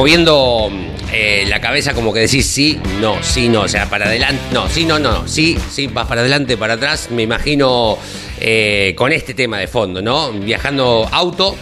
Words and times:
Moviendo 0.00 0.70
eh, 1.12 1.44
la 1.46 1.60
cabeza 1.60 1.92
como 1.92 2.10
que 2.10 2.20
decís 2.20 2.46
sí, 2.46 2.80
no, 3.02 3.22
sí, 3.22 3.50
no, 3.50 3.60
o 3.60 3.68
sea, 3.68 3.90
para 3.90 4.06
adelante, 4.06 4.40
no, 4.50 4.66
sí, 4.66 4.86
no, 4.86 4.98
no, 4.98 5.28
sí, 5.28 5.58
sí, 5.70 5.88
vas 5.88 6.06
para 6.06 6.22
adelante, 6.22 6.56
para 6.56 6.72
atrás, 6.72 7.10
me 7.10 7.22
imagino 7.22 7.98
eh, 8.40 8.94
con 8.96 9.12
este 9.12 9.34
tema 9.34 9.58
de 9.58 9.66
fondo, 9.66 10.00
¿no? 10.00 10.32
Viajando 10.32 11.06
auto, 11.12 11.54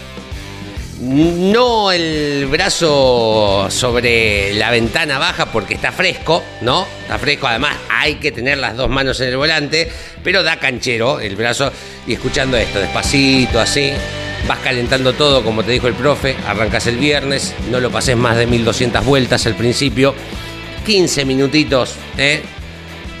no 1.01 1.91
el 1.91 2.45
brazo 2.45 3.67
sobre 3.69 4.53
la 4.53 4.71
ventana 4.71 5.19
baja 5.19 5.51
porque 5.51 5.73
está 5.73 5.91
fresco, 5.91 6.41
¿no? 6.61 6.87
Está 7.01 7.19
fresco, 7.19 7.45
además 7.45 7.75
hay 7.89 8.15
que 8.15 8.31
tener 8.31 8.57
las 8.57 8.77
dos 8.77 8.89
manos 8.89 9.19
en 9.19 9.27
el 9.27 9.35
volante, 9.35 9.91
pero 10.23 10.43
da 10.43 10.55
canchero 10.61 11.19
el 11.19 11.35
brazo 11.35 11.73
y 12.07 12.13
escuchando 12.13 12.55
esto, 12.55 12.79
despacito, 12.79 13.59
así 13.59 13.91
vas 14.47 14.59
calentando 14.59 15.13
todo, 15.13 15.43
como 15.43 15.63
te 15.63 15.71
dijo 15.71 15.87
el 15.87 15.93
profe, 15.93 16.35
arrancas 16.47 16.87
el 16.87 16.97
viernes, 16.97 17.53
no 17.69 17.79
lo 17.79 17.91
pases 17.91 18.17
más 18.17 18.37
de 18.37 18.47
1200 18.47 19.05
vueltas 19.05 19.45
al 19.45 19.55
principio, 19.55 20.15
15 20.85 21.25
minutitos, 21.25 21.95
¿eh? 22.17 22.41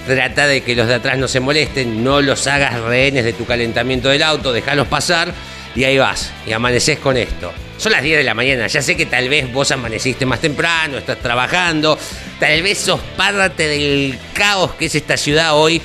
Trata 0.07 0.47
de 0.47 0.61
que 0.61 0.75
los 0.75 0.87
de 0.87 0.95
atrás 0.95 1.17
no 1.17 1.27
se 1.27 1.39
molesten, 1.39 2.03
no 2.03 2.21
los 2.21 2.47
hagas 2.47 2.79
rehenes 2.81 3.23
de 3.23 3.33
tu 3.33 3.45
calentamiento 3.45 4.09
del 4.09 4.23
auto, 4.23 4.51
déjalos 4.51 4.87
pasar 4.87 5.33
y 5.75 5.83
ahí 5.83 5.97
vas, 5.97 6.31
y 6.47 6.51
amaneces 6.51 6.97
con 6.99 7.15
esto. 7.15 7.53
Son 7.77 7.91
las 7.91 8.01
10 8.01 8.17
de 8.17 8.23
la 8.23 8.33
mañana, 8.33 8.67
ya 8.67 8.81
sé 8.81 8.97
que 8.97 9.05
tal 9.05 9.29
vez 9.29 9.51
vos 9.53 9.71
amaneciste 9.71 10.25
más 10.25 10.41
temprano, 10.41 10.97
estás 10.97 11.19
trabajando, 11.19 11.97
tal 12.39 12.61
vez 12.61 12.79
sos 12.79 12.99
parte 13.15 13.67
del 13.67 14.17
caos 14.33 14.73
que 14.73 14.85
es 14.85 14.95
esta 14.95 15.15
ciudad 15.15 15.55
hoy 15.55 15.81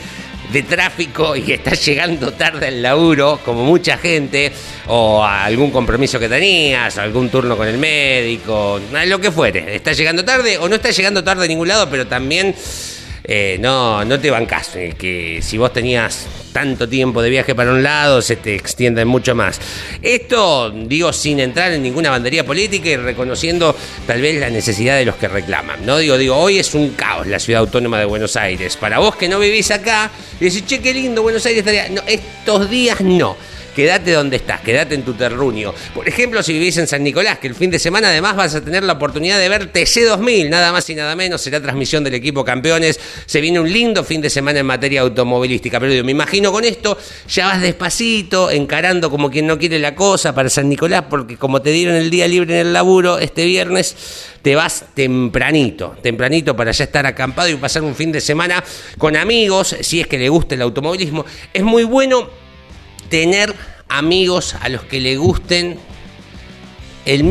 de 0.53 0.63
tráfico 0.63 1.37
y 1.37 1.53
estás 1.53 1.85
llegando 1.85 2.33
tarde 2.33 2.69
al 2.69 2.83
laburo, 2.83 3.41
como 3.45 3.65
mucha 3.65 3.99
gente, 3.99 4.53
o 4.87 5.23
a 5.25 5.45
algún 5.45 5.71
compromiso 5.71 6.19
que 6.19 6.29
tenías, 6.29 6.99
algún 6.99 7.29
turno 7.31 7.57
con 7.57 7.69
el 7.69 7.79
médico, 7.79 8.81
lo 9.07 9.21
que 9.21 9.31
fuere. 9.31 9.75
Estás 9.75 9.97
llegando 9.97 10.25
tarde 10.25 10.59
o 10.59 10.69
no 10.69 10.77
estás 10.77 10.97
llegando 10.97 11.25
tarde 11.25 11.45
a 11.45 11.49
ningún 11.49 11.69
lado, 11.69 11.89
pero 11.91 12.07
también 12.07 12.55
eh, 13.25 13.57
no, 13.59 14.05
no 14.05 14.21
te 14.21 14.31
bancas. 14.31 14.77
que 14.99 15.41
si 15.43 15.57
vos 15.57 15.73
tenías 15.73 16.27
tanto 16.53 16.89
tiempo 16.89 17.23
de 17.23 17.31
viaje 17.31 17.55
para 17.55 17.73
un 17.73 17.83
lado, 17.83 18.21
se 18.23 18.37
te 18.37 18.55
extiende 18.55 19.05
mucho 19.05 19.35
más. 19.35 19.61
Esto, 20.03 20.71
digo, 20.71 21.13
sin 21.13 21.41
entrar 21.41 21.73
en 21.73 21.83
ninguna 21.83 22.11
bandería 22.11 22.45
política 22.45 22.91
y 22.91 22.97
reconociendo 22.97 23.75
tal 24.07 24.21
vez 24.21 24.39
la 24.39 24.51
necesidad 24.51 24.97
de 24.97 25.07
los 25.07 25.17
que 25.17 25.29
reclaman. 25.29 25.85
No 25.87 25.99
digo, 25.99 26.19
digo, 26.19 26.37
hoy 26.37 26.59
es 26.59 26.75
un 26.75 26.91
caos 26.91 27.27
la 27.27 27.39
ciudad 27.39 27.61
autónoma 27.61 27.99
de 27.99 28.05
Buenos 28.05 28.37
Aires. 28.37 28.77
Para 28.77 28.99
vos 28.99 29.17
que 29.17 29.29
no 29.29 29.39
vivís 29.41 29.71
acá, 29.71 30.11
y 30.39 30.45
decís, 30.45 30.67
che, 30.67 30.81
qué 30.81 30.93
lindo 30.93 31.23
Buenos 31.23 31.45
Aires 31.47 31.61
estaría. 31.61 31.89
No, 31.89 32.03
estos 32.07 32.69
días 32.71 33.01
no 33.01 33.37
quédate 33.75 34.13
donde 34.13 34.37
estás, 34.37 34.61
quédate 34.61 34.95
en 34.95 35.03
tu 35.03 35.15
terruño. 35.15 35.75
Por 35.95 36.09
ejemplo, 36.09 36.43
si 36.43 36.53
vivís 36.53 36.77
en 36.79 36.87
San 36.87 37.03
Nicolás, 37.03 37.39
que 37.39 37.49
el 37.49 37.55
fin 37.55 37.71
de 37.71 37.79
semana 37.79 38.09
además 38.09 38.37
vas 38.37 38.55
a 38.55 38.65
tener 38.65 38.83
la 38.85 38.95
oportunidad 38.95 39.39
de 39.39 39.49
ver 39.49 39.73
TC2000, 39.73 40.49
nada 40.49 40.73
más 40.73 40.89
y 40.91 40.95
nada 40.95 41.15
menos, 41.17 41.41
será 41.41 41.61
transmisión 41.61 42.05
del 42.05 42.15
equipo 42.15 42.45
campeones. 42.45 42.99
Se 43.27 43.41
viene 43.41 43.61
un 43.61 43.71
lindo 43.71 44.05
fin 44.05 44.21
de 44.21 44.31
semana 44.31 44.61
en 44.61 44.67
materia 44.67 45.03
automovilística, 45.03 45.81
pero 45.81 45.93
yo 45.93 46.05
me 46.05 46.13
imagino 46.13 46.53
con 46.53 46.65
esto 46.65 46.97
ya 47.29 47.47
vas 47.47 47.61
despacito, 47.61 48.51
encarando 48.51 49.11
como 49.11 49.31
quien 49.31 49.47
no 49.47 49.59
quiere 49.59 49.79
la 49.79 49.95
cosa 49.95 50.35
para 50.35 50.49
San 50.49 50.69
Nicolás, 50.69 51.05
porque 51.11 51.37
como 51.37 51.63
te 51.63 51.71
dieron 51.71 51.97
el 51.97 52.11
día 52.11 52.29
libre 52.29 52.61
en 52.61 52.67
el 52.69 52.73
laburo 52.73 53.19
este 53.19 53.45
viernes, 53.45 53.97
te 54.43 54.55
vas 54.55 54.85
tempranito, 54.95 55.97
tempranito 56.03 56.55
para 56.55 56.71
ya 56.73 56.85
estar 56.85 57.07
acampado 57.07 57.49
y 57.49 57.57
pasar 57.57 57.83
un 57.83 57.95
fin 57.95 58.13
de 58.13 58.21
semana 58.21 58.63
con 58.99 59.17
amigos, 59.17 59.77
si 59.81 60.01
es 60.01 60.07
que 60.07 60.19
le 60.19 60.29
gusta 60.29 60.55
el 60.55 60.63
automovilismo. 60.63 61.25
Es 61.53 61.63
muy 61.63 61.85
bueno 61.85 62.44
tener 63.15 63.55
amigos 63.89 64.57
a 64.61 64.69
los 64.69 64.83
que 64.83 64.99
le 64.99 65.17
gusten 65.17 65.79
el, 67.05 67.23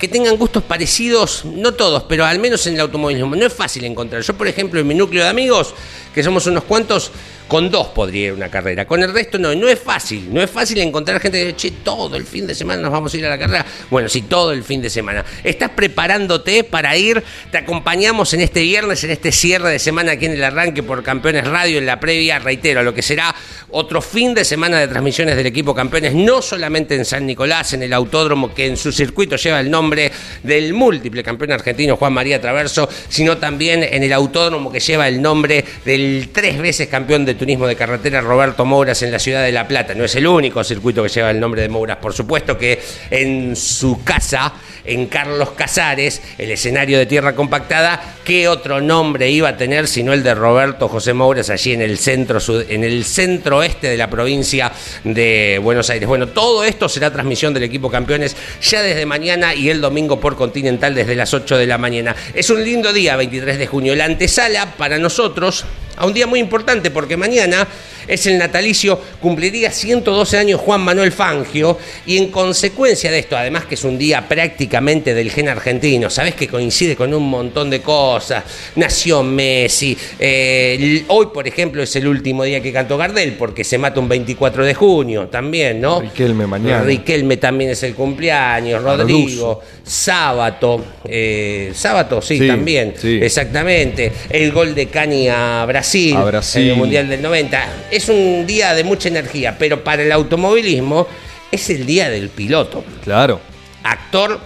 que 0.00 0.08
tengan 0.08 0.36
gustos 0.36 0.64
parecidos, 0.64 1.44
no 1.44 1.74
todos, 1.74 2.02
pero 2.08 2.24
al 2.24 2.40
menos 2.40 2.66
en 2.66 2.74
el 2.74 2.80
automovilismo. 2.80 3.36
No 3.36 3.46
es 3.46 3.52
fácil 3.52 3.84
encontrar. 3.84 4.20
Yo, 4.22 4.34
por 4.34 4.48
ejemplo, 4.48 4.80
en 4.80 4.88
mi 4.88 4.96
núcleo 4.96 5.22
de 5.22 5.28
amigos, 5.28 5.74
que 6.12 6.24
somos 6.24 6.44
unos 6.48 6.64
cuantos, 6.64 7.12
con 7.48 7.70
dos 7.70 7.88
podría 7.88 8.26
ir 8.26 8.32
una 8.32 8.48
carrera. 8.48 8.86
Con 8.86 9.02
el 9.02 9.12
resto 9.12 9.38
no, 9.38 9.54
no 9.54 9.68
es 9.68 9.78
fácil. 9.78 10.32
No 10.32 10.42
es 10.42 10.50
fácil 10.50 10.78
encontrar 10.78 11.20
gente 11.20 11.38
que 11.38 11.44
dice, 11.46 11.56
che, 11.56 11.70
todo 11.82 12.16
el 12.16 12.24
fin 12.24 12.46
de 12.46 12.54
semana 12.54 12.82
nos 12.82 12.90
vamos 12.90 13.12
a 13.12 13.16
ir 13.16 13.26
a 13.26 13.30
la 13.30 13.38
carrera. 13.38 13.66
Bueno, 13.90 14.08
sí, 14.08 14.22
todo 14.22 14.52
el 14.52 14.64
fin 14.64 14.80
de 14.80 14.90
semana. 14.90 15.24
¿Estás 15.42 15.70
preparándote 15.70 16.64
para 16.64 16.96
ir? 16.96 17.22
Te 17.50 17.58
acompañamos 17.58 18.32
en 18.34 18.40
este 18.40 18.62
viernes, 18.62 19.04
en 19.04 19.10
este 19.10 19.30
cierre 19.32 19.70
de 19.70 19.78
semana 19.78 20.12
aquí 20.12 20.26
en 20.26 20.32
el 20.32 20.44
arranque 20.44 20.82
por 20.82 21.02
Campeones 21.02 21.46
Radio, 21.46 21.78
en 21.78 21.86
la 21.86 22.00
previa, 22.00 22.38
reitero, 22.38 22.82
lo 22.82 22.94
que 22.94 23.02
será 23.02 23.34
otro 23.70 24.00
fin 24.00 24.34
de 24.34 24.44
semana 24.44 24.78
de 24.78 24.88
transmisiones 24.88 25.36
del 25.36 25.46
equipo 25.46 25.74
Campeones, 25.74 26.14
no 26.14 26.40
solamente 26.40 26.94
en 26.94 27.04
San 27.04 27.26
Nicolás, 27.26 27.72
en 27.72 27.82
el 27.82 27.92
autódromo 27.92 28.54
que 28.54 28.66
en 28.66 28.76
su 28.76 28.92
circuito 28.92 29.36
lleva 29.36 29.60
el 29.60 29.70
nombre 29.70 30.10
del 30.42 30.72
múltiple 30.74 31.22
campeón 31.22 31.52
argentino 31.52 31.96
Juan 31.96 32.12
María 32.12 32.40
Traverso, 32.40 32.88
sino 33.08 33.38
también 33.38 33.82
en 33.82 34.02
el 34.02 34.12
autódromo 34.12 34.70
que 34.70 34.80
lleva 34.80 35.08
el 35.08 35.20
nombre 35.20 35.64
del 35.84 36.30
tres 36.32 36.58
veces 36.58 36.88
campeón 36.88 37.24
de 37.34 37.38
turismo 37.38 37.66
de 37.66 37.74
carretera 37.74 38.20
Roberto 38.20 38.64
Mouras 38.64 39.02
en 39.02 39.10
la 39.10 39.18
ciudad 39.18 39.42
de 39.42 39.50
La 39.50 39.66
Plata. 39.66 39.94
No 39.94 40.04
es 40.04 40.14
el 40.14 40.26
único 40.26 40.62
circuito 40.62 41.02
que 41.02 41.08
lleva 41.08 41.30
el 41.30 41.40
nombre 41.40 41.62
de 41.62 41.68
Mouras, 41.68 41.96
por 41.96 42.12
supuesto 42.12 42.56
que 42.56 42.80
en 43.10 43.56
su 43.56 44.04
casa, 44.04 44.52
en 44.84 45.06
Carlos 45.06 45.50
Casares, 45.50 46.22
el 46.38 46.52
escenario 46.52 46.96
de 46.96 47.06
tierra 47.06 47.34
compactada, 47.34 48.00
¿qué 48.24 48.46
otro 48.46 48.80
nombre 48.80 49.30
iba 49.30 49.48
a 49.48 49.56
tener 49.56 49.88
sino 49.88 50.12
el 50.12 50.22
de 50.22 50.34
Roberto 50.34 50.88
José 50.88 51.12
Mouras 51.12 51.50
allí 51.50 51.72
en 51.72 51.82
el 51.82 51.98
centro, 51.98 52.38
en 52.68 52.84
el 52.84 53.04
centro 53.04 53.58
oeste 53.58 53.88
de 53.88 53.96
la 53.96 54.08
provincia 54.08 54.70
de 55.02 55.58
Buenos 55.60 55.90
Aires? 55.90 56.08
Bueno, 56.08 56.28
todo 56.28 56.62
esto 56.62 56.88
será 56.88 57.12
transmisión 57.12 57.52
del 57.52 57.64
equipo 57.64 57.90
campeones 57.90 58.36
ya 58.62 58.80
desde 58.80 59.06
mañana 59.06 59.54
y 59.54 59.70
el 59.70 59.80
domingo 59.80 60.20
por 60.20 60.36
Continental 60.36 60.94
desde 60.94 61.16
las 61.16 61.34
8 61.34 61.58
de 61.58 61.66
la 61.66 61.78
mañana. 61.78 62.14
Es 62.32 62.48
un 62.50 62.62
lindo 62.62 62.92
día, 62.92 63.16
23 63.16 63.58
de 63.58 63.66
junio. 63.66 63.96
La 63.96 64.04
antesala 64.04 64.74
para 64.76 64.98
nosotros 64.98 65.64
a 65.96 66.06
un 66.06 66.12
día 66.12 66.26
muy 66.26 66.40
importante 66.40 66.90
porque 66.90 67.16
mañana 67.16 67.66
es 68.06 68.26
el 68.26 68.38
natalicio, 68.38 69.00
cumpliría 69.20 69.70
112 69.70 70.38
años 70.38 70.60
Juan 70.60 70.82
Manuel 70.82 71.12
Fangio 71.12 71.78
y 72.06 72.18
en 72.18 72.30
consecuencia 72.30 73.10
de 73.10 73.20
esto, 73.20 73.36
además 73.36 73.64
que 73.64 73.74
es 73.74 73.84
un 73.84 73.98
día 73.98 74.26
prácticamente 74.28 75.14
del 75.14 75.30
gen 75.30 75.48
argentino, 75.48 76.10
sabes 76.10 76.34
que 76.34 76.48
coincide 76.48 76.96
con 76.96 77.14
un 77.14 77.28
montón 77.28 77.70
de 77.70 77.80
cosas, 77.80 78.44
nació 78.76 79.22
Messi, 79.22 79.96
eh, 80.18 81.04
hoy 81.08 81.26
por 81.32 81.48
ejemplo 81.48 81.82
es 81.82 81.96
el 81.96 82.06
último 82.06 82.44
día 82.44 82.60
que 82.60 82.72
cantó 82.72 82.96
Gardel 82.96 83.34
porque 83.34 83.64
se 83.64 83.78
mata 83.78 84.00
un 84.00 84.08
24 84.08 84.64
de 84.64 84.74
junio 84.74 85.28
también, 85.28 85.80
¿no? 85.80 86.00
Riquelme 86.00 86.46
mañana. 86.46 86.82
Riquelme 86.82 87.36
también 87.36 87.70
es 87.70 87.82
el 87.82 87.94
cumpleaños, 87.94 88.82
Rodrigo, 88.82 89.62
Sábato, 89.82 90.84
eh, 91.04 91.72
Sábato 91.74 92.20
sí, 92.20 92.46
también, 92.46 92.94
exactamente, 93.02 94.12
el 94.30 94.52
gol 94.52 94.74
de 94.74 94.86
Cani 94.86 95.28
a 95.28 95.64
Brasil, 95.66 95.83
a 96.14 96.24
Brasil. 96.24 96.62
en 96.62 96.70
el 96.70 96.76
Mundial 96.76 97.08
del 97.08 97.22
90 97.22 97.68
es 97.90 98.08
un 98.08 98.46
día 98.46 98.74
de 98.74 98.84
mucha 98.84 99.08
energía, 99.08 99.56
pero 99.58 99.84
para 99.84 100.02
el 100.02 100.12
automovilismo 100.12 101.06
es 101.50 101.70
el 101.70 101.86
día 101.86 102.10
del 102.10 102.30
piloto. 102.30 102.84
Claro. 103.02 103.40
Actor 103.82 104.40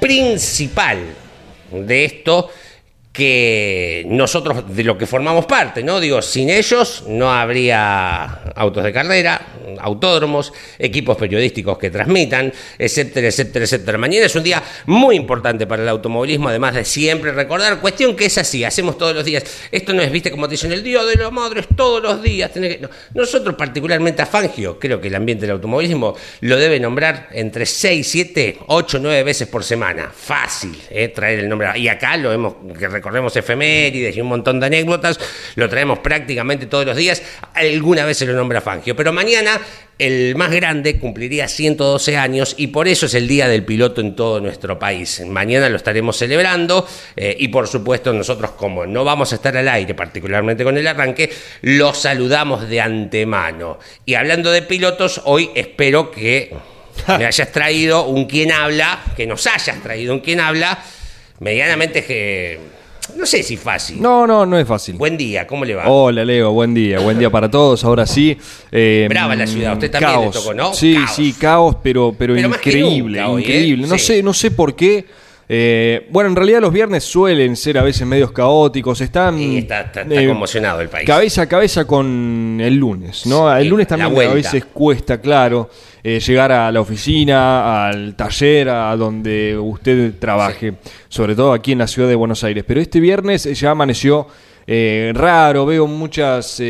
principal 0.00 0.98
de 1.70 2.04
esto 2.04 2.50
que 3.12 4.04
nosotros 4.08 4.74
de 4.74 4.84
lo 4.84 4.96
que 4.96 5.06
formamos 5.06 5.44
parte, 5.44 5.82
¿no? 5.82 6.00
Digo, 6.00 6.22
sin 6.22 6.48
ellos 6.48 7.04
no 7.06 7.30
habría 7.30 8.24
autos 8.54 8.82
de 8.84 8.92
carrera, 8.92 9.48
autódromos, 9.80 10.52
equipos 10.78 11.18
periodísticos 11.18 11.76
que 11.76 11.90
transmitan, 11.90 12.52
etcétera, 12.78 13.28
etcétera, 13.28 13.66
etcétera. 13.66 13.98
Mañana 13.98 14.26
es 14.26 14.34
un 14.34 14.42
día 14.42 14.62
muy 14.86 15.16
importante 15.16 15.66
para 15.66 15.82
el 15.82 15.88
automovilismo, 15.90 16.48
además 16.48 16.74
de 16.74 16.86
siempre 16.86 17.32
recordar, 17.32 17.80
cuestión 17.80 18.16
que 18.16 18.26
es 18.26 18.38
así, 18.38 18.64
hacemos 18.64 18.96
todos 18.96 19.14
los 19.14 19.24
días. 19.24 19.44
Esto 19.70 19.92
no 19.92 20.00
es, 20.00 20.10
viste, 20.10 20.30
como 20.30 20.48
te 20.48 20.52
dicen, 20.52 20.72
el 20.72 20.82
Día 20.82 21.04
de 21.04 21.16
la 21.16 21.30
Madre 21.30 21.60
es 21.60 21.68
todos 21.76 22.02
los 22.02 22.22
días. 22.22 22.50
Nosotros, 23.12 23.54
particularmente 23.56 24.22
a 24.22 24.26
Fangio, 24.26 24.78
creo 24.78 25.00
que 25.00 25.08
el 25.08 25.14
ambiente 25.14 25.42
del 25.42 25.52
automovilismo 25.52 26.16
lo 26.40 26.56
debe 26.56 26.80
nombrar 26.80 27.28
entre 27.32 27.66
6, 27.66 28.08
7, 28.08 28.58
8, 28.68 28.98
9 29.02 29.22
veces 29.22 29.48
por 29.48 29.64
semana. 29.64 30.10
Fácil, 30.14 30.80
¿eh? 30.90 31.08
traer 31.08 31.40
el 31.40 31.48
nombre. 31.48 31.78
Y 31.78 31.88
acá 31.88 32.16
lo 32.16 32.32
hemos, 32.32 32.54
que 32.78 33.01
recorremos 33.02 33.34
efemérides 33.36 34.16
y 34.16 34.20
un 34.20 34.28
montón 34.28 34.60
de 34.60 34.66
anécdotas, 34.66 35.18
lo 35.56 35.68
traemos 35.68 35.98
prácticamente 35.98 36.66
todos 36.66 36.86
los 36.86 36.96
días. 36.96 37.20
Alguna 37.52 38.04
vez 38.04 38.18
se 38.18 38.26
lo 38.26 38.32
nombra 38.32 38.60
Fangio, 38.60 38.94
pero 38.94 39.12
mañana 39.12 39.60
el 39.98 40.36
más 40.36 40.52
grande 40.52 40.98
cumpliría 41.00 41.48
112 41.48 42.16
años 42.16 42.54
y 42.56 42.68
por 42.68 42.86
eso 42.86 43.06
es 43.06 43.14
el 43.14 43.26
Día 43.26 43.48
del 43.48 43.64
Piloto 43.64 44.00
en 44.00 44.14
todo 44.14 44.40
nuestro 44.40 44.78
país. 44.78 45.20
Mañana 45.26 45.68
lo 45.68 45.76
estaremos 45.76 46.16
celebrando 46.16 46.86
eh, 47.16 47.36
y 47.38 47.48
por 47.48 47.66
supuesto 47.66 48.12
nosotros 48.12 48.52
como 48.52 48.86
no 48.86 49.04
vamos 49.04 49.32
a 49.32 49.34
estar 49.34 49.56
al 49.56 49.68
aire, 49.68 49.94
particularmente 49.94 50.62
con 50.62 50.78
el 50.78 50.86
arranque, 50.86 51.30
lo 51.62 51.92
saludamos 51.94 52.68
de 52.68 52.80
antemano. 52.80 53.80
Y 54.06 54.14
hablando 54.14 54.52
de 54.52 54.62
pilotos, 54.62 55.20
hoy 55.24 55.50
espero 55.56 56.12
que 56.12 56.54
me 57.18 57.26
hayas 57.26 57.50
traído 57.50 58.06
un 58.06 58.26
quien 58.26 58.52
habla, 58.52 59.02
que 59.16 59.26
nos 59.26 59.44
hayas 59.48 59.82
traído 59.82 60.14
un 60.14 60.20
quien 60.20 60.38
habla, 60.38 60.78
medianamente 61.40 62.04
que... 62.04 62.81
No 63.16 63.26
sé 63.26 63.42
si 63.42 63.56
fácil. 63.56 64.00
No, 64.00 64.26
no, 64.26 64.44
no 64.46 64.58
es 64.58 64.66
fácil. 64.66 64.96
Buen 64.96 65.16
día, 65.16 65.46
¿cómo 65.46 65.64
le 65.64 65.74
va? 65.74 65.88
Hola 65.88 66.24
Leo, 66.24 66.52
buen 66.52 66.74
día, 66.74 66.98
buen 67.00 67.18
día 67.18 67.30
para 67.30 67.50
todos. 67.50 67.84
Ahora 67.84 68.06
sí. 68.06 68.36
eh, 68.70 69.06
Brava 69.08 69.36
la 69.36 69.46
ciudad, 69.46 69.74
usted 69.74 69.90
también 69.90 70.20
le 70.22 70.30
tocó, 70.30 70.54
¿no? 70.54 70.72
Sí, 70.74 70.94
Caos. 70.94 71.10
sí, 71.14 71.32
caos, 71.38 71.76
pero, 71.82 72.14
pero, 72.18 72.36
increíble, 72.38 73.22
hoy, 73.22 73.42
¿eh? 73.42 73.44
increíble. 73.44 73.86
No 73.86 73.98
Sí. 73.98 74.04
sé, 74.06 74.22
no 74.22 74.32
sé 74.34 74.50
por 74.50 74.74
qué. 74.74 75.04
Eh, 75.48 76.06
bueno, 76.10 76.30
en 76.30 76.36
realidad 76.36 76.60
los 76.60 76.72
viernes 76.72 77.04
suelen 77.04 77.56
ser 77.56 77.76
a 77.78 77.82
veces 77.82 78.06
medios 78.06 78.32
caóticos. 78.32 79.00
Están 79.00 79.38
Y 79.38 79.58
está, 79.58 79.82
está- 79.82 80.02
está 80.02 80.22
eh, 80.22 80.26
conmocionado 80.28 80.80
el 80.80 80.88
país. 80.88 81.06
Cabeza 81.06 81.42
a 81.42 81.46
cabeza 81.46 81.84
con 81.84 82.58
el 82.60 82.76
lunes, 82.76 83.26
¿no? 83.26 83.52
Sí, 83.54 83.60
El 83.62 83.68
lunes 83.68 83.86
también 83.86 84.10
a 84.30 84.32
veces 84.34 84.64
cuesta, 84.66 85.20
claro, 85.20 85.68
eh, 86.02 86.20
llegar 86.20 86.52
a 86.52 86.72
la 86.72 86.80
oficina, 86.80 87.88
al 87.88 88.14
taller, 88.14 88.68
a 88.68 88.96
donde 88.96 89.58
usted 89.58 90.14
trabaje, 90.18 90.74
sobre 91.08 91.34
todo 91.34 91.52
aquí 91.52 91.72
en 91.72 91.78
la 91.78 91.86
ciudad 91.86 92.08
de 92.08 92.14
Buenos 92.14 92.42
Aires. 92.44 92.64
Pero 92.66 92.80
este 92.80 93.00
viernes 93.00 93.44
ya 93.58 93.70
amaneció 93.72 94.26
raro, 95.14 95.66
veo 95.66 95.86
muchas... 95.86 96.60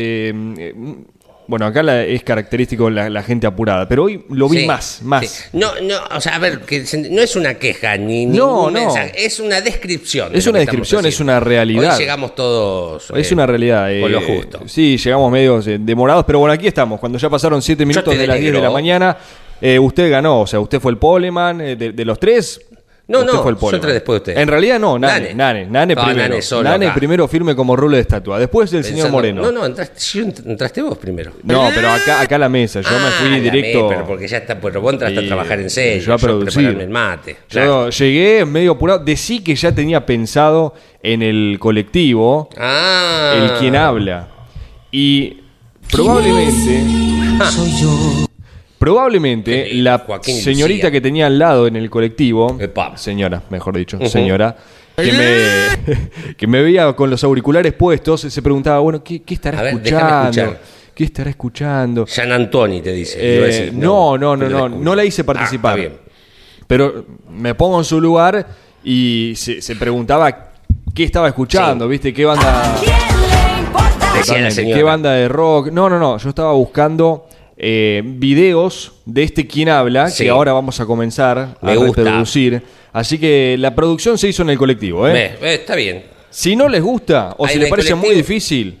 eh, 1.43 1.45
eh, 1.45 1.47
bueno, 1.47 1.65
acá 1.65 1.83
la- 1.83 2.03
es 2.03 2.23
característico 2.23 2.89
la, 2.89 3.09
la 3.09 3.23
gente 3.23 3.45
apurada, 3.47 3.87
pero 3.87 4.03
hoy 4.05 4.23
lo 4.29 4.47
vi 4.49 4.59
Sí, 4.61 4.65
más, 4.67 5.01
más. 5.03 5.27
sí. 5.27 5.43
No, 5.53 5.71
no, 5.81 5.95
o 6.15 6.21
sea, 6.21 6.35
a 6.35 6.39
ver, 6.39 6.59
que 6.61 6.83
no 7.09 7.21
es 7.21 7.35
una 7.35 7.55
queja 7.55 7.97
ni 7.97 8.25
No, 8.25 8.31
ningún 8.69 8.73
no. 8.73 8.79
mensaje, 8.81 9.25
es 9.25 9.39
una 9.39 9.61
descripción. 9.61 10.31
de 10.31 10.37
Es 10.39 10.47
una 10.47 10.59
descripción, 10.59 11.05
es 11.05 11.19
una 11.19 11.39
realidad. 11.39 11.93
Hoy 11.93 11.99
llegamos 11.99 12.35
todos. 12.35 13.11
Es 13.15 13.31
eh, 13.31 13.33
una 13.33 13.45
realidad. 13.45 13.83
Con 13.85 13.91
eh, 13.91 14.09
lo 14.09 14.21
justo. 14.21 14.61
Sí, 14.67 14.97
llegamos 14.97 15.31
medios 15.31 15.67
eh, 15.67 15.77
demorados, 15.79 16.23
pero 16.25 16.39
bueno, 16.39 16.53
aquí 16.53 16.67
estamos. 16.67 16.99
Cuando 16.99 17.17
ya 17.17 17.29
pasaron 17.29 17.61
7 17.61 17.85
minutos 17.85 18.17
de 18.17 18.27
las 18.27 18.39
10 18.39 18.53
de 18.53 18.61
la 18.61 18.69
mañana, 18.71 19.17
eh, 19.61 19.79
usted 19.79 20.09
ganó. 20.09 20.41
O 20.41 20.47
sea, 20.47 20.59
usted 20.59 20.79
fue 20.79 20.91
el 20.91 20.97
poleman 20.97 21.61
eh, 21.61 21.75
de, 21.75 21.91
de 21.91 22.05
los 22.05 22.19
tres. 22.19 22.61
No, 23.05 23.19
usted 23.19 23.33
no, 23.33 23.43
fue 23.43 23.51
el 23.51 23.57
yo 23.57 23.69
entré 23.75 23.91
después 23.93 24.23
de 24.23 24.31
usted. 24.31 24.41
En 24.41 24.47
realidad 24.47 24.79
no, 24.79 24.97
Nane. 24.97 25.33
Nane. 25.33 25.65
Nane, 25.65 25.65
Nane, 25.65 25.95
No, 25.95 26.03
primero. 26.05 26.29
Nane 26.29 26.41
solo 26.41 26.69
Nane 26.69 26.91
primero 26.91 27.27
firme 27.27 27.53
como 27.53 27.75
rulo 27.75 27.97
de 27.97 28.01
estatua. 28.01 28.39
Después 28.39 28.71
el 28.71 28.83
señor 28.85 29.11
Moreno. 29.11 29.41
No, 29.41 29.51
no, 29.51 29.65
entraste, 29.65 30.19
entraste 30.45 30.81
vos 30.81 30.97
primero. 30.97 31.33
No, 31.43 31.67
pero 31.75 31.89
acá, 31.91 32.21
acá 32.21 32.35
a 32.37 32.39
la 32.39 32.47
mesa. 32.49 32.79
Yo 32.79 32.89
me 32.89 32.95
Ah, 32.95 33.11
fui 33.19 33.29
la 33.29 33.39
directo. 33.39 33.83
me- 33.83 33.89
pero 33.95 34.07
porque 34.07 34.25
ya 34.27 34.37
está, 34.37 34.57
pero 34.57 34.79
vos 34.79 34.93
entraste 34.93 35.19
a 35.19 35.25
trabajar 35.27 35.59
en 35.59 35.69
serio. 35.69 36.01
yo 36.01 36.13
a 36.13 36.17
producir. 36.17 36.53
prepararme 36.53 36.83
el 36.83 36.89
mate. 36.89 37.31
Yo 37.33 37.37
claro. 37.49 37.89
llegué 37.89 38.45
medio 38.45 38.71
apurado. 38.71 38.99
Decí 38.99 39.43
que 39.43 39.53
ya 39.55 39.73
tenía 39.73 40.05
pensado 40.05 40.73
en 41.01 41.21
el 41.23 41.57
colectivo. 41.59 42.49
Ah. 42.57 43.33
el 43.35 43.59
quien 43.59 43.75
habla. 43.75 44.29
Y 44.91 45.41
probablemente, 45.91 46.83
Soy 47.51 47.71
yo. 47.81 48.27
Probablemente 48.83 49.73
la 49.75 49.99
Joaquín 49.99 50.35
señorita 50.41 50.87
Lucía. 50.87 50.91
que 50.91 51.01
tenía 51.01 51.27
al 51.27 51.39
lado 51.39 51.67
en 51.67 51.75
el 51.77 51.89
colectivo, 51.89 52.57
Epa. 52.59 52.97
señora, 52.97 53.41
mejor 53.49 53.77
dicho, 53.77 53.97
señora, 54.07 54.55
que 54.95 55.11
me, 55.13 56.33
que 56.37 56.47
me 56.47 56.61
veía 56.61 56.91
con 56.93 57.09
los 57.09 57.23
auriculares 57.23 57.71
puestos, 57.73 58.21
se 58.21 58.41
preguntaba, 58.41 58.79
bueno, 58.79 59.01
¿qué, 59.03 59.21
qué 59.21 59.35
estará 59.35 59.59
A 59.59 59.63
ver, 59.63 59.79
déjame 59.81 60.01
escuchando? 60.01 60.41
escuchar. 60.41 60.61
¿Qué 60.93 61.03
estará 61.05 61.29
escuchando? 61.29 62.05
San 62.05 62.31
Antoni 62.31 62.81
te 62.81 62.91
dice. 62.91 63.17
Eh, 63.19 63.35
iba 63.37 63.43
a 63.45 63.47
decir, 63.47 63.73
no, 63.73 64.17
no, 64.17 64.35
no, 64.35 64.47
no, 64.49 64.65
escucho. 64.65 64.83
no 64.83 64.95
la 64.95 65.05
hice 65.05 65.21
Ah, 65.21 65.25
participar. 65.25 65.79
está 65.79 65.89
bien. 65.89 66.01
Pero 66.67 67.05
me 67.31 67.55
pongo 67.55 67.79
en 67.79 67.85
su 67.85 67.99
lugar 68.01 68.45
y 68.83 69.33
se, 69.37 69.61
se 69.61 69.75
preguntaba 69.77 70.51
qué 70.93 71.03
estaba 71.05 71.29
escuchando, 71.29 71.85
Sí. 71.85 71.91
¿viste? 71.91 72.13
¿Qué 72.13 72.25
banda? 72.25 72.75
Decía 74.15 74.39
la 74.41 74.51
señora. 74.51 74.75
¿Qué 74.77 74.83
banda 74.83 75.11
de 75.13 75.27
rock? 75.29 75.71
No, 75.71 75.89
no, 75.89 75.97
no. 75.97 76.17
Yo 76.17 76.29
estaba 76.29 76.51
buscando 76.53 77.27
eh, 77.65 78.01
videos 78.03 78.91
de 79.05 79.23
este 79.23 79.47
quien 79.47 79.69
habla, 79.69 80.09
Sí. 80.09 80.23
que 80.25 80.29
ahora 80.29 80.51
vamos 80.51 80.79
a 80.81 80.85
comenzar 80.85 81.37
a 81.61 81.75
gusta. 81.75 82.01
reproducir. 82.03 82.61
Así 82.91 83.17
que 83.17 83.55
la 83.57 83.73
producción 83.73 84.17
se 84.17 84.27
hizo 84.27 84.43
en 84.43 84.49
el 84.49 84.57
colectivo. 84.57 85.07
¿eh? 85.07 85.35
Está 85.41 85.75
bien. 85.75 86.03
Si 86.29 86.55
no 86.55 86.67
les 86.67 86.81
gusta 86.81 87.35
o 87.37 87.45
Ahí 87.45 87.53
si 87.53 87.59
les 87.59 87.69
parece 87.69 87.95
muy 87.95 88.13
difícil, 88.15 88.77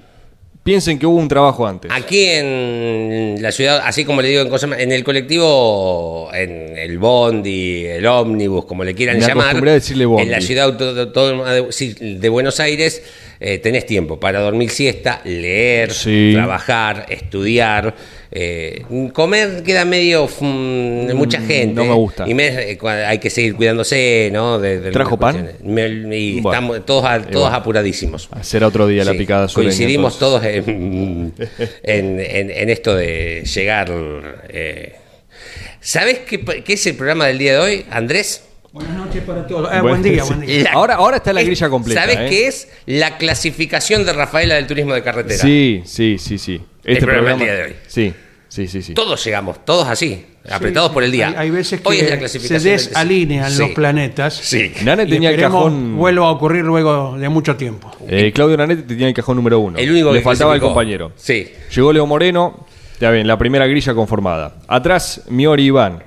piensen 0.63 0.97
que 0.99 1.05
hubo 1.05 1.17
un 1.17 1.27
trabajo 1.27 1.65
antes. 1.67 1.91
Aquí 1.93 2.25
en 2.25 3.37
la 3.41 3.51
ciudad, 3.51 3.81
así 3.85 4.05
como 4.05 4.21
le 4.21 4.29
digo 4.29 4.41
en 4.41 4.49
cosas, 4.49 4.71
en 4.77 4.91
el 4.91 5.03
colectivo, 5.03 6.29
en 6.33 6.77
el 6.77 6.97
bondi, 6.99 7.85
el 7.85 8.05
ómnibus, 8.05 8.65
como 8.65 8.83
le 8.83 8.93
quieran 8.95 9.19
Me 9.19 9.27
llamar, 9.27 9.61
decirle 9.61 10.05
bondi. 10.05 10.23
en 10.23 10.31
la 10.31 10.41
ciudad 10.41 10.65
autónoma 10.83 11.53
de, 11.53 12.17
de 12.19 12.29
Buenos 12.29 12.59
Aires, 12.59 13.03
eh, 13.43 13.59
tenés 13.59 13.85
tiempo 13.85 14.19
para 14.19 14.39
dormir 14.39 14.69
siesta, 14.69 15.21
leer, 15.25 15.91
Sí. 15.91 16.31
trabajar, 16.33 17.05
estudiar. 17.09 17.93
eh, 18.35 18.81
comer 19.13 19.61
queda 19.61 19.85
medio 19.85 20.27
mm, 20.27 21.05
de 21.05 21.13
mucha 21.13 21.39
gente. 21.39 21.75
no 21.75 21.85
me 21.85 21.93
gusta. 21.93 22.27
Y 22.27 22.33
me- 22.33 22.47
eh, 22.71 22.77
hay 23.05 23.19
que 23.19 23.29
seguir 23.29 23.53
cuidándose, 23.53 24.31
¿no? 24.33 24.57
De, 24.57 24.79
de 24.79 24.89
¿Trajo 24.91 25.19
pan? 25.19 25.51
Me- 25.63 25.87
y 26.17 26.39
Bueno. 26.41 26.51
estamos 26.51 26.85
todos, 26.85 27.05
a- 27.05 27.19
todos 27.21 27.43
bueno. 27.43 27.55
apuradísimos. 27.55 28.29
Será 28.41 28.67
otro 28.69 28.87
día 28.87 29.03
la 29.03 29.13
picada 29.13 29.47
sureña, 29.47 29.69
Coincidimos 29.69 30.17
todos 30.17 30.43
en, 30.45 31.33
en- 31.83 32.19
en- 32.19 32.49
en 32.49 32.69
esto 32.71 32.95
de 32.95 33.43
llegar. 33.45 33.91
eh. 34.49 34.93
¿Sabes 35.79 36.19
qué, 36.19 36.39
qué 36.63 36.73
es 36.73 36.87
el 36.87 36.95
programa 36.95 37.27
del 37.27 37.37
día 37.37 37.53
de 37.53 37.59
hoy, 37.59 37.85
Andrés? 37.91 38.43
Buenas 38.73 38.95
noches 38.97 39.21
para 39.23 39.45
todos. 39.45 39.71
Eh, 39.71 39.81
buen 39.81 40.01
día, 40.03 40.23
sí. 40.23 40.33
buen 40.33 40.47
día. 40.47 40.63
La- 40.63 40.71
Ahora- 40.71 40.95
ahora 40.95 41.17
está 41.17 41.31
la 41.31 41.41
es- 41.41 41.45
grilla 41.47 41.69
completa, 41.69 42.01
¿Sabes 42.01 42.17
¿eh? 42.17 42.25
qué 42.29 42.47
es? 42.47 42.67
La 42.87 43.17
clasificación 43.17 44.03
de 44.05 44.13
Rafaela 44.13 44.55
del 44.55 44.65
turismo 44.67 44.93
de 44.95 45.03
carretera. 45.03 45.39
Sí, 45.39 45.83
sí, 45.85 46.17
sí, 46.17 46.37
sí. 46.39 46.59
Este 46.83 47.01
programa 47.05 47.29
del 47.29 47.37
programa. 47.37 47.43
día 47.43 47.53
de 47.53 47.63
hoy. 47.63 47.75
Sí, 47.87 48.13
sí, 48.49 48.67
sí, 48.67 48.81
sí. 48.81 48.93
Todos 48.95 49.23
llegamos, 49.23 49.63
todos 49.63 49.87
así, 49.87 50.25
apretados 50.49 50.91
por 50.91 51.03
el 51.03 51.11
día. 51.11 51.27
Hay, 51.29 51.35
hay 51.37 51.49
veces 51.51 51.81
Hoy 51.83 51.97
es 51.99 52.09
la 52.09 52.17
que 52.19 52.27
se 52.27 52.39
clasificación 52.39 52.63
del- 52.63 52.87
desalinean 52.87 53.51
Sí. 53.51 53.59
los 53.59 53.69
planetas. 53.71 54.33
Sí. 54.33 54.71
Nane 54.83 55.03
Y 55.03 55.07
tenía 55.09 55.29
el 55.29 55.39
cajón. 55.39 55.95
vuelva 55.95 56.25
a 56.27 56.31
ocurrir 56.31 56.63
luego 56.65 57.15
de 57.17 57.29
mucho 57.29 57.55
tiempo. 57.55 57.91
Eh, 58.07 58.31
Claudio 58.33 58.57
Nanete 58.57 58.81
tenía 58.81 59.07
el 59.07 59.13
cajón 59.13 59.37
número 59.37 59.59
uno. 59.59 59.77
El 59.77 59.91
único 59.91 60.11
Le 60.11 60.17
que 60.19 60.23
faltaba 60.23 60.55
el 60.55 60.61
compañero. 60.61 61.11
Sí. 61.15 61.47
Llegó 61.75 61.93
Leo 61.93 62.07
Moreno, 62.07 62.65
ya 62.99 63.11
ven, 63.11 63.27
la 63.27 63.37
primera 63.37 63.67
grilla 63.67 63.93
conformada. 63.93 64.55
Atrás, 64.67 65.21
Miori 65.29 65.61
y 65.63 65.67
Iván. 65.67 66.03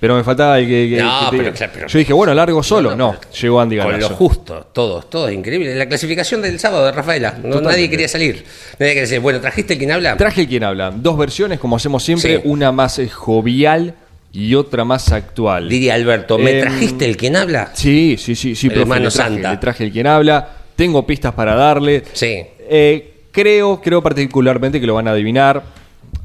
Pero 0.00 0.14
me 0.16 0.22
faltaba 0.24 0.58
el 0.58 0.66
que. 0.66 0.88
que- 0.96 1.02
No, 1.02 1.30
que 1.30 1.36
te- 1.36 1.42
pero 1.42 1.54
claro, 1.56 1.72
pero- 1.74 1.86
Yo 1.88 1.98
dije, 1.98 2.12
bueno, 2.12 2.34
largo 2.34 2.62
solo. 2.62 2.94
No, 2.94 3.16
pero- 3.18 3.32
llegó 3.32 3.60
Andy 3.60 3.78
Con 3.78 3.98
lo 4.00 4.08
justo, 4.10 4.66
todos, 4.72 5.10
todos 5.10 5.32
increíble. 5.32 5.74
La 5.74 5.86
clasificación 5.86 6.40
del 6.42 6.58
sábado 6.60 6.86
de 6.86 6.92
Rafaela. 6.92 7.36
No, 7.42 7.60
nadie 7.60 7.90
quería 7.90 8.06
salir. 8.08 8.44
Nadie 8.78 8.90
quería 8.92 9.02
decir, 9.02 9.20
bueno, 9.20 9.40
¿trajiste 9.40 9.72
el 9.72 9.78
quien 9.78 9.92
habla? 9.92 10.16
Traje 10.16 10.42
el 10.42 10.48
quien 10.48 10.64
habla. 10.64 10.90
Dos 10.94 11.18
versiones, 11.18 11.58
como 11.58 11.76
hacemos 11.76 12.02
siempre. 12.02 12.36
Sí. 12.36 12.42
Una 12.44 12.70
más 12.70 12.98
eh, 12.98 13.08
jovial 13.08 13.94
y 14.32 14.54
otra 14.54 14.84
más 14.84 15.10
actual. 15.10 15.68
Diría 15.68 15.94
Alberto, 15.94 16.38
¿me 16.38 16.52
Em, 16.58 16.60
trajiste 16.60 17.04
el 17.04 17.16
quien 17.16 17.34
habla? 17.36 17.70
Sí, 17.74 18.16
sí, 18.18 18.34
sí, 18.36 18.54
sí, 18.54 18.66
El 18.68 18.72
profe, 18.74 18.82
hermano 18.82 19.04
le 19.06 19.10
traje, 19.10 19.30
Santa. 19.34 19.50
le 19.50 19.56
traje 19.56 19.84
el 19.84 19.92
quien 19.92 20.06
habla. 20.06 20.48
Tengo 20.76 21.04
pistas 21.06 21.34
para 21.34 21.54
darle. 21.56 22.04
Sí. 22.12 22.36
Eh, 22.70 23.14
creo, 23.32 23.80
creo 23.80 24.00
particularmente 24.02 24.80
que 24.80 24.86
lo 24.86 24.94
van 24.94 25.08
a 25.08 25.10
adivinar. 25.10 25.62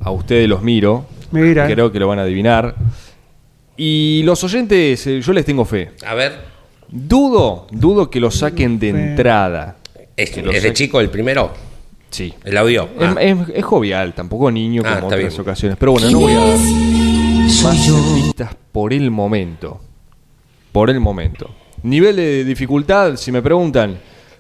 A 0.01 0.11
ustedes 0.11 0.47
los 0.47 0.61
miro. 0.61 1.05
Mira. 1.31 1.65
Creo 1.65 1.91
que 1.91 1.99
lo 1.99 2.07
van 2.07 2.19
a 2.19 2.23
adivinar. 2.23 2.75
Y 3.77 4.21
los 4.23 4.43
oyentes, 4.43 5.05
eh, 5.07 5.21
yo 5.21 5.33
les 5.33 5.45
tengo 5.45 5.65
fe. 5.65 5.91
A 6.05 6.13
ver, 6.13 6.53
Dudo, 6.95 7.65
dudo 7.71 8.09
que 8.09 8.19
lo 8.19 8.29
saquen 8.29 8.77
de 8.77 8.89
entrada. 8.89 9.77
¿es, 10.15 10.29
Que 10.29 10.43
lo 10.43 10.51
es 10.51 10.61
de 10.61 10.69
saquen- 10.69 10.73
chico 10.73 10.99
el 11.01 11.09
primero? 11.09 11.51
Sí. 12.11 12.31
El 12.43 12.55
audio. 12.57 12.87
Ah. 12.99 13.15
Es, 13.19 13.31
es- 13.49 13.55
es 13.55 13.65
jovial, 13.65 14.13
tampoco 14.13 14.51
niño 14.51 14.83
Ah, 14.85 14.89
como 14.89 14.95
está 14.95 15.05
otras 15.07 15.19
bien. 15.31 15.41
ocasiones. 15.41 15.77
Pero 15.79 15.93
bueno, 15.93 16.11
no 16.11 16.19
voy 16.19 16.33
a 16.33 16.39
dar 16.39 16.57
Soy 17.49 17.77
yo. 17.87 17.95
pistas 18.15 18.55
por 18.71 18.93
el 18.93 19.09
momento. 19.09 19.81
Por 20.71 20.91
el 20.91 20.99
momento. 20.99 21.49
Nivel 21.81 22.15
de 22.15 22.43
dificultad, 22.43 23.15
si 23.15 23.31
me 23.31 23.41
preguntan, 23.41 23.97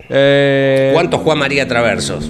Eh, 0.09 0.91
¿Cuántos 0.93 1.21
Juan 1.21 1.39
María 1.39 1.65
Traversos? 1.67 2.29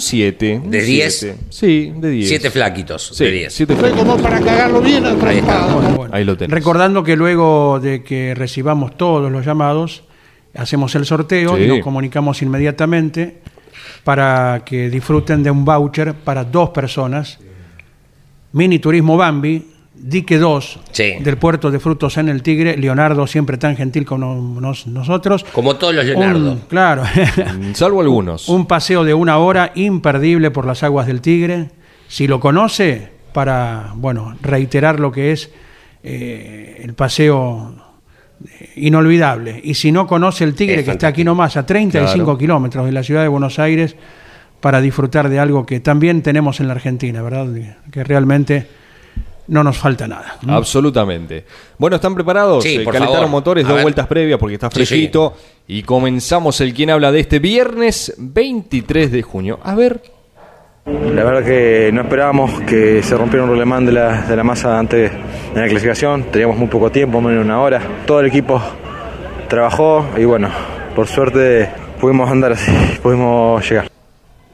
Un 0.00 0.02
7. 0.02 0.62
¿De 0.64 0.82
10? 0.82 1.34
Sí, 1.50 1.92
de 1.94 2.08
10. 2.10 2.26
Siete 2.28 2.50
flaquitos 2.50 3.10
Sí, 3.14 3.22
de 3.24 3.30
10. 3.32 3.52
siete 3.52 3.76
Fue 3.76 3.90
como 3.90 4.16
para 4.16 4.40
cagarlo 4.40 4.80
bien 4.80 5.04
al 5.04 5.20
Ahí 5.26 5.38
está. 5.38 5.52
preocupado. 5.66 5.74
Bueno, 5.74 5.96
bueno. 5.96 6.14
Ahí 6.14 6.24
lo 6.24 6.38
tenés. 6.38 6.54
Recordando 6.54 7.04
que 7.04 7.16
luego 7.16 7.78
de 7.80 8.02
que 8.02 8.34
recibamos 8.34 8.96
todos 8.96 9.30
los 9.30 9.44
llamados, 9.44 10.04
hacemos 10.54 10.94
el 10.94 11.04
sorteo 11.04 11.54
Sí. 11.58 11.64
y 11.64 11.66
nos 11.66 11.80
comunicamos 11.80 12.40
inmediatamente 12.40 13.42
para 14.02 14.62
que 14.64 14.88
disfruten 14.88 15.42
de 15.42 15.50
un 15.50 15.66
voucher 15.66 16.14
para 16.14 16.44
dos 16.44 16.70
personas. 16.70 17.38
Mini 18.52 18.78
Turismo 18.78 19.18
Bambi, 19.18 19.66
Dique 20.02 20.38
2, 20.38 20.80
Sí. 20.92 21.14
del 21.20 21.36
puerto 21.36 21.70
de 21.70 21.78
Frutos 21.78 22.16
en 22.16 22.28
el 22.30 22.42
Tigre. 22.42 22.76
Leonardo, 22.78 23.26
siempre 23.26 23.58
tan 23.58 23.76
gentil 23.76 24.06
con 24.06 24.20
nos- 24.60 24.86
nosotros. 24.86 25.44
Como 25.52 25.76
todos 25.76 25.94
los 25.94 26.04
Leonardo. 26.06 26.52
Un- 26.52 26.58
claro. 26.68 27.02
Mm, 27.04 27.74
Salvo 27.74 28.00
algunos. 28.00 28.48
Un 28.48 28.66
paseo 28.66 29.04
de 29.04 29.12
una 29.14 29.36
hora 29.38 29.72
imperdible 29.74 30.50
por 30.50 30.64
las 30.66 30.82
aguas 30.82 31.06
del 31.06 31.20
Tigre. 31.20 31.68
Si 32.08 32.26
lo 32.26 32.40
conoce, 32.40 33.10
para 33.34 33.92
bueno 33.94 34.36
reiterar 34.42 34.98
lo 35.00 35.12
que 35.12 35.32
es 35.32 35.50
eh, 36.02 36.80
el 36.82 36.94
paseo 36.94 37.74
eh, 38.48 38.70
inolvidable. 38.76 39.60
Y 39.62 39.74
si 39.74 39.92
no 39.92 40.06
conoce 40.06 40.44
el 40.44 40.54
Tigre, 40.54 40.76
Es 40.80 40.84
que 40.86 40.92
está 40.92 41.08
aquí 41.08 41.24
nomás, 41.24 41.56
a 41.58 41.66
35 41.66 42.24
Claro. 42.24 42.38
kilómetros 42.38 42.86
de 42.86 42.92
la 42.92 43.02
ciudad 43.02 43.20
de 43.22 43.28
Buenos 43.28 43.58
Aires, 43.58 43.96
para 44.60 44.80
disfrutar 44.80 45.28
de 45.28 45.38
algo 45.38 45.66
que 45.66 45.80
también 45.80 46.22
tenemos 46.22 46.58
en 46.60 46.68
la 46.68 46.72
Argentina, 46.74 47.20
¿verdad? 47.22 47.46
Que 47.92 48.02
realmente 48.02 48.66
no 49.50 49.62
nos 49.62 49.76
falta 49.76 50.08
nada. 50.08 50.36
Absolutamente. 50.48 51.44
Bueno, 51.78 51.96
¿están 51.96 52.14
preparados? 52.14 52.64
Sí, 52.64 52.76
Eh, 52.76 52.80
por 52.84 52.94
calentaron 52.94 53.26
favor. 53.26 53.30
motores, 53.30 53.64
A 53.64 53.68
dos 53.68 53.76
ver. 53.76 53.82
vueltas 53.84 54.06
previas 54.06 54.38
porque 54.38 54.54
está 54.54 54.70
Sí, 54.70 54.80
sí. 54.80 54.86
fresquito. 54.86 55.34
Y 55.68 55.82
comenzamos 55.82 56.60
el 56.60 56.72
quien 56.72 56.90
habla 56.90 57.12
de 57.12 57.20
este 57.20 57.38
viernes 57.38 58.14
23 58.16 59.12
de 59.12 59.22
junio. 59.22 59.58
A 59.62 59.74
ver. 59.74 60.00
La 60.86 61.22
verdad 61.24 61.44
que 61.44 61.90
no 61.92 62.00
esperábamos 62.02 62.60
que 62.62 63.02
se 63.02 63.16
rompiera 63.16 63.44
un 63.44 63.50
rolemán 63.50 63.84
de 63.86 63.92
la, 63.92 64.22
de 64.22 64.34
la 64.34 64.42
masa 64.42 64.78
antes 64.78 65.12
de 65.54 65.60
la 65.60 65.66
clasificación. 65.68 66.24
Teníamos 66.32 66.56
muy 66.56 66.68
poco 66.68 66.90
tiempo, 66.90 67.20
menos 67.20 67.38
de 67.40 67.44
una 67.44 67.60
hora. 67.60 67.80
Todo 68.06 68.20
el 68.20 68.26
equipo 68.26 68.60
trabajó 69.48 70.06
y 70.16 70.24
bueno, 70.24 70.48
por 70.96 71.06
suerte 71.06 71.70
pudimos 72.00 72.30
andar 72.30 72.52
así, 72.52 72.72
pudimos 73.02 73.68
llegar. 73.68 73.88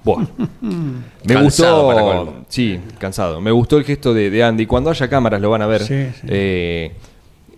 Buah. 0.07 0.25
Me 0.61 1.35
Cansado 1.35 1.89
para 1.89 2.01
gustó. 2.03 2.17
colmo. 2.25 2.45
Sí, 2.49 2.81
cansado. 2.99 3.41
Me 3.41 3.51
gustó 3.51 3.77
el 3.77 3.85
gesto 3.85 4.15
de, 4.15 4.31
de 4.31 4.45
Andy. 4.45 4.65
Cuando 4.67 4.91
haya 4.91 5.09
cámaras 5.09 5.41
lo 5.41 5.51
van 5.51 5.63
a 5.63 5.67
ver. 5.67 5.83
Sí, 5.83 6.07
sí. 6.21 6.27
Eh, 6.29 6.93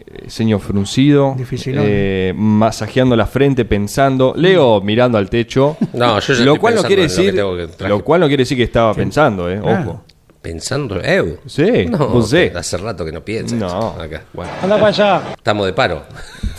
eh, 0.06 0.24
ceño 0.28 0.58
fruncido. 0.58 1.34
Dificilón. 1.36 1.84
eh, 1.86 2.32
masajeando 2.34 3.14
la 3.16 3.26
frente, 3.26 3.66
pensando. 3.66 4.32
Leo 4.34 4.80
mirando 4.80 5.18
al 5.18 5.28
techo. 5.28 5.76
No, 5.92 6.18
yo 6.20 6.32
ya 6.32 6.44
lo 6.46 6.56
cual 6.58 6.76
no 6.76 6.82
quiere 6.84 7.02
en 7.04 7.08
lo 7.36 7.54
que 7.56 7.66
decir. 7.66 7.88
Lo 7.88 8.02
cual 8.02 8.20
no 8.22 8.28
quiere 8.28 8.40
decir 8.44 8.56
que 8.56 8.64
estaba 8.64 8.94
pensando, 8.94 9.50
eh. 9.50 9.60
Ah. 9.62 9.84
Ojo. 9.86 10.04
Pensando, 10.40 10.98
¿eh? 11.02 11.40
Sí, 11.46 11.84
no, 11.90 12.08
vos 12.08 12.30
sí. 12.30 12.50
hace 12.54 12.78
rato 12.78 13.04
que 13.04 13.12
no 13.12 13.22
piensa. 13.22 13.56
No. 13.56 13.90
Acá. 14.00 14.22
Bueno, 14.32 14.50
Anda 14.62 14.76
para 14.76 14.86
allá. 14.88 15.22
estamos 15.36 15.66
de 15.66 15.72
paro. 15.74 16.02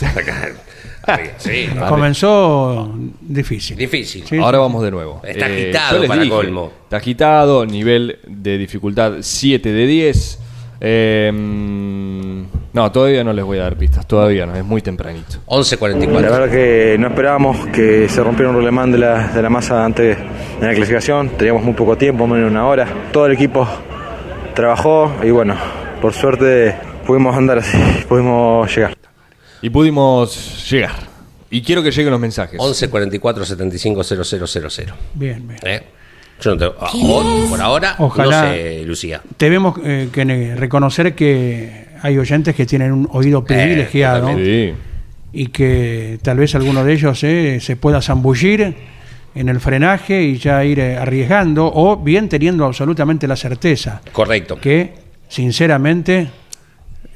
Sí. 1.38 1.68
Comenzó 1.88 2.92
difícil. 3.20 3.76
Difícil. 3.76 4.24
Sí. 4.26 4.36
Ahora 4.38 4.58
vamos 4.58 4.82
de 4.82 4.90
nuevo. 4.90 5.20
Está 5.24 5.48
Eh, 5.48 5.70
agitado 5.70 6.06
para 6.06 6.22
dije, 6.22 6.34
colmo. 6.34 6.72
Está 6.84 6.96
agitado, 6.98 7.66
nivel 7.66 8.18
de 8.26 8.58
dificultad 8.58 9.14
7 9.20 9.72
de 9.72 9.86
10. 9.86 10.38
Eh, 10.82 11.30
mm, 11.32 12.42
no, 12.72 12.90
todavía 12.92 13.22
no 13.22 13.32
les 13.32 13.44
voy 13.44 13.58
a 13.58 13.64
dar 13.64 13.76
pistas, 13.76 14.06
todavía 14.06 14.46
no, 14.46 14.54
es 14.54 14.64
muy 14.64 14.80
tempranito. 14.80 15.36
11.44. 15.46 16.20
La 16.20 16.30
verdad 16.30 16.50
que 16.50 16.96
no 16.98 17.08
esperábamos 17.08 17.66
que 17.66 18.08
se 18.08 18.22
rompiera 18.22 18.48
un 18.50 18.56
rolemán 18.56 18.90
de 18.90 18.98
la, 18.98 19.28
de 19.28 19.42
la 19.42 19.50
masa 19.50 19.84
antes 19.84 20.16
de 20.16 20.66
la 20.66 20.72
clasificación. 20.74 21.30
Teníamos 21.30 21.62
muy 21.62 21.74
poco 21.74 21.96
tiempo, 21.98 22.26
menos 22.26 22.44
de 22.44 22.50
una 22.50 22.66
hora. 22.66 22.86
Todo 23.12 23.26
el 23.26 23.32
equipo 23.32 23.68
trabajó 24.54 25.12
y 25.22 25.30
bueno, 25.30 25.54
por 26.00 26.12
suerte 26.14 26.74
pudimos 27.06 27.36
andar 27.36 27.58
así, 27.58 27.76
pudimos 28.08 28.74
llegar. 28.74 28.96
Y 29.62 29.70
pudimos 29.70 30.68
llegar. 30.70 31.08
Y 31.50 31.62
quiero 31.62 31.82
que 31.82 31.90
lleguen 31.90 32.10
los 32.12 32.20
mensajes. 32.20 32.58
11.44 32.60 33.44
75 33.44 34.02
000. 34.04 34.92
Bien, 35.14 35.46
bien. 35.48 35.60
¿Eh? 35.64 35.82
Yo 36.40 36.52
no 36.52 36.56
tengo. 36.56 36.74
o- 36.80 37.46
por 37.50 37.60
ahora, 37.60 37.96
Ojalá. 37.98 38.44
no 38.46 38.52
sé, 38.52 38.82
Lucía. 38.86 39.20
Debemos 39.38 39.78
eh, 39.84 40.08
que 40.12 40.54
reconocer 40.56 41.14
que 41.14 41.86
hay 42.02 42.16
oyentes 42.16 42.54
que 42.54 42.64
tienen 42.66 42.92
un 42.92 43.08
oído 43.12 43.44
privilegiado 43.44 44.20
totalmente. 44.20 44.70
Sí. 44.70 44.74
y 45.32 45.46
que 45.48 46.18
tal 46.22 46.38
vez 46.38 46.54
alguno 46.54 46.82
de 46.84 46.92
ellos 46.94 47.22
eh, 47.24 47.58
se 47.60 47.76
pueda 47.76 48.00
zambullir 48.00 48.74
en 49.34 49.48
el 49.48 49.60
frenaje 49.60 50.22
y 50.22 50.38
ya 50.38 50.64
ir 50.64 50.78
eh, 50.80 50.96
arriesgando 50.96 51.70
o 51.72 51.96
bien 51.98 52.28
teniendo 52.28 52.64
absolutamente 52.64 53.28
la 53.28 53.36
certeza 53.36 54.00
Correcto. 54.12 54.58
que 54.58 54.94
sinceramente 55.28 56.28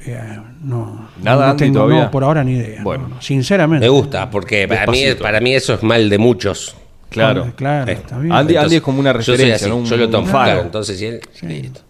eh, 0.07 0.39
no, 0.63 1.07
Nada, 1.21 1.45
no 1.45 1.51
Andy, 1.51 1.63
tengo 1.65 1.79
todavía. 1.81 2.03
no, 2.05 2.11
por 2.11 2.23
ahora 2.23 2.43
ni 2.43 2.53
idea. 2.53 2.81
Bueno. 2.83 3.07
no, 3.07 3.15
no, 3.15 3.21
sinceramente. 3.21 3.85
Me 3.85 3.89
gusta, 3.89 4.29
porque 4.29 4.67
para 4.67 4.87
mí, 4.87 5.03
para 5.21 5.39
mí 5.39 5.53
eso 5.53 5.73
es 5.75 5.83
mal 5.83 6.09
de 6.09 6.17
muchos. 6.17 6.75
Claro. 7.09 7.53
Claro, 7.55 7.89
Eh, 7.89 7.93
está 7.93 8.17
bien. 8.19 8.33
Andy- 8.33 8.55
Entonces, 8.55 8.77
es 8.77 8.81
como 8.83 8.99
una 8.99 9.13
yo 9.13 9.21
soy 9.21 9.35
referencia, 9.37 9.67
así, 9.67 9.69
¿no? 9.69 9.77
Un- 9.77 9.85
yo 9.85 9.97
lo 9.97 10.09
tomo. 10.09 10.27
Claro, 10.29 10.61
entonces, 10.61 10.97
si 10.99 11.05
él- 11.05 11.21
listo. 11.43 11.81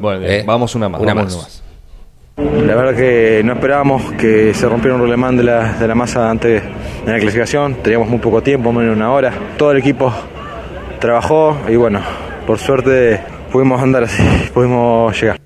Bueno, 0.00 0.24
Eh, 0.26 0.44
vamos 0.46 0.74
una 0.74 0.88
más. 0.88 1.00
una 1.00 1.14
vamos 1.14 1.36
más. 1.36 1.62
una 2.36 2.46
más. 2.46 2.66
La 2.66 2.74
verdad 2.74 2.96
que 2.96 3.42
no 3.44 3.52
esperábamos 3.54 4.12
que 4.14 4.52
se 4.54 4.68
rompiera 4.68 4.96
un 4.96 5.00
rolemán 5.02 5.36
de 5.36 5.44
la, 5.44 5.72
de 5.74 5.86
la 5.88 5.94
masa 5.94 6.28
antes 6.30 6.62
de 7.04 7.12
la 7.12 7.18
clasificación. 7.18 7.76
Teníamos 7.76 8.08
muy 8.08 8.18
poco 8.18 8.42
tiempo, 8.42 8.72
menos 8.72 8.90
de 8.90 8.96
una 8.96 9.12
hora. 9.12 9.32
Todo 9.56 9.70
el 9.72 9.78
equipo 9.78 10.12
trabajó 11.00 11.56
y 11.68 11.76
bueno, 11.76 12.00
por 12.46 12.58
suerte 12.58 13.20
pudimos 13.52 13.80
andar 13.80 14.04
así, 14.04 14.22
pudimos 14.52 15.18
llegar. 15.20 15.40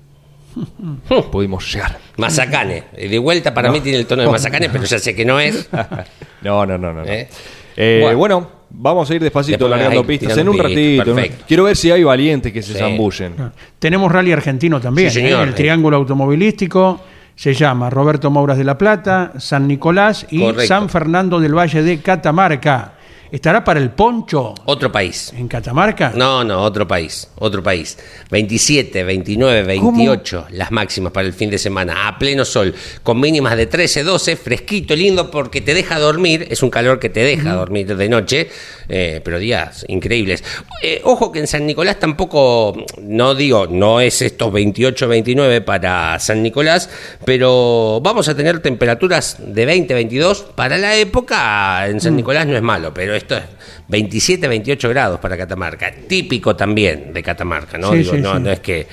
Pudimos 1.31 1.71
llegar. 1.73 1.97
Mazacane. 2.17 2.83
De 3.09 3.19
vuelta 3.19 3.53
para 3.53 3.71
mí 3.71 3.81
tiene 3.81 3.97
el 3.99 4.05
tono 4.05 4.23
de 4.23 4.29
Mazacane, 4.29 4.69
pero 4.69 4.83
ya 4.83 4.99
sé 4.99 5.15
que 5.15 5.25
no 5.25 5.39
es. 5.39 5.69
No, 6.41 6.65
no, 6.65 6.77
no, 6.77 6.93
no. 6.93 7.01
no. 7.03 7.05
¿Eh? 7.05 7.27
Eh, 7.75 7.99
Bueno. 8.01 8.17
bueno. 8.17 8.51
vamos 8.69 9.09
a 9.11 9.15
ir 9.15 9.21
despacito 9.21 9.57
Después 9.57 9.71
largando 9.71 9.99
ahí, 10.01 10.07
pistas 10.07 10.37
en 10.37 10.47
un 10.47 10.53
pistas, 10.55 10.71
ratito. 10.71 11.03
perfecto. 11.15 11.45
Quiero 11.47 11.63
ver 11.65 11.75
si 11.75 11.91
hay 11.91 12.03
valientes 12.03 12.53
que 12.53 12.61
se 12.61 12.73
Sí. 12.73 12.79
zambullen. 12.79 13.33
Ah. 13.39 13.51
Tenemos 13.77 14.09
rally 14.11 14.31
argentino 14.31 14.79
también, 14.79 15.09
Sí, 15.11 15.19
señor. 15.21 15.41
¿eh? 15.45 15.49
el 15.49 15.53
triángulo 15.55 15.97
automovilístico 15.97 17.01
se 17.35 17.53
llama 17.53 17.89
Roberto 17.89 18.29
Mouras 18.31 18.57
de 18.57 18.63
la 18.63 18.77
Plata, 18.77 19.33
San 19.37 19.67
Nicolás 19.67 20.27
y 20.29 20.39
Correcto. 20.41 20.65
San 20.67 20.89
Fernando 20.89 21.39
del 21.41 21.57
Valle 21.57 21.81
de 21.83 21.99
Catamarca. 21.99 22.93
¿Estará 23.31 23.63
para 23.63 23.79
el 23.79 23.91
poncho 23.91 24.55
Otro 24.65 24.91
país. 24.91 25.31
en 25.37 25.47
Catamarca? 25.47 26.13
No, 26.15 26.43
no, 26.43 26.63
otro 26.63 26.87
país, 26.87 27.27
otro 27.35 27.61
país. 27.61 27.95
27, 28.31 29.03
29, 29.03 29.63
28, 29.63 30.47
las 30.51 30.71
máximas 30.71 31.11
para 31.13 31.27
el 31.27 31.33
fin 31.33 31.51
de 31.51 31.59
semana, 31.59 32.07
a 32.07 32.17
pleno 32.17 32.43
sol, 32.43 32.73
con 33.03 33.19
mínimas 33.19 33.55
de 33.55 33.67
13, 33.67 34.03
12, 34.03 34.35
fresquito, 34.35 34.95
lindo, 34.95 35.29
porque 35.29 35.61
te 35.61 35.75
deja 35.75 35.99
dormir, 35.99 36.47
es 36.49 36.63
un 36.63 36.71
calor 36.71 36.99
que 36.99 37.09
te 37.09 37.19
deja 37.19 37.53
dormir 37.53 37.95
de 37.95 38.09
noche, 38.09 38.49
eh, 38.87 39.21
pero 39.23 39.37
días 39.37 39.85
increíbles. 39.87 40.43
Eh, 40.81 41.01
ojo 41.03 41.31
que 41.31 41.39
en 41.39 41.47
San 41.47 41.67
Nicolás 41.67 41.99
tampoco, 41.99 42.75
no 42.99 43.35
digo, 43.35 43.67
no 43.67 44.01
es 44.01 44.23
estos 44.23 44.51
28, 44.51 45.07
29 45.07 45.61
para 45.61 46.17
San 46.19 46.41
Nicolás, 46.41 46.89
pero 47.25 47.99
vamos 48.01 48.27
a 48.27 48.35
tener 48.35 48.59
temperaturas 48.59 49.37
de 49.39 49.65
20, 49.67 49.93
22, 49.93 50.41
para 50.55 50.79
la 50.79 50.95
época 50.95 51.87
en 51.87 52.01
San 52.01 52.15
Nicolás 52.15 52.47
no 52.47 52.55
es 52.55 52.63
malo, 52.63 52.91
pero 52.91 53.18
esto 53.19 53.37
es 53.37 53.43
27, 53.87 54.47
28 54.47 54.89
grados 54.89 55.19
para 55.19 55.37
Catamarca, 55.37 55.91
típico 56.07 56.55
también 56.55 57.13
de 57.13 57.21
Catamarca, 57.23 57.77
¿no? 57.77 57.91
Sí, 57.91 57.99
Digo, 57.99 58.13
sí, 58.15 58.19
no, 58.21 58.35
sí. 58.35 58.41
no 58.43 58.51
es 58.51 58.59
que 58.59 58.87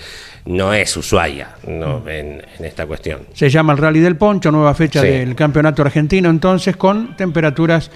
no 0.46 0.72
es 0.72 0.96
Ushuaia 0.96 1.56
no, 1.66 2.08
en, 2.08 2.40
en 2.58 2.64
esta 2.64 2.86
cuestión. 2.86 3.26
Se 3.34 3.50
llama 3.50 3.72
el 3.72 3.78
Rally 3.78 3.98
del 4.00 4.16
Poncho, 4.16 4.52
nueva 4.52 4.74
fecha 4.74 5.00
Sí. 5.00 5.08
del 5.08 5.34
campeonato 5.34 5.82
argentino, 5.82 6.30
entonces 6.30 6.76
con 6.76 7.16
temperaturas 7.16 7.90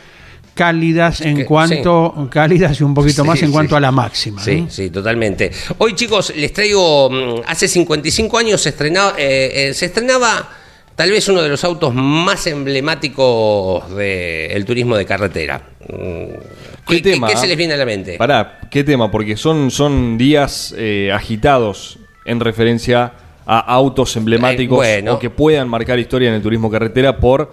cálidas 0.55 1.21
en 1.21 1.37
Que- 1.37 1.45
cuanto 1.47 2.29
cálidas 2.31 2.81
y 2.81 2.83
un 2.85 2.93
poquito 2.93 3.23
Sí, 3.23 3.29
más 3.29 3.43
en 3.43 3.53
cuanto 3.53 3.77
a 3.77 3.81
la 3.81 3.93
máxima. 3.93 4.43
Sí, 4.43 4.67
sí, 4.69 4.91
totalmente. 4.91 5.51
Hoy, 5.79 5.95
chicos, 5.95 6.33
les 6.37 6.53
traigo. 6.53 7.09
mm, 7.09 7.43
Hace 7.47 7.69
55 7.69 8.37
años 8.37 8.61
se 8.61 8.71
estrenaba, 8.71 9.15
eh, 9.17 9.69
eh, 9.71 9.75
se 9.75 9.87
estrenaba 9.87 10.49
tal 10.97 11.11
vez 11.13 11.27
uno 11.29 11.41
de 11.41 11.49
los 11.49 11.63
autos 11.65 11.95
más 11.95 12.47
emblemáticos 12.49 13.95
del 13.95 14.65
turismo 14.65 14.97
de 14.97 15.07
carretera. 15.07 15.63
Mm, 15.93 16.87
¿Qué 16.87 17.01
tema? 17.01 17.29
¿Qué 17.29 17.37
se 17.37 17.47
les 17.47 17.57
viene 17.57 17.75
a 17.75 17.77
la 17.77 17.85
mente? 17.87 18.17
Pará, 18.17 18.61
¿qué 18.71 18.85
tema? 18.85 19.11
Porque 19.11 19.37
son, 19.37 19.71
son 19.71 20.17
días 20.19 20.75
eh, 20.77 21.11
agitados 21.13 21.99
en 22.25 22.41
referencia 22.41 23.13
a 23.47 23.59
autos 23.61 24.17
emblemáticos 24.17 24.85
Eh, 24.87 24.97
bueno. 25.03 25.15
o 25.15 25.19
que 25.19 25.31
puedan 25.31 25.69
marcar 25.69 25.99
historia 25.99 26.29
en 26.29 26.35
el 26.37 26.43
turismo 26.43 26.71
carretera 26.71 27.17
por 27.19 27.53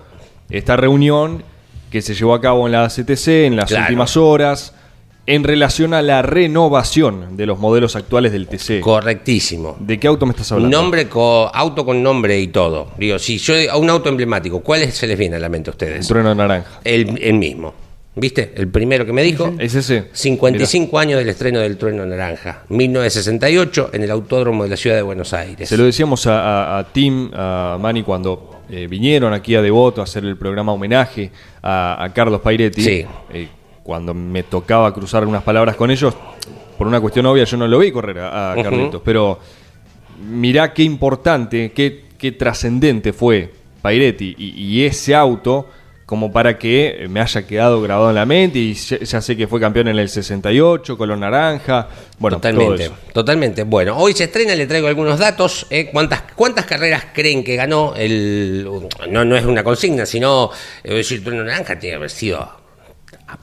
esta 0.50 0.76
reunión 0.78 1.44
que 1.90 2.02
se 2.02 2.14
llevó 2.14 2.34
a 2.34 2.42
cabo 2.42 2.66
en 2.68 2.74
la 2.74 2.88
CTC 2.90 3.46
en 3.46 3.56
las 3.56 3.66
Claro. 3.70 3.86
últimas 3.86 4.18
horas 4.18 4.74
en 5.26 5.44
relación 5.44 5.94
a 5.94 6.02
la 6.02 6.22
renovación 6.22 7.36
de 7.36 7.46
los 7.46 7.60
modelos 7.60 7.96
actuales 7.96 8.32
del 8.32 8.48
TC. 8.48 8.80
Correctísimo. 8.82 9.76
¿De 9.80 10.00
qué 10.00 10.08
auto 10.08 10.26
me 10.26 10.32
estás 10.32 10.52
hablando? 10.54 10.78
Nombre, 10.78 11.08
co- 11.10 11.50
auto 11.54 11.86
con 11.86 12.02
nombre 12.02 12.40
y 12.40 12.48
todo. 12.48 12.92
Digo, 12.98 13.20
si 13.20 13.38
yo 13.38 13.54
a 13.72 13.78
un 13.78 13.90
auto 13.90 14.08
emblemático, 14.10 14.62
¿cuál 14.62 14.84
es- 14.84 14.96
se 14.96 15.06
les 15.08 15.18
viene 15.18 15.36
a 15.36 15.40
la 15.40 15.50
mente 15.50 15.70
a 15.70 15.72
ustedes? 15.72 16.08
trueno 16.08 16.34
naranja. 16.34 16.80
El, 16.84 17.20
el 17.22 17.34
mismo. 17.34 17.74
¿Viste? 18.20 18.52
El 18.56 18.68
primero 18.68 19.06
que 19.06 19.14
me 19.14 19.22
dijo. 19.22 19.54
¿Es 19.60 19.76
ese? 19.76 20.06
55 20.12 20.98
años 21.00 21.20
del 21.20 21.30
estreno 21.30 21.60
del 21.60 21.78
Trueno 21.78 22.06
Naranja. 22.06 22.64
1968 22.70 23.92
en 23.94 24.04
el 24.04 24.12
Autódromo 24.12 24.64
de 24.64 24.70
la 24.72 24.78
Ciudad 24.78 24.96
de 24.96 25.04
Buenos 25.04 25.34
Aires. 25.34 25.70
Se 25.70 25.78
lo 25.78 25.84
decíamos 25.86 26.26
a, 26.28 26.40
a- 26.76 26.80
a 26.80 26.84
Tim, 26.92 27.30
a 27.34 27.78
Manny, 27.80 28.02
cuando 28.04 28.62
eh, 28.70 28.88
vinieron 28.90 29.34
aquí 29.34 29.54
a 29.56 29.62
Devoto 29.62 30.02
a 30.02 30.06
hacer 30.06 30.26
el 30.26 30.36
programa 30.36 30.72
homenaje 30.74 31.32
a, 31.62 32.04
a 32.04 32.12
Carlos 32.14 32.42
Pairetti. 32.42 32.82
Sí. 32.82 33.06
Eh, 33.34 33.48
cuando 33.84 34.14
me 34.14 34.44
tocaba 34.44 34.94
cruzar 34.94 35.24
unas 35.26 35.44
palabras 35.44 35.76
con 35.76 35.92
ellos, 35.92 36.14
por 36.78 36.88
una 36.88 37.00
cuestión 37.00 37.26
obvia, 37.28 37.44
yo 37.46 37.56
no 37.58 37.68
lo 37.68 37.80
vi 37.80 37.92
correr 37.92 38.20
a, 38.20 38.52
a. 38.54 38.64
Carlitos, 38.64 39.02
pero 39.06 39.40
mirá 40.30 40.74
qué 40.74 40.84
importante, 40.84 41.72
qué, 41.72 42.06
qué 42.18 42.32
trascendente 42.32 43.14
fue 43.14 43.54
Pairetti 43.82 44.36
y, 44.38 44.50
y 44.62 44.84
ese 44.86 45.16
auto 45.16 45.68
como 46.08 46.32
para 46.32 46.58
que 46.58 47.06
me 47.10 47.20
haya 47.20 47.46
quedado 47.46 47.82
grabado 47.82 48.10
en 48.10 48.16
la 48.16 48.26
mente 48.26 48.60
y 48.60 48.74
ya, 48.74 48.98
ya 48.98 49.22
sé 49.22 49.36
que 49.36 49.46
fue 49.46 49.60
campeón 49.60 49.90
en 49.90 50.00
el 50.00 50.08
68, 50.08 50.98
color 50.98 51.18
naranja, 51.18 51.90
bueno, 52.18 52.40
todo 52.40 52.50
totalmente, 52.50 52.84
eso. 52.86 52.96
totalmente. 53.12 53.64
Bueno, 53.64 53.98
hoy 53.98 54.14
se 54.14 54.24
estrena, 54.24 54.56
le 54.56 54.66
traigo 54.68 54.88
algunos 54.88 55.20
datos. 55.20 55.68
¿eh? 55.70 55.90
¿Cuántas, 55.92 56.24
¿Cuántas 56.34 56.66
carreras 56.66 57.08
creen 57.14 57.44
que 57.44 57.58
ganó 57.58 57.94
el... 57.94 58.66
No, 59.10 59.26
no 59.26 59.36
es 59.36 59.44
una 59.44 59.66
consigna, 59.66 60.06
sino, 60.06 60.50
eh, 60.82 60.94
decir, 60.94 61.22
Trueno 61.22 61.44
Naranja 61.44 61.78
tiene 61.78 61.92
que 61.92 61.98
haber 61.98 62.10
sido 62.10 62.58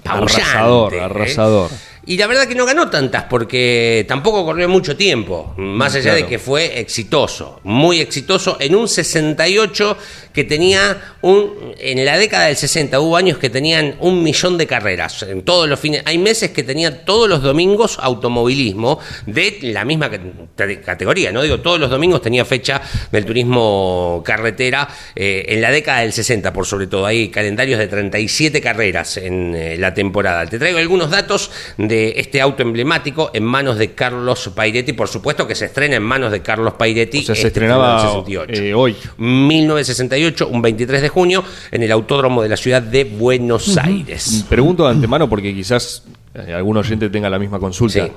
Arrasador, 0.04 0.94
¿eh? 0.94 1.00
arrasador. 1.00 1.70
Y 2.06 2.16
la 2.16 2.26
verdad 2.26 2.46
que 2.46 2.54
no 2.54 2.66
ganó 2.66 2.90
tantas 2.90 3.24
porque 3.24 4.04
tampoco 4.08 4.44
corrió 4.44 4.68
mucho 4.68 4.96
tiempo, 4.96 5.54
más 5.56 5.94
allá 5.94 6.14
de 6.14 6.26
que 6.26 6.38
fue 6.38 6.80
exitoso, 6.80 7.60
muy 7.64 8.00
exitoso 8.00 8.58
en 8.60 8.74
un 8.74 8.88
68 8.88 9.96
que 10.34 10.44
tenía 10.44 11.14
un 11.22 11.72
en 11.78 12.04
la 12.04 12.18
década 12.18 12.46
del 12.46 12.56
60 12.56 13.00
hubo 13.00 13.16
años 13.16 13.38
que 13.38 13.48
tenían 13.48 13.94
un 14.00 14.22
millón 14.22 14.58
de 14.58 14.66
carreras 14.66 15.22
en 15.22 15.42
todos 15.42 15.68
los 15.68 15.78
fines, 15.80 16.02
hay 16.04 16.18
meses 16.18 16.50
que 16.50 16.62
tenían 16.62 17.02
todos 17.06 17.28
los 17.28 17.42
domingos 17.42 17.98
automovilismo 18.00 18.98
de 19.26 19.58
la 19.62 19.84
misma 19.84 20.10
cate- 20.10 20.80
categoría, 20.82 21.32
no 21.32 21.40
digo 21.42 21.60
todos 21.60 21.78
los 21.80 21.88
domingos 21.88 22.20
tenía 22.20 22.44
fecha 22.44 22.82
del 23.12 23.24
turismo 23.24 24.22
carretera 24.24 24.88
eh, 25.14 25.44
en 25.48 25.60
la 25.62 25.70
década 25.70 26.00
del 26.00 26.12
60 26.12 26.52
por 26.52 26.66
sobre 26.66 26.86
todo, 26.88 27.06
hay 27.06 27.28
calendarios 27.28 27.78
de 27.78 27.86
37 27.86 28.60
carreras 28.60 29.16
en 29.16 29.54
eh, 29.54 29.76
la 29.78 29.94
temporada. 29.94 30.46
Te 30.46 30.58
traigo 30.58 30.78
algunos 30.78 31.10
datos 31.10 31.50
de 31.78 32.14
este 32.16 32.40
auto 32.40 32.62
emblemático 32.62 33.30
en 33.34 33.44
manos 33.44 33.78
de 33.78 33.92
Carlos 33.92 34.50
Pairetti, 34.54 34.92
por 34.94 35.08
supuesto 35.08 35.46
que 35.46 35.54
se 35.54 35.66
estrena 35.66 35.96
en 35.96 36.02
manos 36.02 36.32
de 36.32 36.42
Carlos 36.42 36.74
Pairetti. 36.74 37.18
O 37.20 37.22
sea, 37.22 37.34
se 37.34 37.46
este 37.46 37.48
estrenaba 37.48 37.92
del 38.02 38.10
68. 38.10 38.62
eh, 38.62 38.74
hoy. 38.74 38.96
1968, 39.18 40.23
un 40.50 40.62
23 40.62 41.02
de 41.02 41.08
junio, 41.08 41.44
en 41.70 41.82
el 41.82 41.92
autódromo 41.92 42.42
de 42.42 42.48
la 42.48 42.56
ciudad 42.56 42.82
de 42.82 43.04
Buenos 43.04 43.76
Aires. 43.76 44.44
Pregunto 44.48 44.84
de 44.84 44.90
antemano 44.90 45.28
porque 45.28 45.54
quizás 45.54 46.04
eh, 46.34 46.52
algún 46.52 46.76
oyente 46.76 47.08
tenga 47.10 47.30
la 47.30 47.38
misma 47.38 47.58
consulta. 47.58 48.06
Sí. 48.06 48.12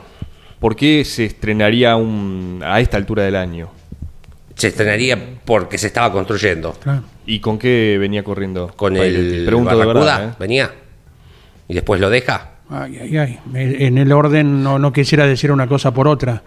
¿Por 0.60 0.76
qué 0.76 1.06
se 1.06 1.26
estrenaría 1.26 1.96
un, 1.96 2.62
a 2.64 2.80
esta 2.80 2.98
altura 2.98 3.24
del 3.24 3.36
año? 3.36 3.70
Se 4.56 4.70
estrenaría 4.70 5.20
porque 5.46 5.78
se 5.78 5.88
estaba 5.88 6.12
construyendo. 6.12 6.74
Claro. 6.74 7.04
¿Y 7.28 7.40
con 7.40 7.60
qué 7.60 7.98
venía 8.00 8.24
corriendo? 8.24 8.72
Con 8.76 8.98
el 8.98 9.44
Pregunto 9.46 9.78
de 9.78 9.86
verdad, 9.86 10.30
¿eh? 10.30 10.34
venía. 10.40 10.72
Y 11.68 11.74
después 11.74 12.02
lo 12.02 12.10
deja. 12.10 12.52
Ay, 12.70 12.98
ay, 13.02 13.18
ay. 13.18 13.40
En 13.54 13.98
el 13.98 14.12
orden 14.12 14.64
no, 14.64 14.80
no 14.80 14.92
quisiera 14.92 15.28
decir 15.28 15.52
una 15.52 15.68
cosa 15.68 15.94
por 15.94 16.08
otra. 16.08 16.42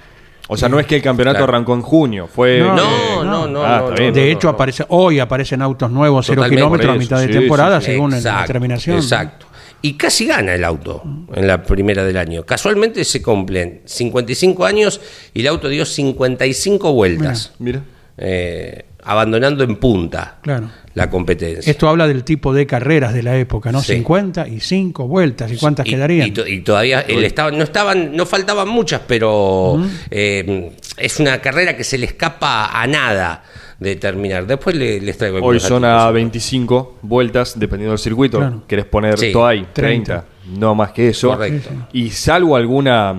O 0.53 0.57
sea, 0.57 0.69
no 0.69 0.81
es 0.81 0.87
que 0.87 0.97
el 0.97 1.03
campeonato 1.03 1.39
Claro. 1.39 1.53
arrancó 1.53 1.75
en 1.75 1.83
junio, 1.83 2.27
fue... 2.27 2.59
No, 2.59 2.75
No, 2.75 3.25
no, 3.25 3.47
no. 3.47 3.63
Ah, 3.65 3.85
no, 3.89 3.95
bien. 3.95 4.09
no, 4.09 4.15
De 4.15 4.21
no, 4.21 4.27
hecho, 4.33 4.49
no. 4.49 4.55
aparece 4.55 4.85
hoy 4.89 5.21
aparecen 5.21 5.63
autos 5.63 5.91
nuevos, 5.91 6.27
cero 6.27 6.43
kilómetros 6.49 6.95
a 6.95 6.99
mitad 6.99 7.21
de 7.21 7.29
sí, 7.29 7.33
temporada, 7.39 7.81
sí, 7.81 7.87
según 7.87 8.11
la 8.23 8.41
determinación. 8.43 8.97
Exacto. 8.97 9.47
Y 9.83 9.95
casi 9.95 10.27
gana 10.27 10.53
el 10.55 10.65
auto 10.65 11.03
en 11.33 11.47
la 11.47 11.63
primera 11.63 12.05
del 12.05 12.17
año. 12.17 12.45
Casualmente 12.45 13.05
se 13.05 13.23
cumplen 13.23 13.81
55 13.85 14.65
años 14.67 15.01
y 15.33 15.41
el 15.41 15.47
auto 15.47 15.69
dio 15.69 15.85
55 15.87 16.93
vueltas, 16.93 17.53
Mira. 17.59 17.83
eh, 18.19 18.85
abandonando 19.03 19.65
en 19.65 19.77
punta 19.77 20.37
Claro. 20.43 20.69
La 20.95 21.09
competencia. 21.09 21.71
Esto 21.71 21.89
habla 21.89 22.09
del 22.09 22.25
tipo 22.25 22.53
de 22.53 22.67
carreras 22.67 23.15
de 23.15 23.23
la 23.23 23.37
época, 23.39 23.71
¿no? 23.71 23.81
Sí. 23.83 23.95
50 23.95 24.49
y 24.49 24.61
5 24.61 25.07
vueltas. 25.07 25.51
¿Y 25.53 25.57
cuántas 25.57 25.87
Y- 25.87 25.91
quedarían? 25.91 26.27
Y, 26.29 26.31
to- 26.33 26.47
y 26.47 26.61
todavía 26.61 27.01
él 27.03 27.23
estaba, 27.25 27.51
no 27.53 27.63
estaban, 27.63 28.17
no 28.17 28.27
faltaban 28.27 28.69
muchas, 28.69 29.01
pero 29.07 29.81
eh, 30.11 30.73
es 30.97 31.21
una 31.21 31.41
carrera 31.41 31.77
que 31.77 31.85
se 31.85 31.97
le 31.99 32.07
escapa 32.07 32.67
a 32.81 32.87
nada 32.87 33.45
de 33.79 33.97
terminar. 33.97 34.47
Después 34.47 34.75
le- 34.77 35.01
les 35.01 35.17
traigo 35.17 35.39
Hoy 35.41 35.61
son 35.61 35.85
a 35.85 36.11
25 36.11 36.99
vueltas, 37.03 37.59
dependiendo 37.59 37.93
del 37.93 37.99
circuito. 37.99 38.39
Claro. 38.39 38.63
¿Querés 38.67 38.85
poner 38.87 39.17
Sí. 39.19 39.33
todo 39.33 39.47
ahí? 39.47 39.67
30. 39.73 40.25
30. 40.25 40.25
No 40.61 40.75
más 40.75 40.91
que 40.93 41.09
eso. 41.11 41.29
Correcto. 41.29 41.71
Y 41.93 42.11
salvo 42.11 42.57
alguna... 42.57 43.15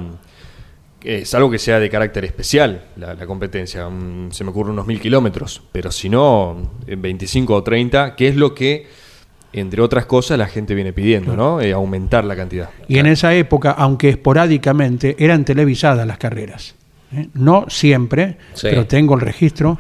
eh, 1.03 1.25
salvo 1.25 1.49
que 1.49 1.57
sea 1.59 1.79
de 1.79 1.89
carácter 1.89 2.25
especial 2.25 2.83
la, 2.95 3.13
la 3.15 3.25
competencia, 3.25 3.87
mm, 3.89 4.31
se 4.31 4.43
me 4.43 4.51
ocurre 4.51 4.71
unos 4.71 4.85
mil 4.87 4.99
kilómetros, 4.99 5.61
pero 5.71 5.91
si 5.91 6.09
no, 6.09 6.71
en 6.87 7.01
25 7.01 7.55
o 7.55 7.63
30, 7.63 8.15
que 8.15 8.27
es 8.27 8.35
lo 8.35 8.53
que, 8.53 8.87
entre 9.53 9.81
otras 9.81 10.05
cosas, 10.05 10.37
la 10.37 10.47
gente 10.47 10.73
viene 10.75 10.93
pidiendo, 10.93 11.35
¿no? 11.35 11.59
Eh, 11.61 11.71
aumentar 11.73 12.23
la 12.25 12.35
cantidad. 12.35 12.69
Y 12.87 12.99
en 12.99 13.07
esa 13.07 13.33
época, 13.33 13.71
aunque 13.71 14.09
esporádicamente, 14.09 15.15
eran 15.19 15.43
televisadas 15.45 16.05
las 16.07 16.17
carreras. 16.17 16.75
¿eh? 17.13 17.27
No 17.33 17.65
siempre, 17.67 18.37
Sí. 18.53 18.67
pero 18.69 18.85
tengo 18.87 19.15
el 19.15 19.21
registro 19.21 19.77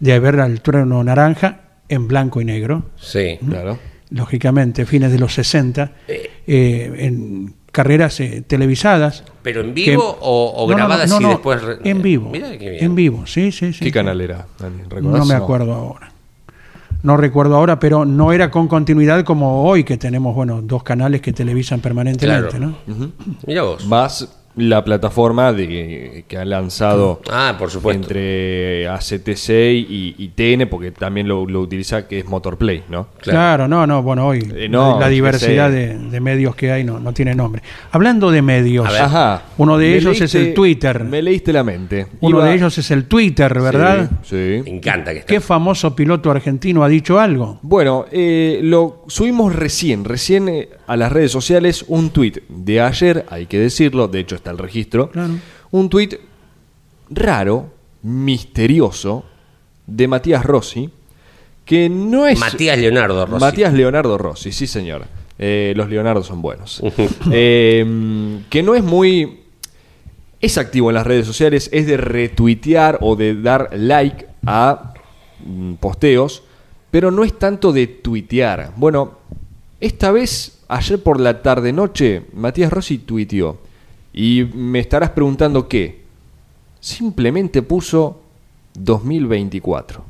de 0.00 0.18
ver 0.18 0.40
al 0.40 0.60
trueno 0.60 1.02
naranja 1.04 1.60
en 1.88 2.08
blanco 2.08 2.40
y 2.40 2.44
negro. 2.44 2.90
Sí. 2.96 3.38
Claro. 3.48 3.78
Lógicamente, 4.10 4.84
fines 4.86 5.10
de 5.12 5.18
los 5.18 5.32
60, 5.34 5.92
Eh. 6.08 6.30
eh, 6.46 6.92
en 6.98 7.54
carreras 7.74 8.18
eh, 8.20 8.42
televisadas. 8.46 9.24
¿Pero 9.42 9.60
en 9.60 9.74
que- 9.74 9.90
vivo 9.90 10.16
o, 10.20 10.52
o 10.56 10.70
No, 10.70 10.74
grabadas 10.76 11.10
no, 11.10 11.18
y 11.20 11.22
no, 11.24 11.28
después.? 11.30 11.60
En 11.84 12.00
vivo. 12.00 12.30
Mirá 12.30 12.50
qué 12.56 12.70
bien. 12.70 12.84
En 12.84 12.94
vivo, 12.94 13.26
sí, 13.26 13.52
sí, 13.52 13.72
sí. 13.74 13.80
¿Qué 13.80 13.84
sí. 13.86 13.92
canal 13.92 14.20
era? 14.22 14.46
No 15.02 15.24
me 15.26 15.34
acuerdo 15.34 15.74
ahora. 15.74 16.10
No 17.02 17.18
recuerdo 17.18 17.56
ahora, 17.56 17.78
pero 17.78 18.06
no 18.06 18.32
era 18.32 18.50
con 18.50 18.66
continuidad 18.66 19.24
como 19.24 19.64
hoy 19.64 19.84
que 19.84 19.98
tenemos, 19.98 20.34
bueno, 20.34 20.62
dos 20.62 20.82
canales 20.82 21.20
que 21.20 21.34
televisan 21.34 21.80
permanentemente, 21.80 22.56
Claro. 22.56 22.74
¿no? 22.86 23.12
Mira 23.46 23.62
vos. 23.64 23.84
Más 23.86 24.26
la 24.56 24.84
plataforma 24.84 25.52
de, 25.52 26.24
que 26.28 26.36
ha 26.38 26.44
lanzado 26.44 27.20
Ah, 27.30 27.56
por 27.58 27.70
supuesto. 27.70 28.02
entre 28.02 28.86
ACTC 28.88 29.48
y, 29.50 30.14
y 30.18 30.28
TN, 30.28 30.68
porque 30.68 30.90
también 30.92 31.26
lo, 31.28 31.46
lo 31.46 31.60
utiliza, 31.60 32.06
que 32.06 32.20
es 32.20 32.26
Motorplay, 32.26 32.84
¿no? 32.88 33.08
Claro. 33.20 33.66
no, 33.68 33.86
no, 33.86 34.02
bueno, 34.02 34.26
hoy 34.28 34.48
Eh, 34.54 34.68
no, 34.68 34.98
la, 35.00 35.08
diversidad 35.08 35.70
de, 35.70 35.96
de 35.98 36.20
medios 36.20 36.54
que 36.54 36.70
hay 36.70 36.84
no, 36.84 37.00
no 37.00 37.12
tiene 37.12 37.34
nombre. 37.34 37.62
Hablando 37.90 38.30
de 38.30 38.42
medios, 38.42 38.90
ver. 38.90 39.02
Ajá. 39.02 39.42
uno 39.58 39.76
de 39.78 39.88
Me 39.90 39.96
ellos 39.96 40.20
es 40.20 40.34
el 40.34 40.54
Twitter. 40.54 41.02
Me 41.04 41.20
leíste 41.22 41.52
la 41.52 41.64
mente. 41.64 42.06
uno 42.20 42.38
Iba- 42.38 42.46
de 42.48 42.54
ellos 42.54 42.78
es 42.78 42.90
el 42.90 43.06
Twitter, 43.06 43.52
¿verdad? 43.60 44.10
Sí. 44.22 44.34
Me 44.36 44.62
sí. 44.64 44.70
encanta 44.70 45.12
que 45.12 45.18
esté. 45.20 45.34
¿Qué 45.34 45.40
famoso 45.40 45.94
piloto 45.96 46.30
argentino 46.30 46.84
ha 46.84 46.88
dicho 46.88 47.18
algo? 47.18 47.58
Bueno, 47.62 48.04
eh, 48.12 48.60
lo 48.62 49.02
subimos 49.08 49.54
recién, 49.54 50.04
recién 50.04 50.48
eh, 50.48 50.68
a 50.86 50.96
las 50.96 51.10
redes 51.12 51.32
sociales 51.32 51.84
un 51.88 52.10
tuit 52.10 52.38
de 52.48 52.80
ayer, 52.80 53.24
hay 53.30 53.46
que 53.46 53.58
decirlo, 53.58 54.08
de 54.08 54.20
hecho 54.20 54.36
está 54.44 54.50
el 54.50 54.58
registro, 54.58 55.10
Claro. 55.10 55.34
un 55.70 55.88
tuit 55.88 56.14
raro, 57.10 57.72
misterioso, 58.02 59.24
de 59.86 60.06
Matías 60.06 60.44
Rossi, 60.44 60.90
que 61.64 61.88
no 61.88 62.26
es... 62.26 62.38
Matías 62.38 62.78
Leonardo 62.78 63.24
Rossi. 63.24 63.40
Matías 63.40 63.72
Leonardo 63.72 64.18
Rossi, 64.18 64.52
sí 64.52 64.66
señor. 64.66 65.06
Eh, 65.38 65.72
los 65.76 65.88
Leonardos 65.88 66.26
son 66.26 66.42
buenos. 66.42 66.82
Eh, 67.32 68.40
que 68.50 68.62
no 68.62 68.74
es 68.74 68.84
muy... 68.84 69.40
Es 70.40 70.58
activo 70.58 70.90
en 70.90 70.94
las 70.94 71.06
redes 71.06 71.26
sociales, 71.26 71.70
es 71.72 71.86
de 71.86 71.96
retuitear 71.96 72.98
o 73.00 73.16
de 73.16 73.34
dar 73.40 73.70
like 73.72 74.26
a 74.44 74.92
mm, 75.42 75.74
posteos, 75.74 76.42
pero 76.90 77.10
no 77.10 77.24
es 77.24 77.38
tanto 77.38 77.72
de 77.72 77.86
tuitear. 77.86 78.72
Bueno, 78.76 79.18
esta 79.80 80.12
vez, 80.12 80.60
ayer 80.68 81.02
por 81.02 81.18
la 81.18 81.40
tarde-noche, 81.42 82.24
Matías 82.34 82.70
Rossi 82.70 82.98
tuiteó. 82.98 83.58
Y 84.14 84.44
me 84.54 84.78
estarás 84.78 85.10
preguntando 85.10 85.68
qué. 85.68 86.04
Simplemente 86.80 87.62
puso 87.62 88.20
2024. 88.74 90.04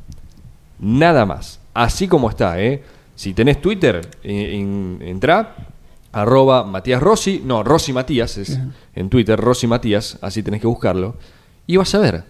Nada 0.81 1.25
más. 1.27 1.59
Así 1.73 2.07
como 2.09 2.29
está, 2.31 2.61
¿eh? 2.61 2.83
Si 3.17 3.33
tenés 3.33 3.61
Twitter, 3.61 4.09
eh, 4.23 4.51
en- 4.55 4.99
entra, 5.01 5.55
arroba 6.13 6.65
Matías 6.65 7.03
Rossi, 7.03 7.43
no, 7.45 7.63
Rossi 7.63 7.93
Matías 7.93 8.37
es 8.39 8.59
en 8.95 9.09
Twitter, 9.09 9.39
Rossi 9.41 9.67
Matías, 9.67 10.19
así 10.21 10.43
tenés 10.43 10.61
que 10.61 10.67
buscarlo, 10.67 11.15
y 11.67 11.77
vas 11.77 11.95
a 11.95 11.99
ver. 11.99 12.25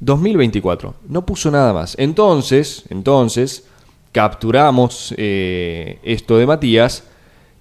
2024, 0.00 0.94
no 1.08 1.24
puso 1.24 1.50
nada 1.50 1.72
más. 1.72 1.94
Entonces, 1.98 2.84
entonces, 2.90 3.64
capturamos 4.12 5.14
eh, 5.16 5.98
esto 6.02 6.36
de 6.38 6.46
Matías 6.46 7.04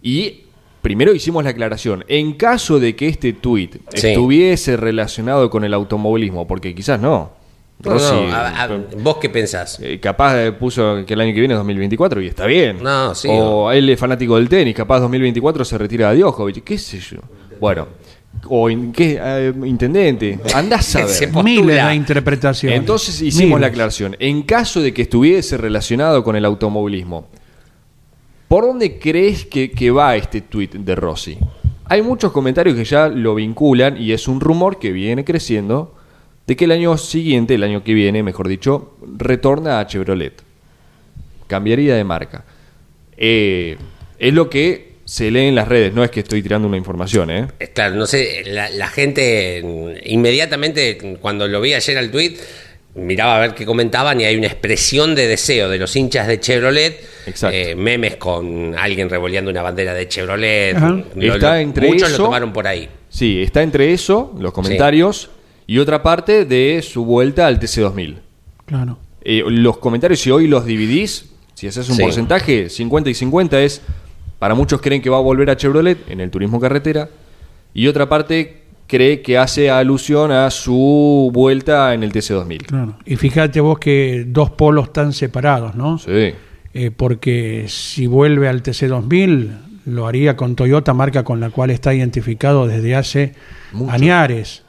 y 0.02 0.43
primero 0.84 1.16
hicimos 1.16 1.44
la 1.44 1.50
aclaración. 1.50 2.06
En 2.08 2.34
caso 2.34 2.78
de 2.80 2.96
que 2.96 3.08
este 3.08 3.34
tweet 3.34 3.70
Sí. 3.96 4.10
estuviese 4.10 4.78
relacionado 4.78 5.50
con 5.50 5.64
el 5.64 5.74
automovilismo, 5.74 6.46
porque 6.46 6.76
quizás 6.76 7.00
no, 7.00 7.32
No, 7.84 7.92
Rossi, 7.92 8.14
no, 8.14 8.32
a- 8.34 8.64
a- 8.64 8.70
¿Vos 9.02 9.18
qué 9.20 9.30
pensás? 9.30 9.80
eh, 9.82 10.00
capaz 10.00 10.38
eh, 10.40 10.52
puso 10.52 11.04
que 11.06 11.14
el 11.16 11.22
año 11.22 11.34
que 11.34 11.40
viene 11.40 11.54
es 11.56 11.58
2024 11.58 12.22
y 12.22 12.28
está 12.28 12.46
bien. 12.46 12.78
No, 12.84 13.16
sí, 13.16 13.28
O 13.32 13.72
él 13.72 13.90
es 13.90 14.00
fanático 14.00 14.36
del 14.36 14.48
tenis, 14.48 14.76
capaz 14.76 15.00
2024 15.00 15.66
se 15.66 15.78
retira 15.78 16.12
de 16.12 16.20
Djokovic, 16.20 16.64
qué 16.64 16.78
sé 16.78 17.00
yo. 17.00 17.18
Bueno, 17.60 17.88
o 18.48 18.70
in- 18.70 18.92
¿qué? 18.94 19.20
Eh, 19.22 19.54
intendente, 19.66 20.40
andás 20.54 20.96
a 20.98 21.08
Se 21.08 21.26
ver. 21.28 21.44
Miles 21.44 21.84
de 21.86 21.96
interpretaciones. 21.96 22.78
Entonces 22.78 23.22
hicimos 23.22 23.60
la 23.60 23.68
aclaración. 23.68 24.16
En 24.20 24.44
caso 24.44 24.82
de 24.82 24.94
que 24.94 25.02
estuviese 25.04 25.58
relacionado 25.58 26.24
con 26.24 26.36
el 26.36 26.46
automovilismo, 26.46 27.28
¿por 28.54 28.66
dónde 28.66 29.00
crees 29.00 29.46
que, 29.46 29.90
va 29.90 30.16
este 30.16 30.42
tuit 30.42 30.76
de 30.76 30.94
Rossi? 30.94 31.40
Hay 31.86 32.04
muchos 32.04 32.32
comentarios 32.32 32.76
que 32.76 32.86
ya 32.86 33.08
lo 33.08 33.34
vinculan 33.34 34.00
y 34.00 34.12
es 34.12 34.28
un 34.28 34.40
rumor 34.40 34.78
que 34.78 34.92
viene 34.92 35.26
creciendo 35.26 35.98
de 36.46 36.56
que 36.56 36.66
el 36.66 36.72
año 36.72 36.96
siguiente, 37.00 37.56
el 37.56 37.64
año 37.64 37.84
que 37.84 37.96
viene, 37.96 38.22
mejor 38.22 38.48
dicho, 38.48 38.96
retorna 39.18 39.80
a 39.80 39.88
Chevrolet. 39.88 40.44
Cambiaría 41.48 41.96
de 41.96 42.04
marca. 42.04 42.46
Eh, 43.18 43.76
es 44.20 44.34
lo 44.36 44.52
que 44.52 44.98
se 45.04 45.32
lee 45.32 45.48
en 45.48 45.56
las 45.56 45.68
redes, 45.68 45.96
no 45.96 46.04
es 46.04 46.12
que 46.12 46.20
estoy 46.20 46.44
tirando 46.44 46.68
una 46.68 46.78
información, 46.78 47.32
¿eh? 47.32 47.48
Claro, 47.74 47.96
no 47.96 48.06
sé, 48.06 48.44
la, 48.46 48.70
la 48.70 48.88
gente 48.88 49.64
inmediatamente 50.06 51.18
cuando 51.20 51.48
lo 51.48 51.60
vi 51.60 51.74
ayer 51.74 51.98
al 51.98 52.12
tweet 52.12 52.38
miraba 52.96 53.38
a 53.38 53.40
ver 53.40 53.56
qué 53.56 53.66
comentaban 53.66 54.22
y 54.22 54.26
hay 54.26 54.36
una 54.36 54.48
expresión 54.48 55.16
de 55.16 55.28
deseo 55.28 55.68
de 55.70 55.80
los 55.80 55.96
hinchas 55.96 56.28
de 56.28 56.40
Chevrolet, 56.40 57.04
Exacto. 57.26 57.56
eh, 57.58 57.76
memes 57.76 58.18
con 58.18 58.76
alguien 58.78 59.10
revoleando 59.10 59.50
una 59.50 59.62
bandera 59.64 59.94
de 59.94 60.08
Chevrolet. 60.08 60.78
Lo- 61.16 61.34
Está 61.36 61.54
lo- 61.54 61.56
entre 61.58 61.88
muchos 61.88 62.10
eso- 62.10 62.18
lo 62.20 62.26
tomaron 62.26 62.54
por 62.54 62.68
ahí. 62.68 62.88
Sí, 63.10 63.42
está 63.42 63.64
entre 63.64 63.94
eso, 63.94 64.34
los 64.40 64.54
comentarios, 64.54 65.30
y 65.66 65.80
otra 65.80 66.04
parte 66.04 66.46
de 66.46 66.82
su 66.84 67.06
vuelta 67.06 67.48
al 67.48 67.60
TC2000. 67.60 68.18
Claro. 68.66 68.98
Eh, 69.24 69.44
los 69.48 69.78
comentarios, 69.78 70.20
si 70.20 70.30
hoy 70.32 70.48
los 70.48 70.66
dividís, 70.66 71.30
si 71.56 71.68
haces 71.68 71.90
un 71.90 71.96
Sí. 71.96 72.02
porcentaje, 72.04 72.70
50 72.70 73.10
y 73.10 73.14
50 73.14 73.62
es, 73.62 73.82
para 74.40 74.54
muchos 74.56 74.82
creen 74.82 75.02
que 75.02 75.10
va 75.10 75.18
a 75.18 75.22
volver 75.22 75.50
a 75.50 75.56
Chevrolet 75.58 75.98
en 76.10 76.20
el 76.22 76.30
turismo 76.30 76.60
carretera, 76.60 77.10
y 77.74 77.88
otra 77.88 78.08
parte 78.10 78.63
cree 78.88 79.22
que 79.22 79.38
hace 79.38 79.70
alusión 79.72 80.32
a 80.32 80.50
su 80.52 81.30
vuelta 81.34 81.94
en 81.94 82.04
el 82.04 82.12
TC2000. 82.12 82.66
Claro. 82.66 82.96
Y 83.06 83.16
fíjate 83.16 83.60
vos 83.62 83.80
que 83.80 84.26
dos 84.28 84.52
polos 84.52 84.94
tan 84.94 85.14
separados, 85.14 85.76
¿no? 85.76 85.98
Sí, 85.98 86.34
Eh, 86.76 86.90
porque 86.96 87.66
si 87.68 88.08
vuelve 88.08 88.48
al 88.50 88.64
TC2000, 88.64 89.50
lo 89.86 90.08
haría 90.08 90.36
con 90.36 90.56
Toyota, 90.56 90.94
marca 90.94 91.24
con 91.24 91.40
la 91.40 91.50
cual 91.50 91.70
está 91.70 91.94
identificado 91.94 92.66
desde 92.68 92.96
hace 92.96 93.34
Mucho. 93.74 93.92
añares. 93.92 94.64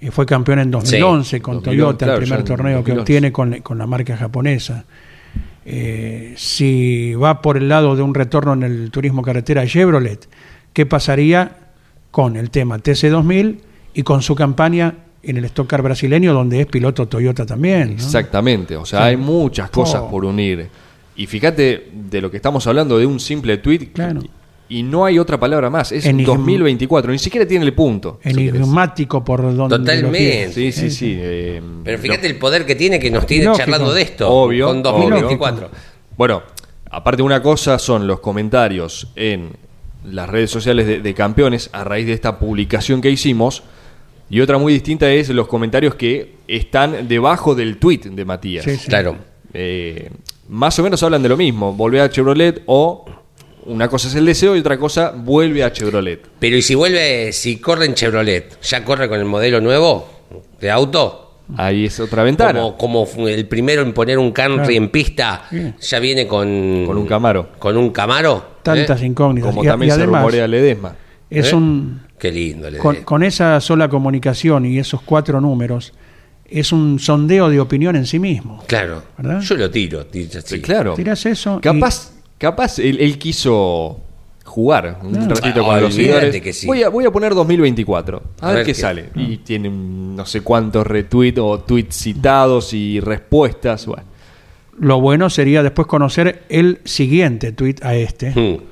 Eh, 0.00 0.10
fue 0.10 0.24
campeón 0.24 0.58
en 0.60 0.70
2011 0.70 1.40
con 1.42 1.56
2011, 1.56 1.64
Toyota, 1.76 2.06
claro, 2.06 2.18
el 2.20 2.24
primer 2.24 2.44
torneo 2.44 2.84
que 2.84 2.92
2011. 2.94 3.00
obtiene 3.02 3.32
con, 3.32 3.60
con 3.60 3.76
la 3.78 3.86
marca 3.86 4.16
japonesa. 4.16 4.84
Eh, 5.66 6.32
si 6.36 7.12
va 7.14 7.42
por 7.42 7.56
el 7.58 7.68
lado 7.68 7.94
de 7.94 8.02
un 8.02 8.14
retorno 8.14 8.54
en 8.54 8.62
el 8.62 8.90
turismo 8.90 9.20
carretera 9.22 9.66
Chevrolet, 9.66 10.26
¿qué 10.72 10.86
pasaría 10.86 11.52
con 12.10 12.36
el 12.36 12.50
tema 12.50 12.78
TC2000 12.78 13.58
y 13.94 14.02
con 14.02 14.22
su 14.22 14.34
campaña 14.34 14.94
en 15.22 15.36
el 15.36 15.44
Stock 15.46 15.66
Car 15.68 15.82
brasileño, 15.82 16.32
donde 16.32 16.60
es 16.60 16.66
piloto 16.66 17.06
Toyota 17.06 17.44
también? 17.46 17.88
¿no? 17.88 17.94
exactamente. 17.94 18.76
O 18.76 18.84
sea, 18.86 19.00
Sí. 19.00 19.04
hay 19.06 19.16
muchas 19.16 19.70
cosas 19.70 20.02
Oh. 20.04 20.10
por 20.10 20.24
unir. 20.24 20.68
Y 21.16 21.26
fíjate 21.26 21.90
de 21.92 22.20
lo 22.20 22.30
que 22.30 22.38
estamos 22.38 22.66
hablando, 22.66 22.96
de 22.98 23.04
un 23.06 23.20
simple 23.20 23.58
tweet, 23.58 23.90
Claro. 23.92 24.22
y 24.70 24.82
no 24.82 25.04
hay 25.04 25.18
otra 25.18 25.38
palabra 25.38 25.68
más, 25.68 25.92
es 25.92 26.06
Enigm- 26.06 26.24
2024, 26.24 27.12
ni 27.12 27.18
siquiera 27.18 27.46
tiene 27.46 27.66
el 27.66 27.74
punto. 27.74 28.18
si. 28.22 28.30
Enigmático 28.30 29.22
por 29.22 29.42
donde 29.54 29.76
Totalmente. 29.76 30.52
Sí, 30.52 30.72
sí, 30.72 30.90
sí. 30.90 31.16
eh, 31.20 31.60
Pero 31.84 31.98
fíjate 31.98 32.26
el 32.26 32.36
poder 32.38 32.64
que 32.64 32.74
tiene 32.76 32.98
que 32.98 33.10
nos 33.10 33.26
tiene 33.26 33.44
Lógico. 33.46 33.58
charlando 33.64 33.92
de 33.92 34.02
esto 34.02 34.30
Obvio. 34.30 34.66
con 34.68 34.82
2024. 34.82 35.66
obvio. 35.66 35.78
Bueno, 36.16 36.42
aparte 36.90 37.22
una 37.22 37.42
cosa 37.42 37.78
son 37.78 38.06
los 38.06 38.20
comentarios 38.20 39.08
en 39.16 39.50
las 40.04 40.28
redes 40.28 40.50
sociales 40.50 40.86
de, 40.86 41.00
de 41.00 41.14
campeones 41.14 41.70
a 41.72 41.84
raíz 41.84 42.06
de 42.06 42.12
esta 42.12 42.38
publicación 42.38 43.00
que 43.00 43.10
hicimos. 43.10 43.62
Y 44.28 44.40
otra 44.40 44.58
muy 44.58 44.72
distinta 44.72 45.10
es 45.10 45.28
los 45.30 45.48
comentarios 45.48 45.96
que 45.96 46.36
están 46.46 47.08
debajo 47.08 47.54
del 47.54 47.78
tweet 47.78 48.02
de 48.04 48.24
Matías. 48.24 48.64
Sí, 48.64 48.76
sí. 48.76 48.88
Claro. 48.88 49.16
Eh, 49.52 50.10
más 50.48 50.78
o 50.78 50.82
menos 50.82 51.02
hablan 51.02 51.22
de 51.22 51.28
lo 51.28 51.36
mismo. 51.36 51.72
Volver 51.72 52.02
a 52.02 52.10
Chevrolet 52.10 52.62
o 52.66 53.04
una 53.66 53.88
cosa 53.88 54.08
es 54.08 54.14
el 54.14 54.24
deseo 54.24 54.56
y 54.56 54.60
otra 54.60 54.78
cosa 54.78 55.12
vuelve 55.14 55.62
a 55.64 55.72
Chevrolet. 55.72 56.20
Pero 56.38 56.56
y 56.56 56.62
si 56.62 56.74
vuelve, 56.74 57.32
si 57.32 57.58
corre 57.58 57.86
en 57.86 57.94
Chevrolet, 57.94 58.60
¿ya 58.62 58.84
corre 58.84 59.08
con 59.08 59.18
el 59.18 59.26
modelo 59.26 59.60
nuevo 59.60 60.08
de 60.60 60.70
auto? 60.70 61.29
Ahí 61.56 61.86
es 61.86 61.98
otra 62.00 62.22
ventana. 62.22 62.60
Como, 62.78 63.06
el 63.28 63.46
primero 63.46 63.82
en 63.82 63.92
poner 63.92 64.18
un 64.18 64.32
Camry 64.32 64.56
Claro. 64.58 64.70
en 64.72 64.88
pista, 64.90 65.42
Sí. 65.50 65.72
ya 65.80 65.98
viene 65.98 66.26
con... 66.26 66.84
Con 66.86 66.96
un 66.96 67.06
Camaro. 67.06 67.48
Con 67.58 67.76
un 67.76 67.90
Camaro. 67.90 68.56
Tantas 68.62 69.00
¿eh? 69.02 69.06
incógnitas. 69.06 69.50
Como 69.50 69.64
Y- 69.64 69.66
también 69.66 69.88
y 69.88 69.90
se 69.92 69.98
además, 70.00 70.20
rumorea 70.22 70.46
Ledesma. 70.48 70.94
es 71.28 71.52
¿Eh? 71.52 71.56
un 71.56 72.02
Qué 72.18 72.30
lindo. 72.30 72.70
Le 72.70 72.78
con, 72.78 73.22
esa 73.22 73.60
sola 73.60 73.88
comunicación 73.88 74.66
y 74.66 74.78
esos 74.78 75.00
cuatro 75.02 75.40
números, 75.40 75.92
es 76.44 76.72
un 76.72 76.98
sondeo 76.98 77.48
de 77.48 77.60
opinión 77.60 77.96
en 77.96 78.04
sí 78.06 78.18
mismo. 78.18 78.62
Claro. 78.66 79.02
¿Verdad? 79.16 79.40
Yo 79.40 79.54
lo 79.56 79.70
tiro. 79.70 80.04
Sí, 80.44 80.60
claro. 80.60 80.94
Tirás 80.94 81.24
eso 81.26 81.56
y- 81.58 81.60
Capaz, 81.62 82.12
capaz 82.36 82.78
él, 82.78 82.98
él 83.00 83.18
quiso 83.18 84.00
jugar 84.50 84.98
un 85.02 85.14
ratito 85.30 85.62
Ah, 85.62 85.64
con 85.64 85.80
los 85.80 85.94
olvídate 85.94 86.20
seguidores. 86.30 86.42
que 86.42 86.52
sí. 86.52 86.66
voy, 86.66 86.82
a, 86.82 86.88
voy 86.90 87.04
a 87.06 87.10
poner 87.10 87.34
2024. 87.34 88.22
A, 88.40 88.44
A 88.44 88.48
ver, 88.48 88.56
ver 88.58 88.66
qué, 88.66 88.72
qué- 88.72 88.78
sale. 88.80 89.10
Y 89.14 89.38
tiene 89.38 89.70
no 89.70 90.26
sé 90.26 90.42
cuántos 90.42 90.86
retweets 90.86 91.38
o 91.38 91.60
tweets 91.60 91.96
citados 91.96 92.74
y 92.74 93.00
respuestas. 93.00 93.86
Bueno, 93.86 94.04
Lo 94.78 95.00
bueno 95.00 95.30
sería 95.30 95.62
después 95.62 95.86
conocer 95.86 96.42
el 96.48 96.80
siguiente 96.84 97.52
tweet 97.52 97.76
a 97.82 97.94
este. 97.94 98.30
Hmm. 98.34 98.62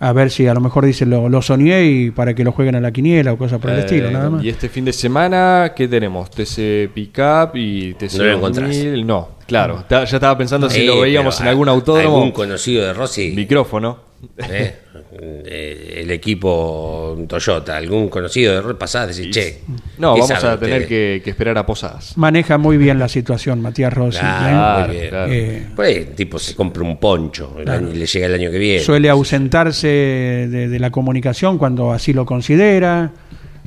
A 0.00 0.12
ver 0.12 0.30
si 0.30 0.46
a 0.46 0.52
lo 0.52 0.60
mejor 0.60 0.84
dice 0.84 1.06
lo, 1.06 1.28
lo 1.30 1.40
soñé 1.40 1.84
y 1.86 2.10
para 2.10 2.34
que 2.34 2.44
lo 2.44 2.52
jueguen 2.52 2.74
a 2.74 2.80
la 2.80 2.90
quiniela 2.92 3.32
o 3.32 3.38
cosas 3.38 3.58
por 3.60 3.70
el 3.70 3.78
eh, 3.78 3.80
estilo, 3.80 4.10
nada 4.10 4.28
más. 4.28 4.44
Y 4.44 4.50
este 4.50 4.68
fin 4.68 4.84
de 4.84 4.92
semana, 4.92 5.72
¿qué 5.74 5.88
tenemos? 5.88 6.28
TC 6.30 6.90
Pickup 6.92 7.54
y 7.54 7.94
TC 7.94 8.18
No 8.18 8.24
lo 8.24 8.32
encontrás. 8.36 8.68
2000. 8.68 9.06
No, 9.06 9.28
claro. 9.46 9.84
Ya 9.88 10.02
estaba 10.02 10.36
pensando 10.36 10.68
si 10.68 10.82
Eh, 10.82 10.86
lo 10.86 11.00
veíamos 11.00 11.40
en 11.40 11.46
algún 11.46 11.68
autódromo. 11.70 12.16
Algún 12.16 12.32
conocido 12.32 12.84
de 12.84 12.92
Rossi. 12.92 13.32
Micrófono. 13.34 13.98
¿Eh? 14.38 14.74
Eh, 15.20 16.00
el 16.02 16.10
equipo 16.10 17.16
Toyota, 17.28 17.76
algún 17.76 18.08
conocido 18.08 18.60
de 18.62 18.74
pasás, 18.74 19.16
decís, 19.16 19.34
che. 19.34 19.58
No, 19.98 20.14
¿qué 20.14 20.20
vamos 20.22 20.44
a 20.44 20.58
tener 20.58 20.82
ustedes? 20.82 20.86
que, 20.88 21.20
que 21.22 21.30
esperar 21.30 21.56
a 21.58 21.64
Posadas. 21.66 22.16
Maneja 22.16 22.58
muy 22.58 22.76
bien 22.76 22.98
la 22.98 23.08
situación, 23.08 23.60
Matías 23.60 23.92
Rossi. 23.92 24.18
Claro, 24.20 24.46
¿eh? 24.46 24.48
Claro, 24.50 24.86
muy 24.88 24.96
bien. 24.96 25.08
claro. 25.10 25.32
Eh, 25.32 25.66
Por 25.76 25.84
ahí, 25.84 25.94
el 25.94 26.08
tipo 26.14 26.38
se 26.38 26.54
compra 26.54 26.82
un 26.82 26.96
poncho 26.98 27.56
el 27.60 27.68
año- 27.68 27.90
y 27.92 27.96
le 27.96 28.06
llega 28.06 28.26
el 28.26 28.34
año 28.34 28.50
que 28.50 28.58
viene. 28.58 28.80
suele 28.82 29.08
ausentarse 29.08 29.86
de, 29.88 30.68
de 30.68 30.78
la 30.78 30.90
comunicación 30.90 31.58
cuando 31.58 31.92
así 31.92 32.12
lo 32.12 32.24
considera. 32.26 33.12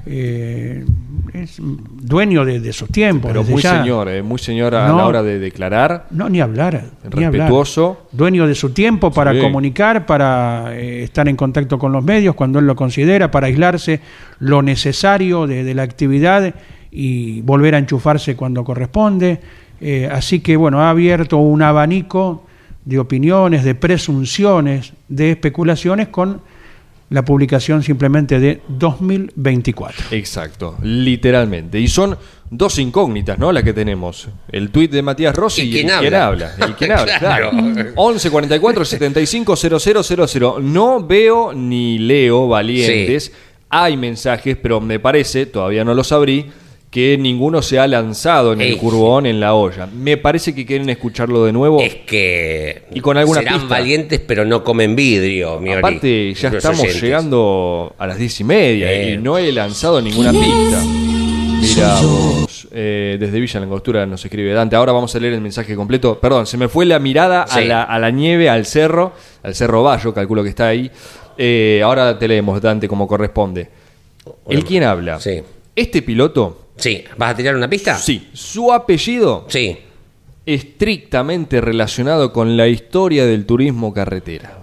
Eh, 0.10 0.86
es 1.34 1.58
dueño 1.60 2.46
de, 2.46 2.60
de 2.60 2.74
sus 2.74 2.90
tiempos. 2.90 3.30
Pero 3.32 3.44
muy 3.44 3.62
ya. 3.62 3.80
señor, 3.82 4.08
eh, 4.10 4.22
muy 4.24 4.40
señor 4.40 4.74
a 4.76 4.88
No. 4.88 4.98
la 4.98 5.06
hora 5.06 5.24
de 5.24 5.40
declarar. 5.40 6.08
No, 6.12 6.30
ni 6.30 6.40
hablar. 6.42 6.74
ni 7.16 7.24
hablar. 7.24 7.32
Respetuoso. 7.34 8.08
Dueño 8.12 8.48
de 8.48 8.56
su 8.56 8.72
tiempo 8.72 9.12
para 9.12 9.34
Sí. 9.34 9.40
comunicar, 9.40 10.06
para 10.06 10.70
eh, 10.76 11.04
estar 11.04 11.28
en 11.28 11.36
contacto 11.36 11.78
con 11.78 11.92
los 11.92 12.04
medios 12.04 12.36
cuando 12.36 12.60
él 12.60 12.66
lo 12.68 12.76
considera, 12.76 13.30
para 13.32 13.48
aislarse 13.48 14.00
lo 14.40 14.62
necesario 14.62 15.46
de, 15.48 15.64
de 15.64 15.74
la 15.74 15.84
actividad 15.84 16.56
y 16.92 17.42
volver 17.42 17.76
a 17.76 17.78
enchufarse 17.78 18.36
cuando 18.36 18.64
corresponde. 18.64 19.40
Así 20.12 20.40
que, 20.40 20.58
bueno, 20.58 20.82
ha 20.82 20.90
abierto 20.90 21.38
un 21.38 21.62
abanico 21.62 22.46
de 22.86 22.98
opiniones, 22.98 23.64
de 23.64 23.76
presunciones, 23.76 24.94
de 25.08 25.32
especulaciones 25.32 26.08
con 26.08 26.42
la 27.10 27.24
publicación 27.24 27.84
simplemente 27.84 28.40
de 28.40 28.62
2024. 28.68 30.08
Exacto, 30.12 30.78
literalmente. 30.82 31.80
Y 31.80 31.88
son 31.88 32.18
dos 32.50 32.80
incógnitas, 32.80 33.38
¿no? 33.40 33.52
Las 33.52 33.64
que 33.64 33.74
tenemos. 33.74 34.28
El 34.52 34.70
tuit 34.72 34.92
de 34.92 35.02
Matías 35.02 35.36
Rossi 35.36 35.62
¿Y 35.64 35.66
y, 35.66 35.72
quién 35.72 35.90
el 35.90 36.00
quién 36.00 36.16
habla? 36.16 36.54
habla. 36.54 36.66
El 36.68 36.76
quién 36.76 36.92
habla, 36.98 37.20
Claro. 37.20 37.52
claro. 37.52 37.92
11 37.96 38.30
44 38.30 38.86
75 38.86 39.56
000. 39.56 40.60
No 40.62 41.06
veo 41.06 41.54
ni 41.54 41.98
leo 42.00 42.48
valientes. 42.48 43.32
Hay 43.70 43.98
mensajes, 43.98 44.58
pero 44.62 44.80
me 44.80 45.00
parece, 45.00 45.46
todavía 45.46 45.84
no 45.84 45.94
los 45.94 46.12
abrí, 46.14 46.46
que 46.98 47.16
ninguno 47.16 47.62
se 47.62 47.78
ha 47.78 47.86
lanzado 47.86 48.54
en 48.54 48.62
el 48.62 48.70
Ey. 48.70 48.76
curbón, 48.78 49.28
en 49.28 49.40
la 49.40 49.54
olla. 49.54 49.86
Me 49.86 50.18
parece 50.18 50.56
que 50.56 50.66
quieren 50.66 50.90
escucharlo 50.90 51.46
de 51.46 51.54
nuevo. 51.54 51.80
Es 51.80 51.94
que 51.94 52.86
Y 52.92 53.02
con 53.02 53.18
alguna 53.18 53.42
serán 53.42 53.54
pista. 53.60 53.70
valientes, 53.70 54.20
pero 54.20 54.46
no 54.46 54.64
comen 54.64 54.96
vidrio, 54.96 55.60
mi 55.60 55.74
Aparte, 55.74 56.34
ya 56.34 56.50
estamos 56.50 56.80
oyentes. 56.80 57.00
llegando 57.04 57.94
a 58.00 58.08
las 58.08 58.18
diez 58.18 58.40
y 58.40 58.44
media 58.44 58.92
y 59.00 59.06
Bien. 59.10 59.24
no 59.24 59.38
he 59.38 59.52
lanzado 59.52 60.02
ninguna 60.02 60.32
pista. 60.32 60.82
Mira 61.62 62.02
vos, 62.02 62.68
eh, 62.72 63.18
desde 63.20 63.40
Villa 63.40 63.60
Langostura 63.60 64.04
nos 64.08 64.26
escribe 64.26 64.52
Dante. 64.54 64.76
Ahora 64.76 64.92
vamos 64.92 65.14
a 65.16 65.20
leer 65.20 65.34
el 65.34 65.42
mensaje 65.42 65.76
completo. 65.76 66.18
Perdón, 66.20 66.48
se 66.48 66.58
me 66.58 66.68
fue 66.68 66.88
la 66.88 66.98
mirada 66.98 67.44
a, 67.44 67.62
la, 67.62 67.84
a 67.84 68.00
la 68.00 68.10
nieve, 68.10 68.50
al 68.50 68.66
cerro, 68.66 69.14
al 69.44 69.54
cerro 69.54 69.84
Bayo, 69.84 70.16
calculo 70.16 70.42
que 70.42 70.50
está 70.50 70.70
ahí. 70.70 70.90
Eh, 71.38 71.80
ahora 71.84 72.18
te 72.18 72.28
leemos, 72.28 72.60
Dante, 72.60 72.88
como 72.88 73.08
corresponde. 73.08 73.70
El 74.50 74.66
quien 74.66 74.82
habla. 74.82 75.20
Sí. 75.20 75.44
Este 75.76 76.02
piloto 76.02 76.67
Sí, 76.78 77.04
¿vas 77.18 77.32
a 77.32 77.36
tirar 77.36 77.56
una 77.56 77.68
pista? 77.70 77.96
Sí, 77.98 78.30
su 78.34 78.72
apellido 78.72 79.46
Sí. 79.50 79.78
estrictamente 80.46 81.60
relacionado 81.62 82.32
con 82.32 82.56
la 82.58 82.68
historia 82.68 83.26
del 83.26 83.46
turismo 83.46 83.94
carretera. 83.94 84.54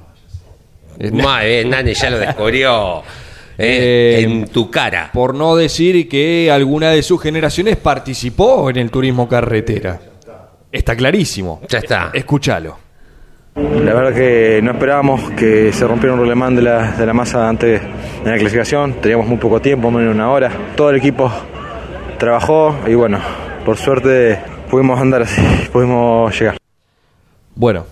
Es- 0.98 1.12
Muy 1.12 1.22
bien, 1.44 1.70
Nani 1.70 1.92
ya 1.94 2.11
lo 2.11 2.18
descubrió. 2.18 3.03
Eh, 3.57 4.16
eh, 4.18 4.22
en 4.24 4.48
tu 4.48 4.68
cara. 4.70 5.11
Por 5.12 5.35
no 5.35 5.55
decir 5.55 6.09
que 6.09 6.50
alguna 6.50 6.90
de 6.90 7.03
sus 7.05 7.20
generaciones 7.22 7.77
participó 7.77 8.68
en 8.70 8.79
el 8.79 8.90
turismo 8.90 9.29
carretera. 9.29 10.00
Está 10.72 10.96
clarísimo. 10.96 11.61
Ya 11.68 11.79
está. 11.79 12.11
Escúchalo. 12.12 12.77
La 13.55 13.94
verdad 13.94 14.12
que 14.12 14.59
no 14.61 14.72
esperábamos 14.72 15.31
que 15.33 15.72
se 15.72 15.87
rompiera 15.87 16.14
un 16.14 16.18
rolemán 16.20 16.57
de 16.57 16.62
la, 16.62 16.90
de 16.92 17.07
la 17.07 17.12
masa 17.12 17.48
antes 17.48 17.81
de 18.24 18.29
la 18.31 18.37
clasificación. 18.37 18.94
Teníamos 18.94 19.29
muy 19.29 19.37
poco 19.38 19.61
tiempo, 19.61 19.88
menos 19.92 20.09
de 20.09 20.14
una 20.16 20.31
hora. 20.33 20.50
Todo 20.77 20.90
el 20.90 20.96
equipo 20.96 21.31
trabajó 22.18 22.77
y 22.87 22.94
bueno, 22.94 23.18
por 23.64 23.77
suerte 23.77 24.40
pudimos 24.70 25.00
andar 25.00 25.22
así, 25.22 25.42
pudimos 25.72 26.38
llegar. 26.38 26.57
Bueno, 27.55 27.85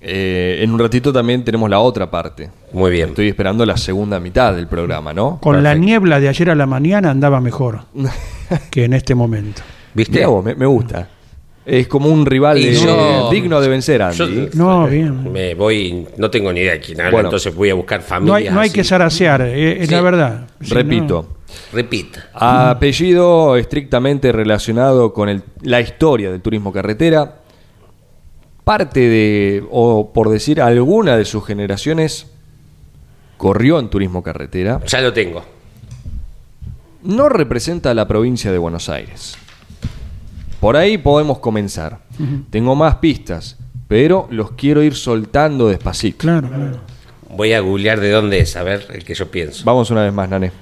eh, 0.00 0.58
en 0.60 0.72
un 0.72 0.78
ratito 0.78 1.12
también 1.12 1.44
tenemos 1.44 1.70
la 1.70 1.78
otra 1.78 2.10
parte. 2.10 2.50
Muy 2.72 2.90
bien. 2.90 3.10
Estoy 3.10 3.28
esperando 3.28 3.64
la 3.64 3.76
segunda 3.76 4.18
mitad 4.18 4.54
del 4.54 4.66
programa, 4.66 5.12
¿no? 5.12 5.38
Con 5.40 5.62
la 5.62 5.74
niebla 5.74 6.18
de 6.18 6.28
ayer 6.28 6.50
a 6.50 6.54
la 6.54 6.66
mañana 6.66 7.10
andaba 7.10 7.40
mejor 7.40 7.82
que 8.70 8.84
en 8.84 8.94
este 8.94 9.14
momento. 9.14 9.62
¿Viste? 9.94 10.14
Mirá 10.14 10.28
vos, 10.28 10.44
me, 10.44 10.54
me 10.54 10.66
gusta. 10.66 11.08
Es 11.64 11.86
como 11.86 12.08
un 12.08 12.26
rival 12.26 12.58
Y 12.58 12.66
de- 12.66 12.74
yo- 12.74 13.28
digno 13.30 13.60
de 13.60 13.68
vencer, 13.68 14.02
Andy. 14.02 14.16
Yo- 14.16 14.48
No, 14.54 14.86
bien. 14.88 15.32
Me 15.32 15.54
voy, 15.54 16.06
no 16.16 16.28
tengo 16.30 16.52
ni 16.52 16.60
idea 16.60 16.72
de 16.72 16.80
quién 16.80 17.00
habla, 17.00 17.12
Bueno. 17.12 17.28
entonces 17.28 17.54
voy 17.54 17.70
a 17.70 17.74
buscar 17.74 18.00
No 18.00 18.06
familias. 18.06 18.36
hay, 18.50 18.50
no 18.54 18.60
hay 18.60 18.70
que 18.70 18.82
zarasear, 18.82 19.42
eh, 19.42 19.80
es 19.82 19.88
Sí. 19.88 19.94
la 19.94 20.00
verdad. 20.00 20.48
Si 20.60 20.74
Repito, 20.74 21.28
Repeat. 21.72 22.16
apellido 22.34 23.56
estrictamente 23.56 24.32
relacionado 24.32 25.12
con 25.12 25.28
el- 25.28 25.42
la 25.62 25.80
historia 25.80 26.32
del 26.32 26.40
turismo 26.40 26.72
carretera. 26.72 27.36
Parte 28.64 29.00
de, 29.00 29.64
o 29.70 30.12
por 30.12 30.30
decir 30.30 30.60
alguna 30.60 31.16
de 31.16 31.24
sus 31.24 31.44
generaciones, 31.46 32.26
corrió 33.36 33.78
en 33.78 33.88
turismo 33.88 34.22
carretera. 34.22 34.80
Ya 34.86 35.00
lo 35.00 35.12
tengo. 35.12 35.44
No 37.02 37.28
representa 37.28 37.90
a 37.90 37.94
la 37.94 38.06
provincia 38.06 38.52
de 38.52 38.58
Buenos 38.58 38.88
Aires. 38.88 39.36
Por 40.62 40.76
ahí 40.76 40.96
podemos 40.96 41.40
comenzar. 41.40 41.98
Tengo 42.48 42.76
más 42.76 42.94
pistas, 42.94 43.58
pero 43.88 44.28
los 44.30 44.52
quiero 44.52 44.80
ir 44.80 44.94
soltando 44.94 45.66
despacito. 45.66 46.18
Claro, 46.18 46.46
claro. 46.46 46.78
Voy 47.36 47.52
a 47.52 47.58
googlear 47.58 47.98
de 47.98 48.12
dónde 48.12 48.38
es, 48.38 48.54
a 48.54 48.62
ver 48.62 48.86
el 48.94 49.02
que 49.02 49.12
yo 49.12 49.28
pienso. 49.28 49.64
Vamos 49.64 49.90
una 49.90 50.04
vez 50.04 50.12
más, 50.12 50.28
Nané. 50.28 50.52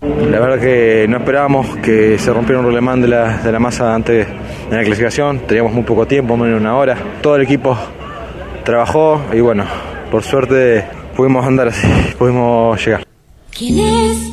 La 0.00 0.40
verdad 0.40 0.58
que 0.58 1.04
no 1.10 1.18
esperábamos 1.18 1.76
que 1.76 2.18
se 2.18 2.32
rompiera 2.32 2.58
un 2.58 2.64
rolemán 2.64 3.02
de 3.02 3.08
la, 3.08 3.36
de 3.36 3.52
la 3.52 3.58
masa 3.58 3.94
antes 3.94 4.26
de 4.70 4.74
la 4.74 4.82
clasificación. 4.82 5.40
Teníamos 5.40 5.74
muy 5.74 5.82
poco 5.82 6.06
tiempo, 6.06 6.38
menos 6.38 6.54
de 6.54 6.60
una 6.62 6.78
hora. 6.78 6.96
Todo 7.20 7.36
el 7.36 7.42
equipo 7.42 7.76
trabajó 8.64 9.20
y 9.30 9.40
bueno, 9.40 9.66
por 10.10 10.22
suerte 10.22 10.86
pudimos 11.14 11.44
andar 11.44 11.68
así, 11.68 11.86
pudimos 12.18 12.82
llegar. 12.82 13.06
¿Quién 13.54 13.78
es? 13.78 14.32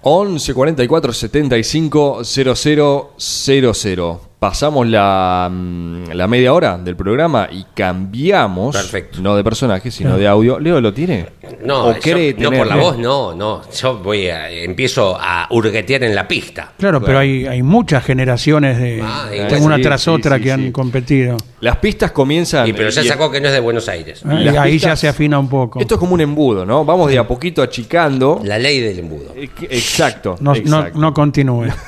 11 0.00 0.54
44 0.54 1.12
75 1.12 2.24
00 2.24 3.10
00. 3.18 4.33
Pasamos 4.44 4.86
la, 4.86 5.48
mm, 5.50 6.10
la 6.12 6.28
media 6.28 6.52
hora 6.52 6.76
del 6.76 6.96
programa 6.96 7.48
y 7.50 7.64
cambiamos. 7.74 8.76
Perfecto. 8.76 9.22
No 9.22 9.34
de 9.36 9.42
personaje, 9.42 9.90
sino 9.90 10.18
de 10.18 10.28
audio. 10.28 10.60
Leo, 10.60 10.82
¿lo 10.82 10.92
tiene? 10.92 11.28
No, 11.64 11.86
¿O 11.86 11.94
yo- 11.94 12.00
cree 12.02 12.34
no 12.38 12.50
por 12.52 12.66
la 12.66 12.76
voz, 12.76 12.98
no, 12.98 13.34
no. 13.34 13.62
Yo 13.72 13.96
voy 14.00 14.28
a, 14.28 14.50
empiezo 14.50 15.16
a 15.18 15.46
hurguetear 15.48 16.04
en 16.04 16.14
la 16.14 16.28
pista. 16.28 16.72
Claro, 16.76 17.00
pero 17.02 17.20
hay, 17.20 17.46
hay 17.46 17.62
muchas 17.62 18.04
generaciones 18.04 18.76
de 18.76 19.00
Ah, 19.02 19.30
una 19.62 19.76
sí, 19.76 19.82
tras 19.82 20.02
sí, 20.02 20.10
otra 20.10 20.36
sí, 20.36 20.42
que 20.42 20.48
sí. 20.48 20.52
han 20.52 20.72
competido. 20.72 21.38
Las 21.60 21.78
pistas 21.78 22.12
comienzan. 22.12 22.68
Y 22.68 22.74
pero 22.74 22.90
ya 22.90 23.00
y- 23.00 23.08
sacó 23.08 23.30
que 23.30 23.40
no 23.40 23.46
es 23.48 23.54
de 23.54 23.60
Buenos 23.60 23.88
Aires. 23.88 24.20
Ah, 24.26 24.42
y 24.42 24.48
ahí 24.48 24.78
ya 24.78 24.94
se 24.94 25.08
afina 25.08 25.38
un 25.38 25.48
poco. 25.48 25.80
Esto 25.80 25.94
es 25.94 25.98
como 25.98 26.12
un 26.12 26.20
embudo, 26.20 26.66
¿no? 26.66 26.84
Vamos 26.84 27.08
de 27.10 27.16
a 27.18 27.26
poquito 27.26 27.62
achicando. 27.62 28.42
La 28.44 28.58
ley 28.58 28.78
del 28.82 28.98
embudo. 28.98 29.32
Eh, 29.34 29.48
Exacto. 29.70 30.36
no, 30.40 30.52
no, 30.52 30.58
exacto. 30.58 30.98
no 30.98 31.14
continúe. 31.14 31.68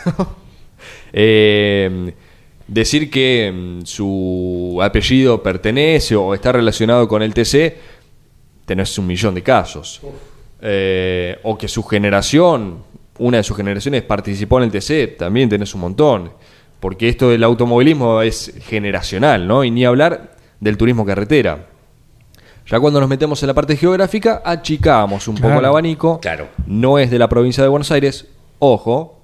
Eh, 1.19 2.13
decir 2.69 3.11
que 3.11 3.53
mm, 3.55 3.85
su 3.87 4.79
apellido 4.83 5.43
pertenece 5.43 6.17
o 6.17 6.35
está 6.35 6.53
relacionado 6.53 7.07
con 7.09 7.23
el 7.23 7.33
TC, 7.35 7.77
tenés 8.65 8.99
un 8.99 9.07
millón 9.07 9.35
de 9.35 9.43
casos. 9.43 10.01
Eh, 10.61 11.39
o 11.43 11.57
que 11.57 11.69
su 11.69 11.83
generación, 11.85 12.79
una 13.19 13.37
de 13.39 13.43
sus 13.43 13.57
generaciones 13.57 14.03
participó 14.03 14.59
en 14.59 14.65
el 14.65 14.71
TC, 14.73 15.17
también 15.17 15.49
tenés 15.49 15.75
un 15.75 15.81
montón. 15.83 16.33
Porque 16.81 17.09
esto 17.09 17.31
del 17.31 17.43
automovilismo 17.45 18.21
es 18.23 18.53
generacional, 18.67 19.47
¿no? 19.47 19.65
Y 19.65 19.71
ni 19.71 19.85
hablar 19.85 20.37
del 20.61 20.77
turismo 20.77 21.07
carretera. 21.07 21.67
Ya 22.67 22.81
cuando 22.81 23.01
nos 23.01 23.09
metemos 23.09 23.43
en 23.43 23.47
la 23.47 23.55
parte 23.55 23.77
geográfica, 23.77 24.43
achicamos 24.45 25.27
un 25.29 25.37
poco 25.37 25.47
Claro. 25.49 25.61
el 25.61 25.67
abanico. 25.67 26.21
Claro. 26.21 26.49
No 26.67 26.99
es 26.99 27.11
de 27.11 27.19
la 27.19 27.29
provincia 27.29 27.63
de 27.63 27.69
Buenos 27.69 27.91
Aires. 27.93 28.27
Ojo, 28.59 29.16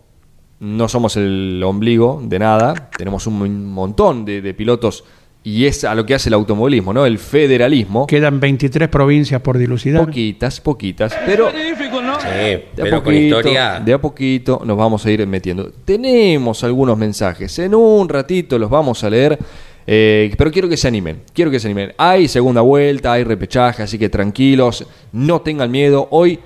no 0.63 0.89
somos 0.89 1.17
el 1.17 1.61
ombligo 1.65 2.23
de 2.25 2.39
nada. 2.39 2.91
Tenemos 2.97 3.27
un 3.27 3.67
montón 3.67 4.25
de, 4.25 4.41
de 4.41 4.55
pilotos 4.55 5.05
y 5.43 5.67
es 5.67 5.83
a 5.83 5.93
lo 5.97 6.07
que 6.07 6.15
hace 6.15 6.29
el 6.29 6.35
automovilismo, 6.35 6.93
¿no? 6.93 7.05
El 7.05 7.19
federalismo. 7.19 8.07
Quedan 8.07 8.39
23 8.39 8.89
provincias 8.89 9.41
por 9.41 9.59
dilucidar. 9.59 10.05
Poquitas, 10.07 10.61
poquitas, 10.61 11.17
pero 11.27 11.51
Sí, 11.51 12.29
de 12.29 12.63
a, 12.63 12.65
pero 12.77 13.03
con 13.03 13.13
poquito, 13.13 13.37
historia. 13.39 13.81
de 13.85 13.93
a 13.93 14.01
poquito 14.01 14.63
nos 14.65 14.77
vamos 14.77 15.05
a 15.05 15.11
ir 15.11 15.27
metiendo. 15.27 15.73
Tenemos 15.85 16.63
algunos 16.63 16.97
mensajes, 16.97 17.59
en 17.59 17.75
un 17.75 18.09
ratito 18.09 18.57
los 18.57 18.71
vamos 18.71 19.03
a 19.03 19.11
leer, 19.11 19.37
eh, 19.85 20.33
pero 20.39 20.53
quiero 20.53 20.69
que 20.69 20.77
se 20.77 20.87
animen, 20.87 21.23
quiero 21.33 21.51
que 21.51 21.59
se 21.59 21.67
animen. 21.67 21.93
Hay 21.99 22.29
segunda 22.29 22.61
vuelta, 22.61 23.13
hay 23.15 23.25
repechaje, 23.25 23.83
así 23.83 23.99
que 23.99 24.09
tranquilos, 24.09 24.87
no 25.11 25.41
tengan 25.41 25.73
miedo. 25.73 26.07
Hoy 26.13 26.39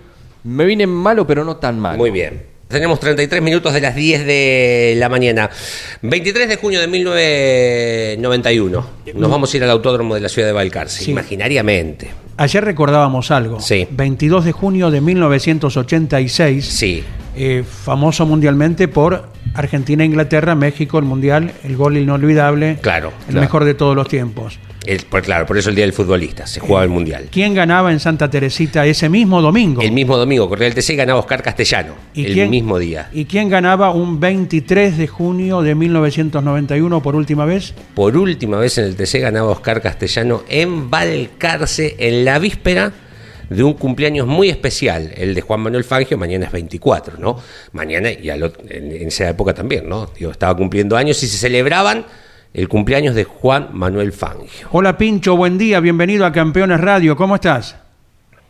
me 0.44 0.64
vine 0.64 0.87
malo, 0.87 1.26
pero 1.26 1.44
no 1.44 1.57
tan 1.57 1.79
mal. 1.79 1.98
Muy 1.98 2.11
bien. 2.11 2.55
Tenemos 2.68 2.98
33 2.98 3.40
minutos 3.42 3.72
de 3.72 3.81
las 3.81 3.94
10 3.94 4.26
de 4.26 4.94
la 4.98 5.09
mañana. 5.09 5.48
23 6.02 6.48
de 6.48 6.57
junio 6.57 6.81
de 6.81 6.88
1991. 6.88 8.87
Nos 9.14 9.31
vamos 9.31 9.55
a 9.55 9.57
ir 9.57 9.62
al 9.64 9.70
autódromo 9.70 10.14
de 10.16 10.20
la 10.20 10.29
ciudad 10.29 10.48
de 10.48 10.52
Balcarce, 10.52 11.05
Sí. 11.05 11.12
imaginariamente. 11.12 12.11
Ayer 12.37 12.64
recordábamos 12.64 13.31
algo. 13.31 13.61
Sí. 13.61 13.87
22 13.90 14.44
de 14.44 14.52
junio 14.52 14.90
de 14.90 15.00
1986. 15.00 16.64
Sí. 16.66 17.05
eh, 17.38 17.62
famoso 17.85 18.24
mundialmente 18.26 18.88
por 18.88 19.29
Argentina, 19.55 20.05
Inglaterra, 20.05 20.55
México, 20.55 20.98
el 20.98 21.05
Mundial, 21.05 21.52
el 21.64 21.76
gol 21.76 21.96
inolvidable. 21.98 22.79
Claro, 22.81 23.12
El 23.20 23.33
claro. 23.33 23.40
mejor 23.42 23.64
de 23.64 23.74
todos 23.74 23.94
los 23.94 24.09
tiempos. 24.09 24.59
El- 24.87 25.03
pues 25.09 25.25
claro, 25.25 25.44
por 25.46 25.59
eso 25.59 25.68
el 25.70 25.75
día 25.77 25.85
del 25.85 25.92
futbolista, 25.92 26.46
se 26.46 26.61
jugaba 26.61 26.85
el 26.85 26.90
mundial. 26.90 27.29
¿Quién 27.31 27.55
ganaba 27.55 27.92
en 27.92 28.01
Santa 28.01 28.31
Teresita 28.31 28.87
ese 28.87 29.09
mismo 29.09 29.42
domingo? 29.42 29.83
El 29.83 29.92
mismo 29.92 30.16
domingo, 30.16 30.49
corría 30.49 30.68
el 30.68 30.75
TC 30.75 30.90
y 30.94 30.96
ganaba 30.96 31.20
Oscar 31.20 31.42
Castellano. 31.42 31.94
el 32.14 32.33
quién- 32.33 32.51
mismo 32.51 32.79
día. 32.79 33.11
¿Y 33.12 33.25
quién 33.27 33.49
ganaba 33.49 33.90
un 33.90 34.20
23 34.20 34.96
de 34.96 35.07
junio 35.07 35.61
de 35.62 35.75
1991 35.75 37.03
por 37.03 37.16
última 37.16 37.44
vez? 37.44 37.75
Por 37.94 38.16
última 38.16 38.59
vez 38.59 38.79
en 38.79 38.85
el 38.85 38.96
TC 38.96 39.20
ganaba 39.20 39.51
Oscar 39.51 39.81
Castellano 39.83 40.42
en 40.49 40.88
Balcarce 40.90 41.96
en 41.99 42.25
la 42.25 42.38
víspera 42.38 42.92
de 43.49 43.62
un 43.62 43.75
cumpleaños 43.75 44.27
muy 44.27 44.49
especial, 44.49 45.12
el 45.16 45.35
de 45.35 45.40
Juan 45.40 45.61
Manuel 45.61 45.85
Fangio, 45.85 46.18
mañana 46.18 46.46
es 46.46 46.53
24, 46.53 47.18
¿no? 47.18 47.38
Mañana 47.72 48.11
y 48.11 48.29
al 48.29 48.42
en, 48.68 48.90
en 48.90 49.07
esa 49.09 49.29
época 49.29 49.55
también, 49.55 49.88
¿no? 49.88 50.07
Digo, 50.18 50.33
estaba 50.33 50.57
cumpliendo 50.57 50.96
años 50.96 51.22
y 51.22 51.29
se 51.29 51.38
celebraban 51.38 52.07
el 52.56 52.68
cumpleaños 52.68 53.14
de 53.14 53.24
Juan 53.24 53.68
Manuel 53.72 54.12
Fangio. 54.12 54.68
Hola 54.72 54.96
Pincho, 54.96 55.36
buen 55.36 55.58
día, 55.58 55.78
bienvenido 55.78 56.24
a 56.24 56.32
Campeones 56.32 56.80
Radio, 56.80 57.14
¿cómo 57.14 57.34
estás? 57.34 57.78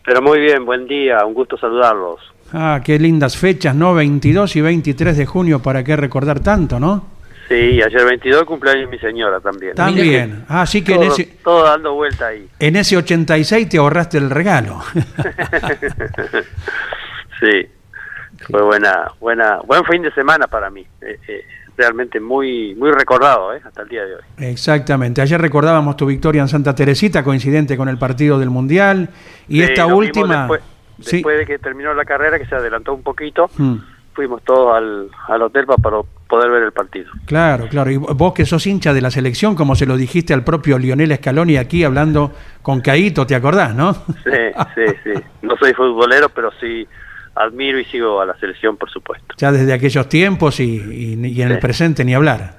Pero 0.05 0.23
muy 0.23 0.39
bien, 0.39 0.65
buen 0.65 0.87
día, 0.87 1.27
un 1.27 1.35
gusto 1.35 1.59
saludarlos. 1.59 2.21
Ah, 2.53 2.81
qué 2.85 3.01
lindas 3.01 3.37
fechas, 3.37 3.75
¿no? 3.75 3.97
22 3.97 4.55
y 4.55 4.61
23 4.61 5.17
de 5.17 5.27
junio, 5.27 5.61
¿para 5.61 5.83
qué 5.83 5.97
recordar 5.97 6.39
tanto, 6.39 6.79
no? 6.79 7.05
Sí, 7.49 7.83
ayer 7.83 8.05
22 8.05 8.45
cumpleaños 8.45 8.89
mi 8.89 8.99
señora 9.01 9.41
también. 9.41 9.75
También. 9.75 10.45
Ah, 10.49 10.63
Así 10.63 10.85
que 10.85 10.93
en 10.93 11.01
todo, 11.01 11.09
ese, 11.13 11.25
todo 11.43 11.65
dando 11.65 11.95
vuelta 11.95 12.29
ahí. 12.29 12.49
en 12.61 12.77
ese 12.77 12.97
86 12.97 13.69
te 13.69 13.79
ahorraste 13.79 14.19
el 14.19 14.31
regalo. 14.31 14.85
sí, 17.41 17.67
fue 18.49 18.63
buena, 18.63 19.11
buena, 19.19 19.59
buen 19.67 19.85
fin 19.85 20.03
de 20.03 20.13
semana 20.13 20.47
para 20.47 20.71
mí. 20.71 20.87
Eh, 21.01 21.19
eh, 21.27 21.45
realmente 21.77 22.21
muy, 22.21 22.75
muy 22.75 22.91
recordado, 22.93 23.55
¿eh? 23.55 23.61
hasta 23.65 23.83
el 23.83 23.89
día 23.89 24.05
de 24.05 24.15
hoy. 24.17 24.23
Exactamente. 24.39 25.21
Ayer 25.21 25.41
recordábamos 25.41 25.97
tu 25.97 26.07
victoria 26.07 26.43
en 26.43 26.49
Santa 26.49 26.75
Teresita, 26.75 27.23
coincidente 27.23 27.77
con 27.77 27.89
el 27.89 27.99
partido 27.99 28.39
del 28.39 28.51
Mundial. 28.51 29.11
Y 29.49 29.59
Sí, 29.59 29.63
esta 29.65 29.87
última... 29.87 30.41
Después, 30.43 30.61
Sí. 30.99 31.17
después 31.17 31.39
de 31.39 31.45
que 31.45 31.59
terminó 31.59 31.93
la 31.93 32.07
carrera, 32.07 32.39
que 32.39 32.47
se 32.47 32.55
adelantó 32.55 32.95
un 32.95 33.03
poquito, 33.03 33.51
Mm, 33.59 33.75
fuimos 34.15 34.43
todos 34.45 34.75
al, 34.75 35.11
al 35.29 35.43
hotel 35.43 35.67
pa- 35.67 35.77
para 35.77 35.99
poder 36.27 36.51
ver 36.51 36.63
el 36.63 36.73
partido. 36.73 37.11
claro, 37.27 37.69
claro. 37.69 37.91
Y 37.91 37.99
vos 37.99 38.33
que 38.33 38.47
sos 38.47 38.67
hincha 38.67 38.95
de 38.95 39.03
la 39.03 39.11
selección, 39.11 39.55
como 39.55 39.75
se 39.77 39.85
lo 39.85 39.99
dijiste 39.99 40.33
al 40.33 40.43
propio 40.43 40.79
Lionel 40.79 41.15
Scaloni 41.15 41.59
aquí 41.59 41.85
hablando 41.85 42.33
con 42.63 42.81
Caito, 42.81 43.27
¿te 43.27 43.35
acordás, 43.35 43.75
no? 43.75 43.93
Sí, 44.25 44.31
sí, 44.75 44.95
sí. 45.05 45.13
No 45.43 45.55
soy 45.59 45.75
futbolero, 45.75 46.31
pero 46.31 46.51
sí 46.59 46.89
admiro 47.37 47.79
y 47.79 47.85
sigo 47.85 48.21
a 48.21 48.27
la 48.27 48.37
selección, 48.39 48.77
por 48.77 48.91
supuesto. 48.91 49.35
Ya 49.39 49.53
desde 49.53 49.73
aquellos 49.73 50.09
tiempos 50.09 50.59
y, 50.61 50.65
y- 50.65 51.27
y 51.27 51.43
en 51.43 51.49
el 51.51 51.55
Sí. 51.57 51.61
presente 51.61 52.05
ni 52.05 52.15
hablar. 52.15 52.59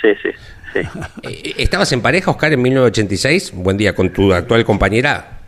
Sí, 0.00 0.08
sí, 0.22 0.30
sí. 0.72 0.80
Eh, 1.22 1.54
¿Estabas 1.58 1.92
en 1.92 2.00
pareja, 2.02 2.30
Oscar, 2.30 2.52
en 2.52 2.60
1986? 2.62 3.52
Buen 3.54 3.76
día, 3.76 3.94
con 3.94 4.10
tu 4.10 4.32
actual 4.32 4.64
compañera. 4.64 5.38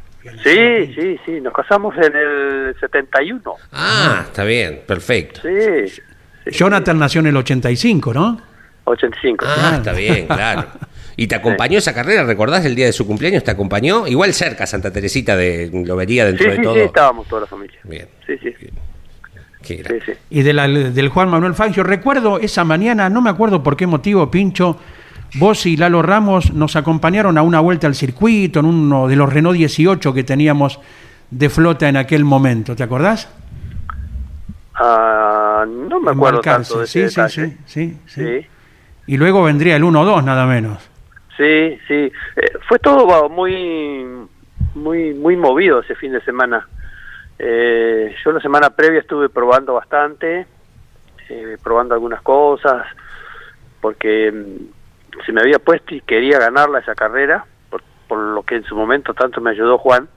Sí, 0.42 0.92
sí, 0.94 1.18
sí, 1.24 1.40
nos 1.40 1.52
casamos 1.52 1.94
en 1.96 2.14
el 2.16 2.74
71. 2.80 3.54
Ah, 3.72 4.22
está 4.24 4.44
bien, 4.44 4.82
perfecto. 4.86 5.40
Sí, 5.42 6.02
Jonathan 6.50 6.98
nació 6.98 7.20
en 7.20 7.26
el 7.28 7.36
85, 7.36 8.12
¿no? 8.14 8.40
85. 8.84 9.44
Ah, 9.48 9.74
está 9.76 9.92
bien, 9.92 10.26
claro. 10.26 10.66
¿Y 11.18 11.26
te 11.28 11.34
acompañó 11.34 11.78
esa 11.78 11.94
carrera? 11.94 12.24
¿Recordás 12.24 12.64
el 12.66 12.74
día 12.74 12.86
de 12.86 12.92
su 12.92 13.06
cumpleaños? 13.06 13.42
¿Te 13.42 13.50
acompañó? 13.50 14.06
Igual 14.06 14.34
cerca, 14.34 14.66
Santa 14.66 14.90
Teresita, 14.92 15.34
de, 15.36 15.70
lo 15.72 15.96
vería 15.96 16.24
Sí, 16.24 16.28
dentro 16.32 16.50
sí, 16.50 16.56
de 16.58 16.62
todo. 16.62 16.74
sí, 16.74 16.80
estábamos 16.80 17.26
toda 17.26 17.40
la 17.42 17.46
familia. 17.46 17.78
Bien. 17.84 18.06
Sí, 18.26 18.34
sí, 18.42 18.50
Qué 19.62 19.82
sí, 19.82 19.94
sí. 20.06 20.12
Y 20.30 20.42
de 20.42 20.52
la- 20.52 20.68
del 20.68 21.08
Juan 21.08 21.28
Manuel 21.30 21.54
Fangio. 21.54 21.82
Recuerdo 21.82 22.38
esa 22.38 22.64
mañana, 22.64 23.08
no 23.08 23.20
me 23.22 23.30
acuerdo 23.30 23.62
por 23.62 23.76
qué 23.76 23.86
motivo, 23.86 24.30
Pincho, 24.30 24.78
vos 25.38 25.64
y 25.66 25.76
Lalo 25.76 26.02
Ramos 26.02 26.52
nos 26.52 26.76
acompañaron 26.76 27.36
a 27.38 27.42
una 27.42 27.60
vuelta 27.60 27.86
al 27.86 27.94
circuito 27.94 28.60
en 28.60 28.66
uno 28.66 29.08
de 29.08 29.16
los 29.16 29.32
Renault 29.32 29.56
18 29.56 30.12
que 30.14 30.22
teníamos 30.22 30.78
de 31.30 31.48
flota 31.48 31.88
en 31.88 31.96
aquel 31.96 32.24
momento. 32.24 32.76
¿Te 32.76 32.82
acordás? 32.84 33.28
Ah, 34.74 35.64
no 35.66 36.00
me 36.00 36.10
acuerdo 36.10 36.40
tanto 36.42 36.80
de 36.80 36.86
sí, 36.86 37.00
ese 37.00 37.08
sí, 37.10 37.16
detalle. 37.16 37.46
sí, 37.48 37.56
sí, 37.66 37.96
sí. 38.06 38.22
Sí, 38.40 38.46
Y 39.06 39.16
luego 39.16 39.42
vendría 39.42 39.76
el 39.76 39.82
1-2, 39.84 40.22
nada 40.22 40.46
menos. 40.46 40.78
Sí, 41.36 41.78
sí. 41.88 42.12
Eh, 42.36 42.58
fue 42.68 42.78
todo 42.78 43.28
muy, 43.28 44.04
muy, 44.74 45.14
muy 45.14 45.36
movido 45.36 45.80
ese 45.80 45.94
fin 45.94 46.12
de 46.12 46.20
semana. 46.22 46.66
Eh, 47.38 48.14
yo 48.24 48.32
la 48.32 48.40
semana 48.40 48.70
previa 48.70 49.00
estuve 49.00 49.28
probando 49.28 49.74
bastante, 49.74 50.46
eh, 51.28 51.58
probando 51.62 51.94
algunas 51.94 52.22
cosas, 52.22 52.86
porque 53.80 54.32
mm, 54.32 55.22
se 55.24 55.32
me 55.32 55.40
había 55.40 55.58
puesto 55.58 55.94
y 55.94 56.00
quería 56.00 56.38
ganarla 56.38 56.78
esa 56.78 56.94
carrera, 56.94 57.44
por, 57.70 57.82
por 58.08 58.18
lo 58.18 58.42
que 58.42 58.56
en 58.56 58.64
su 58.64 58.74
momento 58.74 59.14
tanto 59.14 59.40
me 59.40 59.50
ayudó 59.50 59.78
Juan. 59.78 60.08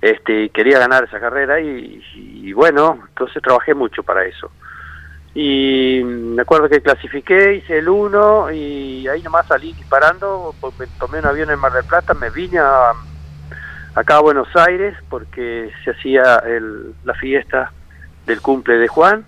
Este, 0.00 0.48
quería 0.48 0.80
ganar 0.80 1.04
esa 1.04 1.20
carrera 1.20 1.60
y, 1.60 2.02
y 2.16 2.52
bueno, 2.52 2.98
entonces 3.08 3.40
trabajé 3.40 3.72
mucho 3.72 4.02
para 4.02 4.24
eso. 4.24 4.50
Y 5.34 6.02
me 6.04 6.42
acuerdo 6.42 6.68
que 6.68 6.82
clasifiqué, 6.82 7.54
hice 7.54 7.78
el 7.78 7.88
1 7.88 8.52
y 8.52 9.08
ahí 9.08 9.22
nomás 9.22 9.46
salí 9.46 9.72
disparando, 9.72 10.54
me 10.78 10.86
tomé 10.98 11.20
un 11.20 11.26
avión 11.26 11.50
en 11.50 11.58
Mar 11.58 11.72
del 11.72 11.84
Plata, 11.84 12.12
me 12.12 12.28
vine 12.28 12.58
a, 12.58 12.92
acá 13.94 14.16
a 14.16 14.20
Buenos 14.20 14.54
Aires 14.54 14.94
porque 15.08 15.70
se 15.84 15.92
hacía 15.92 16.36
el, 16.46 16.94
la 17.04 17.14
fiesta 17.14 17.72
del 18.26 18.42
cumple 18.42 18.76
de 18.76 18.88
Juan, 18.88 19.24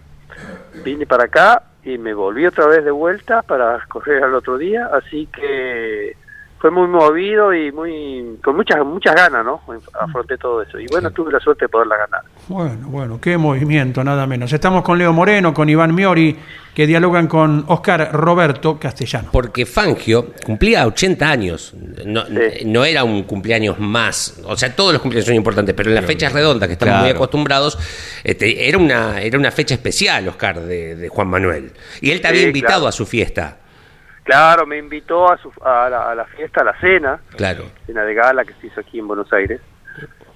vine 0.84 1.06
para 1.06 1.24
acá 1.24 1.62
y 1.82 1.96
me 1.96 2.12
volví 2.12 2.44
otra 2.46 2.66
vez 2.66 2.84
de 2.84 2.90
vuelta 2.90 3.40
para 3.42 3.84
correr 3.88 4.22
al 4.24 4.34
otro 4.34 4.58
día, 4.58 4.90
así 4.92 5.26
que 5.32 6.16
fue 6.64 6.70
muy 6.70 6.88
movido 6.88 7.52
y 7.52 7.70
muy 7.72 8.38
con 8.42 8.56
muchas 8.56 8.82
muchas 8.86 9.14
ganas, 9.14 9.44
¿no? 9.44 9.60
Afronté 10.00 10.38
todo 10.38 10.62
eso 10.62 10.80
y 10.80 10.86
bueno, 10.90 11.10
tuve 11.10 11.30
la 11.30 11.38
suerte 11.38 11.66
de 11.66 11.68
poderla 11.68 11.98
ganar. 11.98 12.22
Bueno, 12.48 12.88
bueno, 12.88 13.20
qué 13.20 13.36
movimiento, 13.36 14.02
nada 14.02 14.26
menos. 14.26 14.50
Estamos 14.50 14.82
con 14.82 14.96
Leo 14.96 15.12
Moreno, 15.12 15.52
con 15.52 15.68
Iván 15.68 15.94
Miori, 15.94 16.34
que 16.74 16.86
dialogan 16.86 17.26
con 17.26 17.66
Oscar 17.68 18.08
Roberto 18.14 18.78
Castellano. 18.80 19.28
Porque 19.30 19.66
Fangio 19.66 20.32
cumplía 20.42 20.86
80 20.86 21.30
años. 21.30 21.74
No, 22.06 22.24
Sí. 22.24 22.64
no 22.64 22.86
era 22.86 23.04
un 23.04 23.24
cumpleaños 23.24 23.78
más. 23.78 24.40
O 24.46 24.56
sea, 24.56 24.74
todos 24.74 24.94
los 24.94 25.02
cumpleaños 25.02 25.26
son 25.26 25.34
importantes, 25.34 25.74
pero 25.74 25.90
en 25.90 25.96
las 25.96 26.06
fechas 26.06 26.32
redondas, 26.32 26.66
que 26.66 26.72
estamos 26.72 27.00
muy 27.00 27.10
acostumbrados, 27.10 27.78
este, 28.24 28.66
era, 28.66 28.78
una, 28.78 29.20
era 29.20 29.38
una 29.38 29.50
fecha 29.50 29.74
especial, 29.74 30.26
Oscar, 30.28 30.60
de, 30.60 30.96
de 30.96 31.08
Juan 31.10 31.28
Manuel. 31.28 31.72
Y 32.00 32.10
él 32.10 32.22
te 32.22 32.28
había 32.28 32.40
Sí, 32.40 32.46
invitado 32.46 32.76
claro. 32.80 32.88
a 32.88 32.92
su 32.92 33.04
fiesta. 33.04 33.58
Claro, 34.24 34.66
me 34.66 34.78
invitó 34.78 35.30
a, 35.30 35.36
su, 35.38 35.52
a, 35.62 35.88
la, 35.88 36.10
a 36.10 36.14
la 36.14 36.24
fiesta, 36.24 36.62
a 36.62 36.64
la 36.64 36.80
cena, 36.80 37.20
Claro. 37.36 37.64
cena 37.86 38.04
de 38.04 38.14
gala 38.14 38.44
que 38.44 38.54
se 38.60 38.66
hizo 38.68 38.80
aquí 38.80 38.98
en 38.98 39.06
Buenos 39.06 39.32
Aires. 39.32 39.60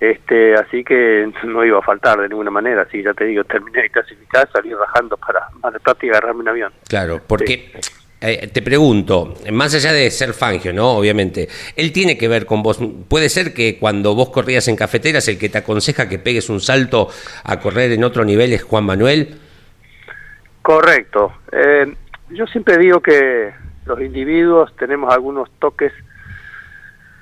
Este, 0.00 0.54
así 0.54 0.84
que 0.84 1.28
no 1.44 1.64
iba 1.64 1.78
a 1.78 1.82
faltar 1.82 2.20
de 2.20 2.28
ninguna 2.28 2.50
manera. 2.50 2.82
Así 2.82 3.02
ya 3.02 3.14
te 3.14 3.24
digo, 3.24 3.44
terminé 3.44 3.82
de 3.82 3.90
clasificar, 3.90 4.48
salí 4.52 4.72
rajando 4.74 5.16
para 5.16 5.48
Mar 5.62 5.72
del 5.72 5.80
Plata 5.80 6.06
y 6.06 6.10
agarrarme 6.10 6.40
un 6.42 6.48
avión. 6.48 6.72
Claro, 6.88 7.20
porque 7.26 7.72
eh, 8.20 8.48
te 8.48 8.62
pregunto, 8.62 9.34
más 9.52 9.74
allá 9.74 9.92
de 9.92 10.10
ser 10.10 10.34
Fangio, 10.34 10.72
¿no? 10.72 10.90
Obviamente, 10.90 11.48
él 11.74 11.90
tiene 11.92 12.18
que 12.18 12.28
ver 12.28 12.44
con 12.46 12.62
vos. 12.62 12.78
Puede 13.08 13.28
ser 13.30 13.54
que 13.54 13.78
cuando 13.78 14.14
vos 14.14 14.28
corrías 14.30 14.68
en 14.68 14.76
cafeteras, 14.76 15.26
el 15.28 15.38
que 15.38 15.48
te 15.48 15.58
aconseja 15.58 16.08
que 16.08 16.18
pegues 16.18 16.50
un 16.50 16.60
salto 16.60 17.08
a 17.44 17.58
correr 17.58 17.90
en 17.92 18.04
otro 18.04 18.24
nivel 18.24 18.52
es 18.52 18.62
Juan 18.62 18.84
Manuel. 18.84 19.38
Correcto. 20.62 21.32
Eh, 21.52 21.92
yo 22.30 22.46
siempre 22.46 22.76
digo 22.76 23.00
que 23.00 23.52
los 23.88 24.00
individuos 24.00 24.74
tenemos 24.76 25.12
algunos 25.12 25.50
toques 25.58 25.92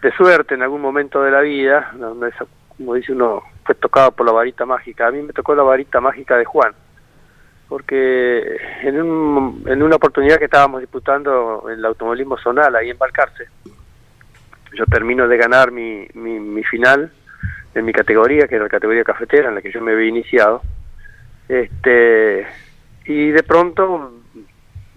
de 0.03 0.13
suerte 0.13 0.55
en 0.55 0.63
algún 0.63 0.81
momento 0.83 1.23
de 1.23 1.31
la 1.31 1.41
vida, 1.41 1.93
donde, 1.95 2.33
como 2.77 2.95
dice 2.95 3.13
uno, 3.13 3.43
fue 3.65 3.75
tocado 3.77 4.11
por 4.13 4.27
la 4.27 4.33
varita 4.33 4.67
mágica. 4.67 5.07
A 5.07 5.11
mí 5.11 5.23
me 5.23 5.33
tocó 5.33 5.55
la 5.55 5.63
varita 5.63 6.01
mágica 6.01 6.37
de 6.37 6.45
Juan, 6.45 6.73
porque 7.69 8.57
en, 8.83 9.01
un- 9.01 9.65
en 9.67 9.83
una 9.83 9.97
oportunidad 9.97 10.39
que 10.39 10.45
estábamos 10.45 10.81
disputando 10.81 11.67
el 11.71 11.85
automovilismo 11.85 12.37
zonal 12.37 12.75
ahí 12.77 12.91
en 12.91 12.99
Balcarce, 12.99 13.49
yo 14.75 14.85
termino 14.87 15.27
de 15.27 15.37
ganar 15.37 15.71
mi, 15.71 16.07
mi, 16.15 16.39
mi 16.39 16.63
final 16.65 17.11
en 17.75 17.85
mi 17.85 17.93
categoría, 17.93 18.47
que 18.49 18.57
era 18.57 18.65
la 18.65 18.71
categoría 18.71 19.05
cafetera 19.05 19.49
en 19.49 19.55
la 19.55 19.63
que 19.63 19.73
yo 19.73 19.81
me 19.81 19.93
había 19.93 20.09
iniciado. 20.09 20.63
Este, 21.49 22.47
y 23.07 23.31
de 23.31 23.43
pronto 23.43 24.13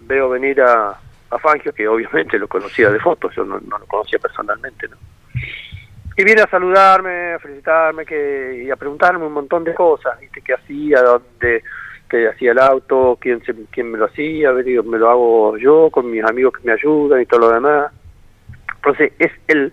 veo 0.00 0.28
venir 0.30 0.60
a, 0.62 0.98
a 1.30 1.38
Fangio, 1.38 1.72
que 1.72 1.86
obviamente 1.86 2.38
lo 2.38 2.48
conocía 2.48 2.90
de 2.90 3.00
fotos, 3.00 3.34
yo 3.34 3.44
no, 3.44 3.58
lo 3.58 3.86
conocía 3.86 4.18
personalmente. 4.18 4.88
Y 6.16 6.24
viene 6.24 6.42
a 6.42 6.50
saludarme, 6.50 7.34
a 7.34 7.38
felicitarme 7.38 8.04
que, 8.04 8.64
y 8.64 8.70
a 8.70 8.76
preguntarme 8.76 9.24
un 9.24 9.32
montón 9.32 9.64
de 9.64 9.74
cosas, 9.74 10.18
¿viste? 10.20 10.42
¿Qué 10.42 10.54
hacía? 10.54 11.02
¿Dónde? 11.02 11.62
¿Qué 12.08 12.28
hacía 12.28 12.50
el 12.50 12.58
auto? 12.58 13.16
¿Quién, 13.20 13.42
se, 13.44 13.54
quién 13.70 13.92
me 13.92 13.98
lo 13.98 14.06
hacía? 14.06 14.52
Me 14.52 14.64
digo, 14.64 14.82
me 14.82 14.98
lo 14.98 15.08
hago 15.08 15.56
yo, 15.56 15.88
con 15.90 16.10
mis 16.10 16.24
amigos 16.24 16.54
que 16.54 16.66
me 16.66 16.72
ayudan 16.72 17.22
y 17.22 17.26
todo 17.26 17.40
lo 17.40 17.52
demás. 17.52 17.92
Entonces 18.76 19.12
es 19.18 19.30
él 19.46 19.72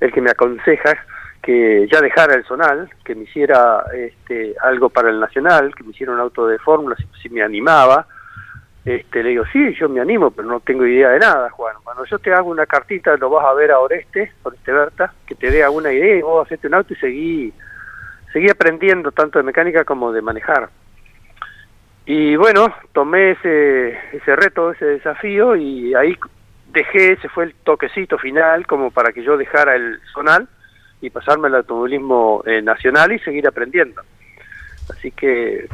el 0.00 0.12
que 0.12 0.20
me 0.20 0.30
aconseja 0.30 0.96
que 1.42 1.86
ya 1.92 2.00
dejara 2.00 2.34
el 2.34 2.44
zonal, 2.44 2.90
que 3.04 3.14
me 3.14 3.22
hiciera 3.22 3.84
este, 3.94 4.54
algo 4.62 4.88
para 4.88 5.10
el 5.10 5.20
nacional, 5.20 5.74
que 5.74 5.84
me 5.84 5.90
hiciera 5.90 6.12
un 6.12 6.18
auto 6.18 6.46
de 6.46 6.58
fórmula, 6.58 6.96
si, 6.96 7.06
si 7.22 7.28
me 7.28 7.42
animaba. 7.42 8.06
Este, 8.86 9.20
le 9.20 9.30
digo, 9.30 9.44
sí, 9.52 9.74
yo 9.74 9.88
me 9.88 10.00
animo, 10.00 10.30
pero 10.30 10.46
no 10.46 10.60
tengo 10.60 10.86
idea 10.86 11.10
de 11.10 11.18
nada, 11.18 11.50
Juan. 11.50 11.74
Bueno, 11.84 12.04
yo 12.04 12.20
te 12.20 12.32
hago 12.32 12.50
una 12.50 12.66
cartita, 12.66 13.16
lo 13.16 13.28
vas 13.30 13.44
a 13.44 13.52
ver 13.52 13.72
a 13.72 13.80
Oreste, 13.80 14.30
Oreste 14.44 14.70
Berta, 14.70 15.12
que 15.26 15.34
te 15.34 15.50
dé 15.50 15.64
alguna 15.64 15.92
idea 15.92 16.16
y 16.16 16.22
vos 16.22 16.46
hacete 16.46 16.68
un 16.68 16.74
auto 16.74 16.92
y 16.92 16.96
seguí, 16.96 17.52
seguí 18.32 18.48
aprendiendo 18.48 19.10
tanto 19.10 19.40
de 19.40 19.42
mecánica 19.42 19.84
como 19.84 20.12
de 20.12 20.22
manejar. 20.22 20.68
Y 22.06 22.36
bueno, 22.36 22.72
tomé 22.92 23.32
ese, 23.32 23.98
ese 24.12 24.36
reto, 24.36 24.70
ese 24.70 24.84
desafío 24.84 25.56
y 25.56 25.92
ahí 25.96 26.16
dejé, 26.68 27.14
ese 27.14 27.28
fue 27.28 27.42
el 27.42 27.54
toquecito 27.64 28.18
final 28.18 28.68
como 28.68 28.92
para 28.92 29.12
que 29.12 29.24
yo 29.24 29.36
dejara 29.36 29.74
el 29.74 29.98
zonal 30.12 30.46
y 31.00 31.10
pasarme 31.10 31.48
al 31.48 31.56
automovilismo 31.56 32.44
eh, 32.46 32.62
nacional 32.62 33.10
y 33.10 33.18
seguir 33.18 33.48
aprendiendo. 33.48 34.00
Así 34.88 35.10
que 35.10 35.66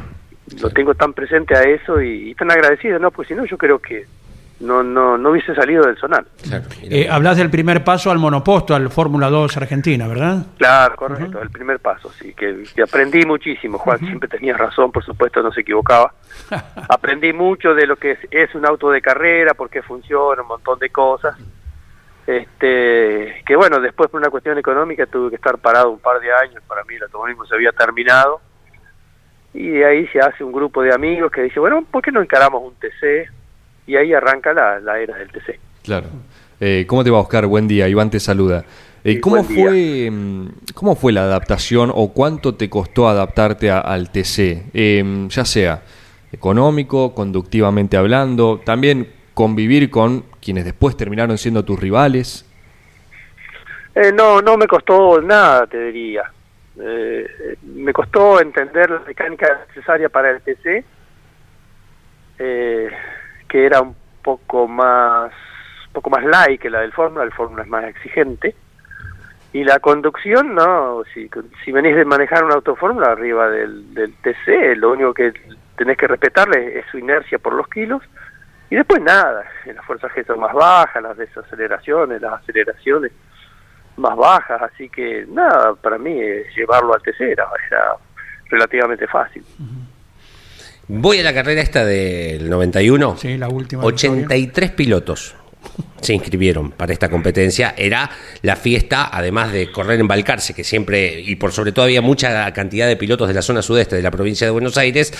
lo 0.61 0.69
tengo 0.69 0.93
tan 0.93 1.13
presente 1.13 1.55
a 1.55 1.63
eso 1.63 2.01
y, 2.01 2.31
y 2.31 2.35
tan 2.35 2.51
agradecido, 2.51 2.99
¿no? 2.99 3.11
Pues 3.11 3.27
si 3.27 3.35
no, 3.35 3.45
yo 3.45 3.57
creo 3.57 3.79
que 3.79 4.05
no, 4.63 4.81
no, 4.81 5.17
no 5.17 5.31
hubiese 5.31 5.53
salido 5.53 5.83
del. 5.85 5.97
Claro, 5.97 6.25
mira. 6.81 6.95
Eh, 6.95 7.07
hablas 7.09 7.37
del 7.37 7.49
primer 7.49 7.83
paso 7.83 8.11
al 8.11 8.17
monoposto, 8.17 8.73
al 8.73 8.89
Fórmula 8.89 9.29
2 9.29 9.57
Argentina, 9.57 10.07
¿verdad? 10.07 10.45
Claro, 10.57 10.95
correcto, 10.95 11.41
el 11.41 11.49
primer 11.49 11.79
paso, 11.79 12.09
sí, 12.11 12.33
que, 12.33 12.63
que 12.73 12.81
aprendí 12.81 13.25
muchísimo. 13.25 13.77
Juan 13.77 13.99
siempre 13.99 14.29
tenía 14.29 14.55
razón, 14.55 14.91
por 14.91 15.03
supuesto, 15.03 15.41
no 15.41 15.51
se 15.51 15.61
equivocaba. 15.61 16.13
aprendí 16.89 17.33
mucho 17.33 17.73
de 17.73 17.85
lo 17.85 17.97
que 17.97 18.11
es, 18.11 18.19
es 18.31 18.55
un 18.55 18.65
auto 18.65 18.89
de 18.89 19.01
carrera, 19.01 19.53
por 19.53 19.69
qué 19.69 19.81
funciona, 19.81 20.41
un 20.41 20.47
montón 20.47 20.79
de 20.79 20.89
cosas. 20.89 21.35
Este, 22.25 23.43
que 23.45 23.55
bueno, 23.57 23.81
después 23.81 24.09
por 24.09 24.21
una 24.21 24.29
cuestión 24.29 24.57
económica 24.57 25.05
tuve 25.05 25.29
que 25.29 25.35
estar 25.35 25.57
parado 25.57 25.91
un 25.91 25.99
par 25.99 26.21
de 26.21 26.31
años, 26.31 26.63
para 26.67 26.83
mí 26.85 26.95
el 26.95 27.03
automovilismo 27.03 27.45
se 27.45 27.55
había 27.55 27.71
terminado. 27.71 28.39
Y 29.53 29.67
de 29.69 29.85
ahí 29.85 30.07
se 30.07 30.19
hace 30.19 30.43
un 30.43 30.51
grupo 30.51 30.81
de 30.81 30.93
amigos 30.93 31.31
que 31.31 31.43
dice, 31.43 31.59
bueno, 31.59 31.83
¿por 31.89 32.01
qué 32.01 32.11
no 32.11 32.21
encaramos 32.21 32.63
un 32.63 32.73
TC? 32.75 33.29
Y 33.85 33.95
ahí 33.95 34.13
arranca 34.13 34.53
la, 34.53 34.79
la 34.79 34.99
era 34.99 35.15
del 35.17 35.29
TC. 35.29 35.59
Claro. 35.83 36.07
Eh, 36.59 36.85
¿Cómo 36.87 37.03
te 37.03 37.09
va, 37.11 37.19
Oscar? 37.19 37.45
Buen 37.45 37.67
día. 37.67 37.87
Iván 37.87 38.09
te 38.09 38.19
saluda. 38.19 38.63
Eh, 39.03 39.19
¿cómo, 39.19 39.43
fue, 39.43 40.09
mm, 40.09 40.47
¿Cómo 40.73 40.95
fue 40.95 41.11
la 41.11 41.23
adaptación 41.23 41.91
o 41.93 42.13
cuánto 42.13 42.55
te 42.55 42.69
costó 42.69 43.07
adaptarte 43.09 43.69
a- 43.69 43.79
al 43.79 44.09
TC? 44.11 44.63
Eh, 44.73 45.27
ya 45.29 45.43
sea 45.45 45.81
económico, 46.31 47.13
conductivamente 47.13 47.97
hablando, 47.97 48.61
también 48.65 49.07
convivir 49.33 49.89
con 49.89 50.23
quienes 50.41 50.63
después 50.65 50.95
terminaron 50.97 51.37
siendo 51.37 51.63
tus 51.65 51.79
rivales. 51.79 52.45
Eh, 53.95 54.11
no, 54.13 54.41
no 54.41 54.57
me 54.57 54.65
costó 54.67 55.21
nada, 55.21 55.67
te 55.67 55.77
diría. 55.91 56.23
Eh, 56.79 57.57
me 57.61 57.93
costó 57.93 58.41
entender 58.41 58.89
la 58.89 58.99
mecánica 58.99 59.65
necesaria 59.67 60.09
para 60.09 60.31
el 60.31 60.41
TC, 60.41 60.83
eh, 62.39 62.89
que 63.47 63.65
era 63.65 63.81
un 63.81 63.95
poco 64.23 64.67
más 64.67 65.31
poco 65.91 66.09
más 66.09 66.23
light 66.23 66.59
que 66.59 66.71
la 66.71 66.81
del 66.81 66.91
Fórmula, 66.91 67.23
el 67.23 67.31
Fórmula 67.31 67.61
es 67.61 67.69
más 67.69 67.83
exigente. 67.85 68.55
Y 69.51 69.63
la 69.63 69.79
conducción, 69.79 70.55
no, 70.55 71.03
si, 71.13 71.29
si 71.63 71.71
venís 71.71 71.95
de 71.95 72.05
manejar 72.05 72.43
un 72.43 72.51
auto 72.51 72.75
Fórmula 72.75 73.11
arriba 73.11 73.47
del, 73.49 73.93
del 73.93 74.11
TC, 74.15 74.75
lo 74.77 74.91
único 74.91 75.13
que 75.13 75.31
tenés 75.77 75.95
que 75.97 76.07
respetarle 76.07 76.79
es 76.79 76.85
su 76.89 76.97
inercia 76.97 77.37
por 77.37 77.53
los 77.53 77.67
kilos. 77.67 78.01
Y 78.71 78.75
después 78.75 79.03
nada, 79.03 79.45
las 79.67 79.85
fuerzas 79.85 80.11
G 80.13 80.25
son 80.25 80.39
más 80.39 80.53
bajas, 80.53 81.03
las 81.03 81.15
desaceleraciones, 81.15 82.19
las 82.19 82.41
aceleraciones 82.41 83.11
más 83.97 84.15
bajas, 84.15 84.61
así 84.61 84.89
que 84.89 85.25
nada, 85.29 85.75
para 85.75 85.97
mí 85.97 86.13
llevarlo 86.55 86.93
al 86.93 87.01
TC 87.01 87.21
era, 87.21 87.47
era 87.67 87.95
relativamente 88.49 89.07
fácil. 89.07 89.43
Voy 90.87 91.19
a 91.19 91.23
la 91.23 91.33
carrera 91.33 91.61
esta 91.61 91.85
del 91.85 92.49
91. 92.49 93.17
Sí, 93.17 93.37
la 93.37 93.47
última. 93.47 93.83
83 93.83 94.71
pilotos 94.71 95.35
se 96.03 96.13
inscribieron 96.13 96.71
para 96.71 96.93
esta 96.93 97.09
competencia. 97.09 97.73
Era 97.77 98.09
la 98.41 98.55
fiesta, 98.55 99.09
además 99.11 99.51
de 99.51 99.71
correr 99.71 99.99
en 99.99 100.07
Balcarce, 100.07 100.53
que 100.53 100.63
siempre, 100.63 101.19
y 101.21 101.35
por 101.35 101.51
sobre 101.51 101.71
todo 101.71 101.85
había 101.85 102.01
mucha 102.01 102.51
cantidad 102.53 102.87
de 102.87 102.97
pilotos 102.97 103.27
de 103.27 103.33
la 103.33 103.41
zona 103.41 103.61
sudeste 103.61 103.95
de 103.95 104.01
la 104.01 104.11
provincia 104.11 104.45
de 104.45 104.51
Buenos 104.51 104.77
Aires, 104.77 105.13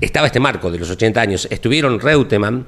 estaba 0.00 0.26
este 0.26 0.40
marco 0.40 0.70
de 0.70 0.78
los 0.78 0.90
80 0.90 1.20
años. 1.20 1.48
Estuvieron 1.50 1.98
Reutemann, 1.98 2.66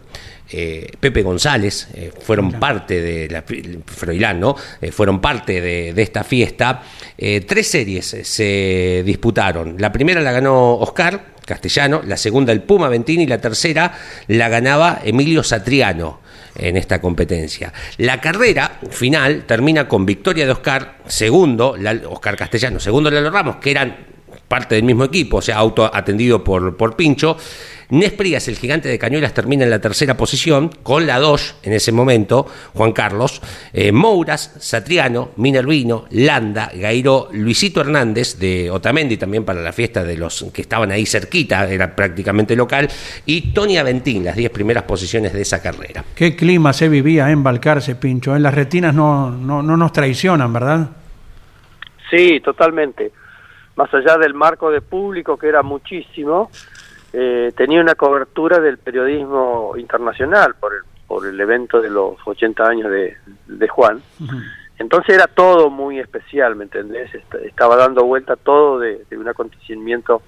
eh, 0.51 0.91
Pepe 0.99 1.23
González, 1.23 1.89
eh, 1.95 2.11
fueron 2.21 2.53
parte 2.53 3.01
de 3.01 3.29
la 3.29 3.45
Froilán, 3.87 4.41
¿no? 4.41 4.57
Eh, 4.81 4.91
fueron 4.91 5.21
parte 5.21 5.61
de, 5.61 5.93
de 5.93 6.03
esta 6.03 6.25
fiesta. 6.25 6.83
Tres 7.17 7.69
series 7.69 8.17
se 8.23 9.03
disputaron. 9.05 9.77
La 9.79 9.93
primera 9.93 10.23
la 10.23 10.33
ganó 10.33 10.77
Oscar 10.77 11.35
Castellano, 11.45 12.01
la 12.07 12.17
segunda 12.17 12.51
el 12.51 12.63
Puma 12.63 12.89
Ventini 12.89 13.25
y 13.25 13.27
la 13.27 13.39
tercera 13.39 13.93
la 14.29 14.49
ganaba 14.49 15.03
Emilio 15.05 15.43
Satriano 15.43 16.21
en 16.55 16.77
esta 16.77 17.01
competencia. 17.01 17.73
La 17.99 18.21
carrera 18.21 18.79
final 18.91 19.45
termina 19.47 19.89
con 19.89 20.07
victoria 20.07 20.47
de 20.47 20.53
Oscar, 20.53 20.99
segundo, 21.07 21.77
Oscar 22.09 22.37
Castellano, 22.37 22.81
segundo 22.81 23.11
Lalo 23.11 23.31
Ramos, 23.31 23.57
que 23.57 23.71
eran 23.71 23.97
parte 24.51 24.75
del 24.75 24.83
mismo 24.83 25.05
equipo, 25.05 25.37
o 25.37 25.43
sea, 25.43 25.59
auto 25.59 25.89
atendido 25.95 26.43
por, 26.43 26.77
por 26.77 26.97
Pincho. 26.97 27.37
Nesprías, 27.91 28.49
el 28.49 28.57
gigante 28.57 28.89
de 28.89 28.99
Cañuelas, 28.99 29.33
termina 29.33 29.63
en 29.63 29.71
la 29.71 29.81
tercera 29.81 30.17
posición, 30.17 30.71
con 30.83 31.07
la 31.07 31.21
Dosh 31.21 31.53
en 31.63 31.73
ese 31.73 31.93
momento, 31.93 32.47
Juan 32.75 32.91
Carlos, 32.91 33.41
eh, 33.73 33.93
Mouras, 33.93 34.57
Satriano, 34.59 35.31
Minervino, 35.37 36.07
Landa, 36.11 36.73
Gairo, 36.75 37.29
Luisito 37.33 37.81
Hernández 37.81 38.41
de 38.41 38.73
Otamendi, 38.73 39.17
también 39.17 39.45
para 39.45 39.61
la 39.61 39.73
fiesta 39.73 40.03
de 40.03 40.17
los 40.17 40.45
que 40.53 40.63
estaban 40.63 40.91
ahí 40.91 41.07
cerquita, 41.07 41.69
era 41.69 41.95
prácticamente 41.95 42.57
local, 42.57 42.89
y 43.27 43.53
Tony 43.53 43.77
Aventín, 43.77 44.25
las 44.25 44.35
10 44.35 44.51
primeras 44.51 44.83
posiciones 44.83 45.33
de 45.33 45.43
esa 45.43 45.63
carrera. 45.63 46.05
Qué 46.17 46.35
clima 46.35 46.73
se 46.73 46.89
vivía 46.89 47.31
en 47.31 47.45
Balcarce, 47.45 47.95
Pincho. 47.95 48.35
En 48.35 48.43
las 48.43 48.55
retinas 48.55 48.95
no, 48.95 49.31
no, 49.31 49.63
no 49.63 49.77
nos 49.77 49.93
traicionan, 49.93 50.53
¿verdad? 50.53 50.89
Sí, 52.11 52.41
totalmente. 52.41 53.13
Más 53.81 53.95
allá 53.95 54.19
del 54.19 54.35
marco 54.35 54.71
de 54.71 54.83
público, 54.83 55.39
que 55.39 55.49
era 55.49 55.63
muchísimo, 55.63 56.51
eh, 57.15 57.51
tenía 57.57 57.81
una 57.81 57.95
cobertura 57.95 58.61
del 58.61 58.77
periodismo 58.77 59.73
internacional 59.79 60.55
por 60.61 60.75
el, 60.75 60.81
por 61.07 61.27
el 61.27 61.41
evento 61.41 61.81
de 61.81 61.89
los 61.89 62.17
80 62.27 62.63
años 62.69 62.91
de, 62.91 63.17
de 63.47 63.69
Juan. 63.69 64.03
Entonces 64.79 65.15
era 65.15 65.27
todo 65.27 65.71
muy 65.71 65.99
especial, 65.99 66.57
¿me 66.57 66.65
entendés? 66.65 67.15
Est- 67.15 67.35
Estaba 67.47 67.77
dando 67.77 68.05
vuelta 68.05 68.37
todo 68.37 68.79
de, 68.79 69.05
de 69.09 69.17
un 69.17 69.29
acontecimiento 69.29 70.23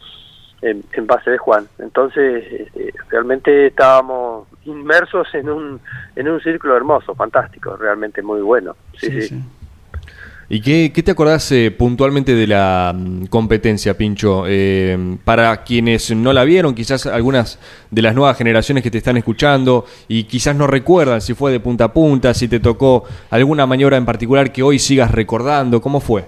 en, 0.63 0.83
en 0.93 1.07
base 1.07 1.31
de 1.31 1.37
Juan. 1.39 1.67
Entonces 1.79 2.45
este, 2.51 2.95
realmente 3.11 3.67
estábamos 3.67 4.49
inmersos 4.65 5.29
en 5.35 5.51
un, 5.51 5.81
en 6.17 6.29
un 6.29 6.41
círculo 6.41 6.75
hermoso, 6.77 7.15
fantástico, 7.15 7.77
realmente 7.77 8.23
muy 8.23 8.41
bueno. 8.41 8.77
Sí, 8.97 9.09
sí. 9.29 9.43
¿Y 10.55 10.61
qué, 10.61 10.93
qué 10.95 11.03
te 11.03 11.13
acordás 11.13 11.51
eh, 11.53 11.71
puntualmente 11.71 12.35
de 12.35 12.47
la 12.47 12.93
mm, 12.95 13.25
competencia, 13.29 13.97
Pincho? 13.97 14.45
Eh, 14.47 15.17
para 15.25 15.63
quienes 15.63 16.15
no 16.15 16.35
la 16.35 16.45
vieron, 16.45 16.75
quizás 16.75 17.07
algunas 17.07 17.59
de 17.91 18.03
las 18.03 18.15
nuevas 18.15 18.37
generaciones 18.37 18.85
que 18.85 18.91
te 18.91 18.99
están 18.99 19.17
escuchando 19.17 19.87
y 20.09 20.25
quizás 20.25 20.55
no 20.55 20.67
recuerdan 20.67 21.23
si 21.23 21.33
fue 21.33 21.53
de 21.53 21.61
punta 21.61 21.85
a 21.85 21.93
punta, 21.95 22.35
si 22.35 22.49
te 22.49 22.61
tocó 22.61 23.05
alguna 23.31 23.65
maniobra 23.65 23.97
en 23.97 24.05
particular 24.05 24.53
que 24.53 24.63
hoy 24.63 24.79
sigas 24.79 25.11
recordando, 25.11 25.81
¿cómo 25.81 26.01
fue? 26.01 26.27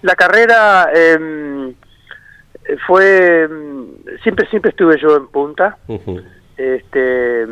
La 0.00 0.16
carrera 0.16 0.90
eh, 0.92 1.74
fue 2.84 3.46
mm, 3.46 4.18
siempre 4.24 4.48
siempre 4.48 4.70
estuve 4.70 5.00
yo 5.00 5.16
en 5.18 5.28
punta. 5.28 5.78
Este 6.56 7.46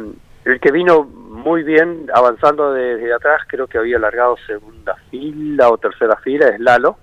el 0.45 0.61
que 0.61 0.73
vino 0.73 1.05
muy 1.05 1.63
bien 1.63 2.11
avanzando 2.15 2.73
desde 2.73 3.13
atrás, 3.13 3.43
creo 3.47 3.67
que 3.67 3.79
había 3.79 3.99
largado 3.99 4.37
segunda 4.47 4.97
fila 5.11 5.71
o 5.71 5.79
tercera 5.79 6.17
fila, 6.17 6.49
es 6.49 6.61
Lalo, 6.61 6.99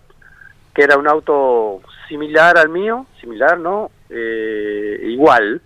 que 0.74 0.84
era 0.84 0.98
un 0.98 1.08
auto 1.08 1.82
similar 2.08 2.58
al 2.58 2.70
mío, 2.70 3.06
similar, 3.20 3.58
¿no? 3.60 3.92
Eh, 4.10 5.00
igual. 5.04 5.62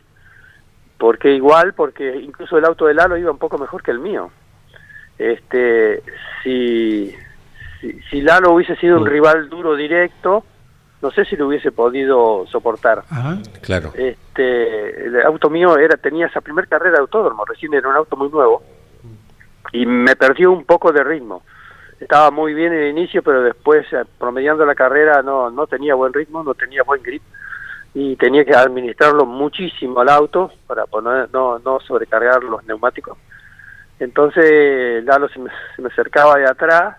¿Por 0.97 1.17
qué 1.17 1.33
igual? 1.33 1.73
Porque 1.73 2.15
incluso 2.17 2.57
el 2.57 2.65
auto 2.65 2.85
de 2.85 2.93
Lalo 2.93 3.17
iba 3.17 3.31
un 3.31 3.37
poco 3.37 3.57
mejor 3.57 3.81
que 3.83 3.91
el 3.91 3.99
mío. 3.99 4.31
Este, 5.17 6.03
si, 6.43 7.13
si, 7.79 7.99
si 8.03 8.21
Lalo 8.21 8.53
hubiese 8.53 8.75
sido 8.77 8.97
un 8.97 9.05
rival 9.05 9.49
duro 9.49 9.75
directo, 9.75 10.45
no 11.01 11.11
sé 11.11 11.25
si 11.25 11.35
lo 11.35 11.47
hubiese 11.47 11.71
podido 11.71 12.45
soportar. 12.47 13.03
Ajá. 13.09 13.37
Claro. 13.61 13.91
Este, 13.95 15.05
el 15.05 15.21
auto 15.23 15.49
mío 15.49 15.77
era 15.77 15.97
tenía 15.97 16.27
esa 16.27 16.41
primera 16.41 16.67
carrera 16.67 16.97
de 16.97 17.01
autódromo, 17.01 17.45
recién 17.45 17.73
era 17.73 17.89
un 17.89 17.95
auto 17.95 18.15
muy 18.15 18.29
nuevo 18.29 18.61
y 19.71 19.85
me 19.85 20.15
perdió 20.15 20.51
un 20.51 20.65
poco 20.65 20.91
de 20.91 21.03
ritmo. 21.03 21.43
Estaba 21.99 22.31
muy 22.31 22.53
bien 22.53 22.73
en 22.73 22.81
el 22.81 22.89
inicio, 22.89 23.21
pero 23.21 23.43
después 23.43 23.85
eh, 23.93 24.03
promediando 24.17 24.65
la 24.65 24.75
carrera 24.75 25.21
no 25.21 25.49
no 25.49 25.67
tenía 25.67 25.95
buen 25.95 26.13
ritmo, 26.13 26.43
no 26.43 26.53
tenía 26.53 26.83
buen 26.83 27.01
grip 27.01 27.21
y 27.93 28.15
tenía 28.15 28.45
que 28.45 28.55
administrarlo 28.55 29.25
muchísimo 29.25 29.99
al 29.99 30.09
auto 30.09 30.51
para 30.67 30.85
poner, 30.85 31.29
no 31.31 31.59
no 31.59 31.79
sobrecargar 31.79 32.43
los 32.43 32.63
neumáticos. 32.65 33.17
Entonces 33.99 35.03
Lalo 35.03 35.29
se 35.29 35.39
me, 35.39 35.51
se 35.75 35.81
me 35.81 35.89
acercaba 35.89 36.37
de 36.37 36.45
atrás 36.45 36.97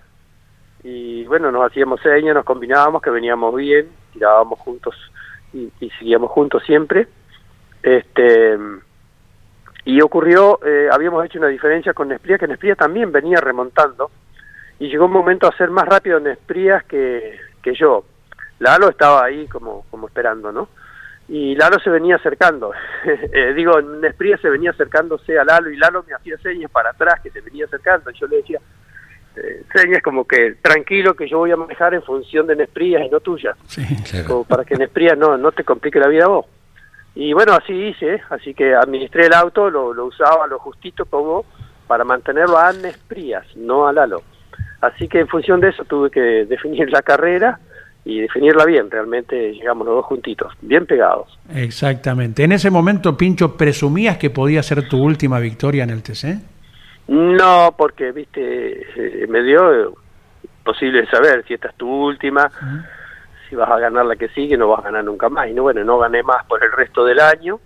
y 0.85 1.24
bueno, 1.24 1.53
nos 1.53 1.70
hacíamos 1.70 2.01
señas, 2.01 2.35
nos 2.35 2.45
combinábamos, 2.45 3.03
que 3.03 3.11
veníamos 3.11 3.55
bien, 3.55 3.89
tirábamos 4.12 4.59
juntos 4.59 4.95
y, 5.53 5.70
seguíamos 5.99 6.30
juntos 6.30 6.62
siempre. 6.64 7.09
Este 7.83 8.59
y 9.85 10.01
ocurrió, 10.01 10.61
eh, 10.64 10.89
habíamos 10.93 11.24
hecho 11.24 11.39
una 11.39 11.49
diferencia 11.49 11.93
con 11.93 12.09
Nespría, 12.09 12.39
que 12.39 12.47
Nespría 12.47 12.76
también 12.76 13.11
venía 13.11 13.41
remontando 13.41 14.11
y 14.78 14.89
llegó 14.89 15.07
un 15.07 15.12
momento 15.12 15.49
a 15.49 15.57
ser 15.57 15.70
más 15.70 15.87
rápido 15.87 16.20
Nesprías 16.20 16.85
que, 16.85 17.39
que 17.61 17.74
yo. 17.74 18.05
Lalo 18.61 18.89
estaba 18.89 19.24
ahí 19.24 19.49
como, 19.49 19.85
como 19.91 20.07
esperando, 20.07 20.53
¿no? 20.53 20.68
Y 21.28 21.57
Lalo 21.57 21.78
se 21.80 21.91
venía 21.91 22.16
acercando. 22.16 22.72
Eh, 23.05 23.55
digo, 23.55 23.80
Nespría 23.80 24.37
se 24.39 24.51
venía 24.51 24.70
acercándose 24.70 25.39
a 25.39 25.45
Lalo 25.45 25.70
y 25.70 25.76
Lalo 25.76 26.05
me 26.07 26.14
hacía 26.14 26.37
señas 26.39 26.70
para 26.70 26.91
atrás 26.91 27.20
que 27.20 27.30
se 27.30 27.41
venía 27.41 27.64
acercando. 27.64 28.11
Y 28.11 28.14
yo 28.14 28.26
le 28.28 28.37
decía, 28.37 28.61
eh, 29.37 29.62
señas 29.74 30.03
como 30.03 30.24
que 30.26 30.57
tranquilo 30.61 31.14
que 31.14 31.28
yo 31.28 31.39
voy 31.39 31.51
a 31.51 31.57
manejar 31.57 31.95
en 31.95 32.03
función 32.03 32.47
de 32.47 32.57
Nesprías 32.57 33.03
y 33.07 33.09
no 33.11 33.20
tuyas, 33.20 33.57
Sí. 33.66 33.83
como 34.26 34.45
para 34.45 34.64
que 34.64 34.76
Nesprías 34.76 35.16
no, 35.16 35.37
no 35.39 35.53
te 35.53 35.64
complique 35.64 35.99
la 35.99 36.09
vida 36.09 36.24
a 36.24 36.28
vos. 36.28 36.47
Y 37.14 37.33
bueno, 37.35 37.53
así 37.53 37.72
hice, 37.72 38.14
¿eh? 38.14 38.22
así 38.30 38.55
que 38.55 38.74
administré 38.74 39.26
el 39.26 39.35
auto, 39.35 39.68
lo, 39.70 39.93
lo 39.93 40.07
usaba 40.07 40.47
lo 40.47 40.59
justito 40.59 41.05
como 41.05 41.45
para 41.87 42.05
mantenerlo 42.05 42.57
a 42.59 42.72
Nesprías, 42.72 43.45
no 43.57 43.87
a 43.87 43.93
Lalo. 43.93 44.22
Así 44.80 45.07
que 45.09 45.20
en 45.20 45.28
función 45.28 45.61
de 45.61 45.68
eso 45.68 45.85
tuve 45.85 46.11
que 46.11 46.20
definir 46.49 46.91
la 46.91 47.03
carrera 47.03 47.61
y 48.05 48.20
definirla 48.20 48.64
bien, 48.64 48.91
realmente 48.91 49.53
llegamos 49.53 49.87
los 49.87 49.95
dos 49.97 50.07
juntitos, 50.07 50.53
bien 50.61 50.87
pegados. 50.87 51.39
Exactamente. 51.55 52.43
En 52.43 52.51
ese 52.51 52.68
momento, 52.70 53.16
Pincho, 53.16 53.57
¿presumías 53.57 54.16
que 54.18 54.28
podía 54.30 54.61
ser 54.62 54.89
tu 54.89 55.01
última 55.01 55.39
victoria 55.39 55.85
en 55.85 55.91
el 55.91 56.03
TC? 56.03 56.39
No, 57.12 57.74
porque, 57.76 58.10
viste, 58.12 58.42
eh, 58.96 59.26
me 59.28 59.42
dio 59.42 59.72
eh, 59.74 59.88
posible 60.64 61.06
saber 61.10 61.44
si 61.46 61.52
esta 61.54 61.68
es 61.68 61.74
tu 61.76 61.86
última, 61.88 62.50
si 63.48 63.54
vas 63.54 63.68
a 63.70 63.78
ganar 63.78 64.06
la 64.06 64.16
que 64.16 64.28
sigue, 64.30 64.56
no 64.56 64.68
vas 64.68 64.80
a 64.80 64.84
ganar 64.84 65.04
nunca 65.04 65.28
más. 65.28 65.46
Y 65.48 65.52
no, 65.52 65.62
bueno, 65.62 65.84
no 65.84 65.98
gané 65.98 66.22
más 66.22 66.44
por 66.46 66.64
el 66.64 66.72
resto 66.72 67.04
del 67.04 67.20
año. 67.20 67.60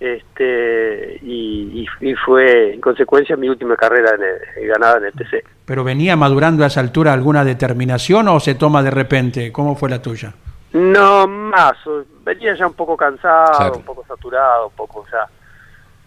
Este, 0.00 1.18
y, 1.22 1.82
y- 2.02 2.10
y 2.10 2.14
fue, 2.14 2.74
en 2.74 2.80
consecuencia, 2.80 3.36
mi 3.36 3.48
última 3.48 3.74
carrera 3.76 4.10
en 4.14 4.22
el- 4.22 4.68
ganada 4.68 4.98
en 4.98 5.04
el 5.06 5.12
TC. 5.12 5.42
¿Pero 5.64 5.82
venía 5.82 6.14
madurando 6.16 6.62
a 6.62 6.66
esa 6.68 6.80
altura 6.80 7.12
alguna 7.12 7.44
determinación 7.44 8.28
o 8.28 8.38
se 8.38 8.54
toma 8.54 8.82
de 8.82 8.90
repente? 8.90 9.50
¿Cómo 9.50 9.74
fue 9.76 9.88
la 9.88 10.00
tuya? 10.00 10.34
No, 10.72 11.26
más, 11.26 11.76
venía 12.24 12.54
ya 12.54 12.66
un 12.66 12.74
poco 12.74 12.96
cansado, 12.96 13.52
Claro. 13.58 13.76
un 13.76 13.82
poco 13.84 14.04
saturado, 14.06 14.66
un 14.68 14.74
poco 14.74 15.04
ya 15.10 15.26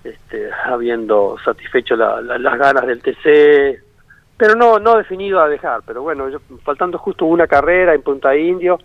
este, 0.03 0.49
habiendo 0.65 1.37
satisfecho 1.43 1.95
la- 1.95 2.21
la- 2.21 2.37
las 2.37 2.57
ganas 2.57 2.87
del 2.87 3.01
TC, 3.01 3.79
pero 4.37 4.55
no 4.55 4.79
no 4.79 4.97
definido 4.97 5.39
a 5.41 5.47
dejar. 5.47 5.81
Pero 5.85 6.01
bueno, 6.01 6.29
yo, 6.29 6.39
faltando 6.63 6.97
justo 6.97 7.25
una 7.25 7.47
carrera 7.47 7.93
en 7.93 8.01
Punta 8.01 8.35
Indio, 8.35 8.79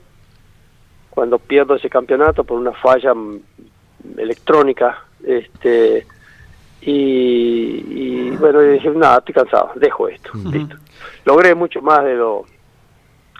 cuando 1.10 1.38
pierdo 1.38 1.74
ese 1.76 1.88
campeonato 1.88 2.44
por 2.44 2.58
una 2.58 2.72
falla 2.72 3.14
mm, 3.14 3.38
electrónica, 4.18 5.02
este 5.24 6.06
y, 6.82 7.82
y 8.32 8.36
bueno, 8.36 8.60
dije, 8.60 8.90
nada, 8.90 9.18
estoy 9.18 9.34
cansado, 9.34 9.72
dejo 9.76 10.08
esto, 10.08 10.30
listo. 10.52 10.76
Logré 11.24 11.54
mucho 11.54 11.80
más 11.82 12.04
de 12.04 12.14
lo 12.14 12.44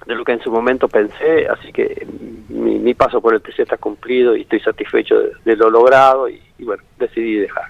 de 0.05 0.14
lo 0.14 0.24
que 0.24 0.32
en 0.32 0.40
su 0.40 0.51
momento 0.51 0.88
pensé, 0.88 1.47
así 1.49 1.72
que 1.72 2.07
mi, 2.49 2.78
mi 2.78 2.94
paso 2.94 3.20
por 3.20 3.34
el 3.34 3.40
TC 3.40 3.61
está 3.61 3.76
cumplido 3.76 4.36
y 4.36 4.42
estoy 4.42 4.61
satisfecho 4.61 5.18
de, 5.18 5.30
de 5.44 5.57
lo 5.57 5.70
logrado 5.70 6.28
y, 6.28 6.40
y 6.59 6.64
bueno, 6.64 6.82
decidí 6.99 7.36
dejar. 7.36 7.64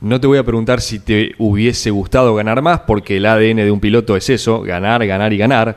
No 0.00 0.20
te 0.20 0.26
voy 0.26 0.38
a 0.38 0.44
preguntar 0.44 0.80
si 0.80 0.98
te 0.98 1.34
hubiese 1.38 1.90
gustado 1.90 2.34
ganar 2.34 2.62
más, 2.62 2.80
porque 2.80 3.18
el 3.18 3.26
ADN 3.26 3.56
de 3.56 3.70
un 3.70 3.80
piloto 3.80 4.16
es 4.16 4.30
eso, 4.30 4.62
ganar, 4.62 5.06
ganar 5.06 5.32
y 5.32 5.38
ganar. 5.38 5.76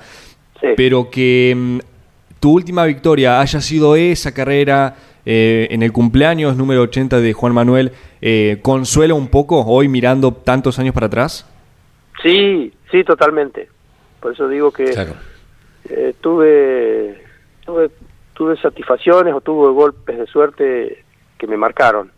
Sí. 0.62 0.68
Pero 0.78 1.10
que 1.10 1.54
mm, 1.56 1.80
tu 2.40 2.54
última 2.54 2.86
victoria 2.86 3.42
haya 3.42 3.60
sido 3.60 3.96
esa 3.96 4.34
carrera 4.34 4.96
eh, 5.26 5.68
en 5.72 5.84
el 5.84 5.92
cumpleaños 5.92 6.56
número 6.56 6.82
80 6.84 7.20
de 7.20 7.34
Juan 7.34 7.54
Manuel, 7.54 7.92
eh, 8.22 8.60
¿consuela 8.62 9.14
un 9.14 9.28
poco 9.28 9.62
hoy 9.66 9.88
mirando 9.88 10.34
tantos 10.34 10.80
años 10.80 10.94
para 10.94 11.08
atrás? 11.08 11.46
Sí, 12.22 12.72
sí, 12.92 13.04
totalmente. 13.04 13.68
Por 14.22 14.34
eso 14.34 14.48
digo 14.48 14.72
que 14.72 14.86
Claro. 14.86 15.16
Eh, 15.90 16.14
tuve, 16.22 17.24
tuve 17.66 17.90
tuve 18.34 18.58
satisfacciones 18.58 19.34
o 19.34 19.42
tuve 19.42 19.72
golpes 19.74 20.18
de 20.18 20.26
suerte 20.28 21.04
que 21.38 21.48
me 21.48 21.56
marcaron. 21.58 22.12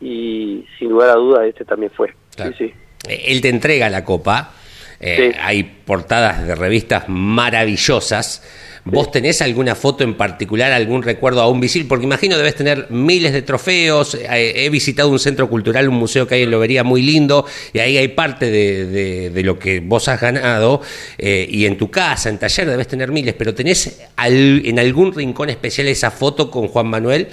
Y 0.00 0.64
sin 0.78 0.90
lugar 0.90 1.10
a 1.10 1.14
dudas 1.14 1.46
este 1.46 1.64
también 1.64 1.92
fue. 1.92 2.14
Claro. 2.34 2.52
Sí, 2.56 2.68
sí. 2.68 2.74
Eh, 3.08 3.24
Él 3.28 3.40
te 3.40 3.48
entrega 3.48 3.88
la 3.90 4.04
copa. 4.04 4.52
eh, 5.00 5.32
Sí. 5.32 5.38
Hay 5.42 5.62
portadas 5.62 6.46
de 6.46 6.54
revistas 6.54 7.04
maravillosas. 7.08 8.42
¿Vos 8.88 9.10
tenés 9.10 9.42
alguna 9.42 9.74
foto 9.74 10.04
en 10.04 10.14
particular, 10.14 10.70
algún 10.70 11.02
recuerdo 11.02 11.40
a 11.42 11.48
un 11.48 11.60
visil? 11.60 11.86
Porque 11.88 12.04
imagino 12.04 12.36
debes 12.38 12.54
tener 12.54 12.86
miles 12.90 13.32
de 13.32 13.42
trofeos. 13.42 14.14
eh, 14.14 14.64
he 14.64 14.70
visitado 14.70 15.08
un 15.10 15.18
centro 15.18 15.48
cultural, 15.48 15.88
un 15.88 15.96
museo 15.96 16.26
que 16.28 16.36
hay 16.36 16.42
en 16.44 16.52
Lobería 16.52 16.84
muy 16.84 17.02
lindo, 17.02 17.44
y 17.72 17.80
ahí 17.80 17.96
hay 17.98 18.08
parte 18.08 18.46
de, 18.50 18.86
de- 18.86 19.30
de 19.30 19.42
lo 19.42 19.58
que 19.58 19.80
vos 19.80 20.06
has 20.08 20.20
ganado. 20.20 20.80
eh, 21.18 21.46
y 21.50 21.66
en 21.66 21.76
tu 21.76 21.90
casa, 21.90 22.28
en 22.30 22.38
taller, 22.38 22.68
debes 22.68 22.86
tener 22.86 23.10
miles. 23.10 23.34
Pero 23.34 23.54
¿tenés 23.54 24.08
al- 24.16 24.62
en 24.64 24.78
algún 24.78 25.12
rincón 25.12 25.50
especial 25.50 25.88
esa 25.88 26.10
foto 26.12 26.48
con 26.50 26.68
Juan 26.68 26.86
Manuel? 26.86 27.28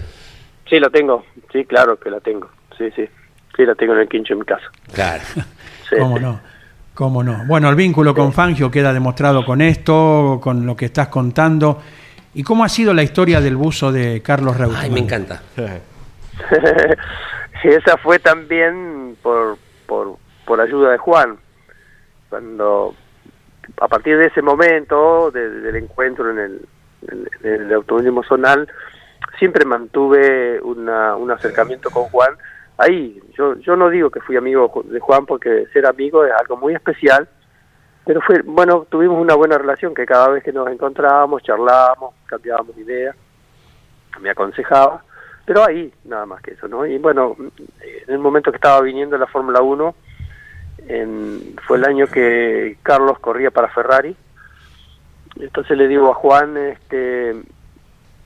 Sí, 0.70 0.80
la 0.80 0.90
tengo. 0.90 1.24
Sí, 1.52 1.66
claro 1.66 2.00
que 2.00 2.10
la 2.10 2.20
tengo. 2.20 2.50
Sí, 2.78 2.86
sí. 2.96 3.04
Sí, 3.56 3.64
la 3.66 3.76
tengo 3.76 3.94
en 3.94 4.00
el 4.00 4.10
quincho 4.10 4.34
de 4.34 4.40
mi 4.40 4.46
casa. 4.48 4.66
Claro. 4.92 5.24
Sí, 5.88 5.96
¿Cómo 6.00 6.18
sí. 6.18 6.24
no? 6.24 6.42
¿Cómo 6.94 7.24
no? 7.24 7.44
Bueno, 7.48 7.70
el 7.70 7.76
vínculo 7.76 8.14
con 8.14 8.34
Fangio 8.34 8.70
queda 8.70 8.94
demostrado 8.94 9.44
con 9.46 9.62
esto, 9.62 10.40
con 10.42 10.66
lo 10.66 10.76
que 10.76 10.86
estás 10.86 11.08
contando. 11.08 11.82
¿Y 12.36 12.44
cómo 12.44 12.64
ha 12.64 12.70
sido 12.70 12.94
la 12.94 13.04
historia 13.04 13.42
del 13.42 13.56
buzo 13.56 13.92
de 13.92 14.22
Carlos 14.22 14.58
Reutemann? 14.58 14.84
Ay, 14.84 14.90
me 14.92 15.00
encanta. 15.00 15.42
Esa 17.64 17.98
fue 17.98 18.20
también 18.20 19.16
por, 19.22 19.58
por, 19.88 20.18
por 20.46 20.60
ayuda 20.62 20.92
de 20.92 20.98
Juan. 20.98 21.38
Cuando, 22.30 22.94
a 23.80 23.88
partir 23.88 24.18
de 24.18 24.28
ese 24.28 24.42
momento, 24.42 25.32
de- 25.32 25.50
del 25.62 25.76
encuentro 25.78 26.30
en 26.32 26.40
el, 26.40 26.68
en 27.44 27.62
el 27.62 27.74
automovilismo 27.74 28.24
zonal, 28.24 28.68
siempre 29.40 29.66
mantuve 29.66 30.60
una, 30.62 31.16
un 31.16 31.32
acercamiento 31.32 31.90
con 31.90 32.04
Juan. 32.06 32.32
Ahí, 32.78 33.22
yo, 33.38 33.56
yo 33.60 33.76
no 33.76 33.90
digo 33.90 34.10
que 34.10 34.20
fui 34.22 34.36
amigo 34.36 34.84
de 34.86 35.00
Juan 35.00 35.26
porque 35.26 35.66
ser 35.74 35.86
amigo 35.86 36.26
es 36.26 36.32
algo 36.34 36.58
muy 36.58 36.74
especial, 36.74 37.28
pero 38.06 38.20
fue, 38.22 38.42
bueno, 38.44 38.86
tuvimos 38.90 39.20
una 39.22 39.36
buena 39.36 39.58
relación 39.58 39.94
que 39.94 40.06
cada 40.06 40.30
vez 40.30 40.44
que 40.44 40.52
nos 40.52 40.68
encontrábamos, 40.70 41.44
charlábamos, 41.44 42.16
cambiábamos 42.26 42.76
ideas, 42.78 43.16
me 44.20 44.30
aconsejaba, 44.30 45.04
pero 45.46 45.64
ahí 45.64 45.94
nada 46.06 46.26
más 46.26 46.42
que 46.42 46.52
eso, 46.52 46.68
¿no? 46.68 46.86
Y 46.86 46.98
bueno, 46.98 47.36
en 47.40 48.14
el 48.14 48.20
momento 48.20 48.52
que 48.52 48.58
estaba 48.58 48.82
viniendo 48.82 49.18
la 49.18 49.28
Fórmula 49.28 49.62
1, 49.62 49.96
en- 50.88 51.56
fue 51.68 51.78
el 51.78 51.86
año 51.86 52.08
que 52.08 52.78
Carlos 52.84 53.20
corría 53.20 53.52
para 53.52 53.70
Ferrari, 53.70 54.16
entonces 55.40 55.78
le 55.78 55.88
digo 55.88 56.12
a 56.12 56.16
Juan, 56.16 56.58
este, 56.58 57.36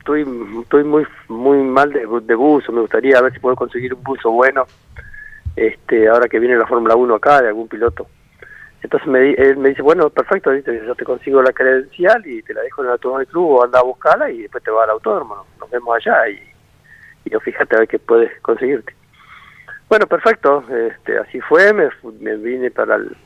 estoy, 0.07 0.61
estoy 0.61 0.83
muy 0.85 1.05
muy 1.27 1.57
mal 1.57 1.91
de, 1.91 2.07
de 2.21 2.35
buzo, 2.35 2.71
me 2.71 2.81
gustaría 2.81 3.21
ver 3.21 3.33
si 3.33 3.39
puedo 3.39 3.55
conseguir 3.55 3.93
un 3.93 4.03
buzo 4.03 4.31
bueno, 4.31 4.65
este, 5.55 6.07
ahora 6.07 6.29
que 6.29 6.39
viene 6.39 6.55
la 6.55 6.65
Fórmula 6.65 6.95
1 6.95 7.15
acá, 7.15 7.41
de 7.41 7.49
algún 7.49 7.67
piloto. 7.67 8.07
Entonces 8.81 9.07
me, 9.07 9.31
él 9.33 9.57
me 9.57 9.69
dice, 9.69 9.81
bueno, 9.81 10.09
perfecto, 10.09 10.53
yo 10.53 10.95
te 10.95 11.03
consigo 11.03 11.41
la 11.41 11.51
credencial 11.51 12.25
y 12.25 12.41
te 12.43 12.53
la 12.53 12.61
dejo 12.61 12.81
en 12.81 12.87
el 12.87 12.93
automóvil 12.93 13.27
club 13.27 13.49
o 13.49 13.63
anda 13.63 13.79
a 13.79 13.83
buscarla 13.83 14.29
y 14.29 14.43
después 14.43 14.63
te 14.63 14.71
va 14.71 14.83
al 14.83 14.91
autódromo, 14.91 15.35
¿no? 15.35 15.45
nos 15.59 15.69
vemos 15.69 15.95
allá 15.95 16.29
y, 16.29 16.39
yo 17.25 17.41
fíjate 17.41 17.75
a 17.75 17.79
ver 17.79 17.89
qué 17.89 17.99
puedes 17.99 18.39
conseguirte. 18.41 18.95
Bueno, 19.89 20.07
perfecto, 20.07 20.63
este, 20.69 21.17
así 21.17 21.41
fue, 21.41 21.73
me, 21.73 21.89
me 22.21 22.37
vine 22.37 22.71
para 22.71 22.95
el, 22.95 23.17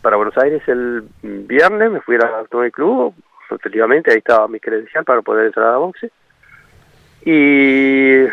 para 0.00 0.16
Buenos 0.16 0.38
Aires 0.38 0.62
el 0.68 1.02
viernes, 1.22 1.90
me 1.90 2.00
fui 2.02 2.14
al 2.14 2.34
automóvil 2.34 2.70
club, 2.70 3.14
efectivamente 3.56 4.10
ahí 4.10 4.18
estaba 4.18 4.46
mi 4.48 4.60
credencial 4.60 5.04
para 5.04 5.22
poder 5.22 5.46
entrar 5.46 5.74
a 5.74 5.76
boxe 5.78 6.10
y 7.24 8.24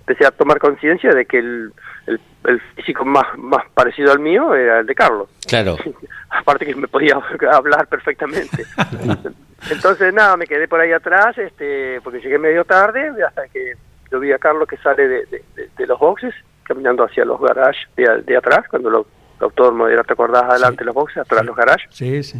empecé 0.00 0.26
a 0.26 0.30
tomar 0.32 0.58
conciencia 0.58 1.10
de 1.12 1.24
que 1.26 1.38
el, 1.38 1.72
el, 2.06 2.20
el 2.46 2.60
físico 2.76 3.04
más, 3.04 3.26
más 3.38 3.64
parecido 3.72 4.12
al 4.12 4.18
mío 4.18 4.54
era 4.54 4.80
el 4.80 4.86
de 4.86 4.94
Carlos 4.94 5.28
Claro. 5.46 5.76
aparte 6.30 6.66
que 6.66 6.74
me 6.74 6.88
podía 6.88 7.14
hablar 7.52 7.86
perfectamente. 7.86 8.64
Entonces, 9.70 10.12
nada, 10.12 10.36
me 10.36 10.46
quedé 10.46 10.66
por 10.66 10.80
ahí 10.80 10.90
atrás, 10.92 11.38
este, 11.38 12.00
porque 12.02 12.20
llegué 12.20 12.36
medio 12.38 12.64
tarde, 12.64 13.12
hasta 13.24 13.46
que 13.48 13.74
yo 14.10 14.18
vi 14.18 14.32
a 14.32 14.38
Carlos 14.38 14.66
que 14.66 14.76
sale 14.78 15.06
de, 15.06 15.26
de- 15.26 15.44
de- 15.54 15.68
de 15.76 15.86
los 15.86 15.98
boxes, 16.00 16.34
caminando 16.64 17.04
hacia 17.04 17.24
los 17.24 17.40
garages 17.40 17.86
de, 17.96 18.22
de 18.22 18.36
atrás, 18.36 18.66
cuando 18.68 18.90
lo, 18.90 19.00
el 19.38 19.44
autódromo 19.44 19.86
era, 19.86 20.02
¿te 20.02 20.14
acordás? 20.14 20.42
Adelante 20.44 20.84
los 20.84 20.94
boxes, 20.94 21.18
atrás 21.18 21.44
los 21.44 21.54
garages. 21.54 21.86
Sí, 21.90 22.22
sí. 22.24 22.38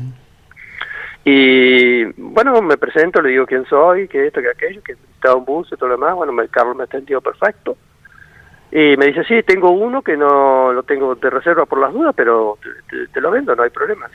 Y 1.24 2.04
bueno, 2.20 2.60
me 2.62 2.76
presento, 2.76 3.22
le 3.22 3.30
digo 3.30 3.46
quién 3.46 3.64
soy, 3.66 4.08
que 4.08 4.26
esto, 4.26 4.40
que 4.40 4.50
aquello, 4.50 4.82
que 4.82 4.94
necesitaba 4.94 5.36
un 5.36 5.44
bus 5.44 5.68
y 5.70 5.76
todo 5.76 5.90
lo 5.90 5.94
demás. 5.96 6.14
Bueno, 6.16 6.32
me, 6.32 6.48
Carlos 6.48 6.76
me 6.76 6.84
atendió 6.84 7.20
perfecto. 7.20 7.76
Y 8.72 8.96
me 8.96 9.06
dice, 9.06 9.22
sí, 9.24 9.42
tengo 9.42 9.70
uno 9.70 10.02
que 10.02 10.16
no 10.16 10.72
lo 10.72 10.82
tengo 10.82 11.14
de 11.14 11.30
reserva 11.30 11.66
por 11.66 11.78
las 11.78 11.92
dudas, 11.92 12.14
pero 12.16 12.58
te, 13.12 13.20
lo 13.20 13.30
vendo, 13.30 13.54
no 13.54 13.62
hay 13.62 13.70
problemas. 13.70 14.10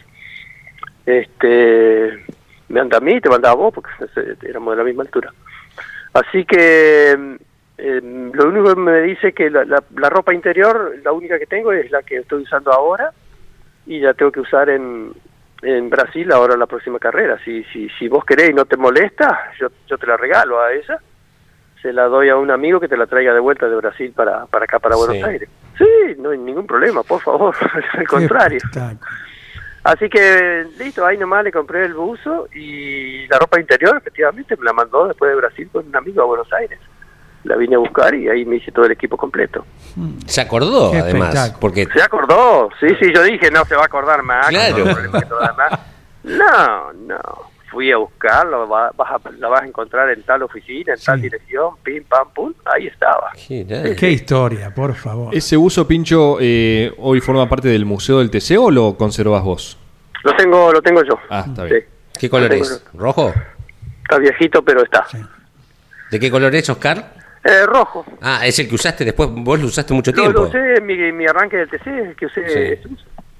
Este, 1.06 2.26
me 2.68 2.80
anda 2.80 2.98
a 2.98 3.02
mí, 3.02 3.22
te 3.22 3.30
manda 3.30 3.52
a 3.52 3.56
vos, 3.56 3.74
porque 3.74 3.92
éramos 4.42 4.74
de 4.74 4.78
la 4.78 4.84
misma 4.84 5.04
altura. 5.04 5.32
Así 6.14 6.44
que 6.44 7.38
eh, 7.78 8.02
lo 8.34 8.50
único 8.50 8.74
que 8.74 8.82
me 8.82 9.02
dice 9.04 9.32
que 9.32 9.50
la, 9.50 9.64
la, 9.64 9.82
la 9.96 10.10
ropa 10.10 10.34
interior, 10.34 10.96
la 11.04 11.12
única 11.12 11.40
que 11.40 11.46
tengo 11.46 11.72
es 11.72 11.90
la 11.92 12.02
que 12.02 12.18
estoy 12.18 12.42
usando 12.42 12.74
ahora 12.74 13.12
y 13.86 14.00
la 14.00 14.16
tengo 14.16 14.32
que 14.32 14.40
usar 14.42 14.70
en, 14.70 15.14
en 15.62 15.90
Brasil 15.90 16.32
ahora 16.32 16.56
la 16.58 16.66
próxima 16.68 17.00
carrera. 17.00 17.38
Si, 17.44 17.64
si, 17.66 17.90
si 17.98 18.08
vos 18.08 18.24
querés 18.26 18.52
y 18.52 18.54
no 18.54 18.66
te 18.66 18.78
molesta, 18.78 19.52
yo, 19.60 19.68
yo 19.88 19.98
te 19.98 20.08
la 20.08 20.18
regalo 20.18 20.62
a 20.62 20.72
esa. 20.74 21.00
Se 21.82 21.94
la 21.94 22.06
doy 22.06 22.30
a 22.30 22.36
un 22.36 22.50
amigo 22.52 22.80
que 22.80 22.88
te 22.88 22.98
la 22.98 23.06
traiga 23.08 23.34
de 23.34 23.40
vuelta 23.40 23.68
de 23.68 23.76
Brasil 23.76 24.12
para, 24.16 24.46
para 24.48 24.66
acá, 24.66 24.80
para 24.80 24.96
Buenos 24.96 25.18
Sí. 25.18 25.24
Aires. 25.24 25.50
Sí, 25.78 26.16
no 26.18 26.32
hay 26.32 26.38
ningún 26.40 26.66
problema, 26.66 27.04
por 27.04 27.22
favor, 27.22 27.56
al 27.94 28.08
contrario. 28.08 28.60
Así 29.84 30.10
que 30.10 30.66
listo, 30.80 31.06
ahí 31.06 31.18
nomás 31.18 31.44
le 31.44 31.52
compré 31.52 31.86
el 31.86 31.94
buzo 31.94 32.48
y 32.54 33.26
la 33.28 33.38
ropa 33.40 33.60
interior, 33.60 33.96
efectivamente, 33.98 34.58
me 34.58 34.66
la 34.66 34.74
mandó 34.74 35.08
después 35.08 35.30
de 35.32 35.38
Brasil 35.38 35.70
con 35.72 35.88
un 35.88 35.96
amigo 35.96 36.24
a 36.24 36.26
Buenos 36.26 36.52
Aires. 36.52 36.80
La 37.48 37.56
vine 37.56 37.76
a 37.76 37.80
buscar 37.80 38.14
y 38.14 38.28
ahí 38.28 38.46
me 38.46 38.58
hice 38.58 38.72
todo 38.72 38.86
el 38.86 38.92
equipo 38.92 39.16
completo. 39.18 39.66
Se 40.26 40.42
acordó, 40.42 40.92
Qué 40.92 41.00
además. 41.00 41.56
Porque 41.60 41.86
¿Se 41.94 42.02
acordó? 42.02 42.70
Sí, 42.80 42.88
sí, 43.00 43.12
yo 43.14 43.24
dije, 43.24 43.50
no 43.52 43.64
se 43.66 43.76
va 43.76 43.84
a 43.84 43.86
acordar 43.86 44.22
más. 44.24 44.48
Claro. 44.48 44.86
No, 46.24 46.94
no. 46.94 47.20
Fui 47.70 47.92
a 47.92 47.98
buscarlo, 47.98 48.68
va- 48.68 48.92
vas 48.96 49.12
a, 49.12 49.30
la 49.40 49.50
vas 49.50 49.62
a 49.62 49.66
encontrar 49.66 50.10
en 50.10 50.24
tal 50.24 50.42
oficina, 50.44 50.94
en 50.94 51.00
tal 51.00 51.22
dirección, 51.22 51.76
pim, 51.84 52.04
pam, 52.06 52.28
pum, 52.34 52.54
ahí 52.66 52.88
estaba. 52.88 53.32
Qué 53.36 54.10
historia, 54.12 54.74
por 54.74 54.96
favor. 54.96 55.36
¿Ese 55.36 55.58
uso, 55.58 55.86
Pincho, 55.88 56.38
eh, 56.40 56.94
hoy 56.98 57.20
forma 57.20 57.48
parte 57.48 57.68
del 57.68 57.86
Museo 57.86 58.20
del 58.20 58.32
TC 58.32 58.58
o 58.58 58.72
lo 58.72 58.96
conservas 58.98 59.44
vos? 59.44 59.78
Lo 60.24 60.34
tengo, 60.36 60.72
lo 60.72 60.82
tengo 60.82 61.04
yo. 61.04 61.20
Ah, 61.30 61.44
está 61.48 61.66
bien. 61.66 61.82
Sí. 61.82 62.20
¿Qué 62.22 62.30
color 62.30 62.52
es? 62.54 62.84
yo. 62.94 63.00
¿Rojo? 63.00 63.34
Está 64.04 64.18
viejito, 64.18 64.62
pero 64.64 64.84
está. 64.84 65.06
Sí. 65.12 65.18
¿De 66.10 66.20
qué 66.22 66.32
color 66.32 66.56
es, 66.56 66.70
Oscar? 66.70 67.14
Eh, 67.48 67.66
rojo. 67.66 68.06
Ah, 68.22 68.46
es 68.46 68.60
el 68.60 68.68
que 68.68 68.76
usaste 68.76 69.06
después. 69.06 69.30
Vos 69.32 69.60
lo 69.60 69.68
usaste 69.68 69.94
mucho 69.94 70.12
Lo, 70.12 70.18
tiempo. 70.22 70.42
lo 70.42 70.48
usé 70.48 70.76
en 70.76 70.86
mi, 70.86 71.12
mi 71.14 71.26
arranque 71.26 71.58
del 71.58 71.70
TC, 71.70 72.16
que 72.18 72.26
usé, 72.26 72.80
Sí. 72.82 72.90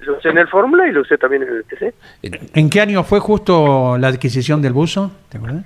lo 0.00 0.16
usé 0.16 0.30
en 0.30 0.38
el 0.38 0.48
Fórmula 0.48 0.86
y 0.88 0.92
lo 0.92 1.02
usé 1.02 1.18
también 1.18 1.42
en 1.42 1.48
el 1.50 1.64
TC. 1.64 1.92
¿En 2.54 2.70
qué 2.70 2.80
año 2.80 3.04
fue 3.04 3.20
justo 3.20 3.98
la 3.98 4.08
adquisición 4.08 4.62
del 4.62 4.72
buzo? 4.72 5.12
¿Te 5.28 5.36
acuerdas? 5.38 5.64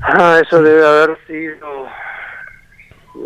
Ah, 0.00 0.40
eso 0.44 0.60
debe 0.62 0.84
haber 0.86 1.16
sido 1.26 1.86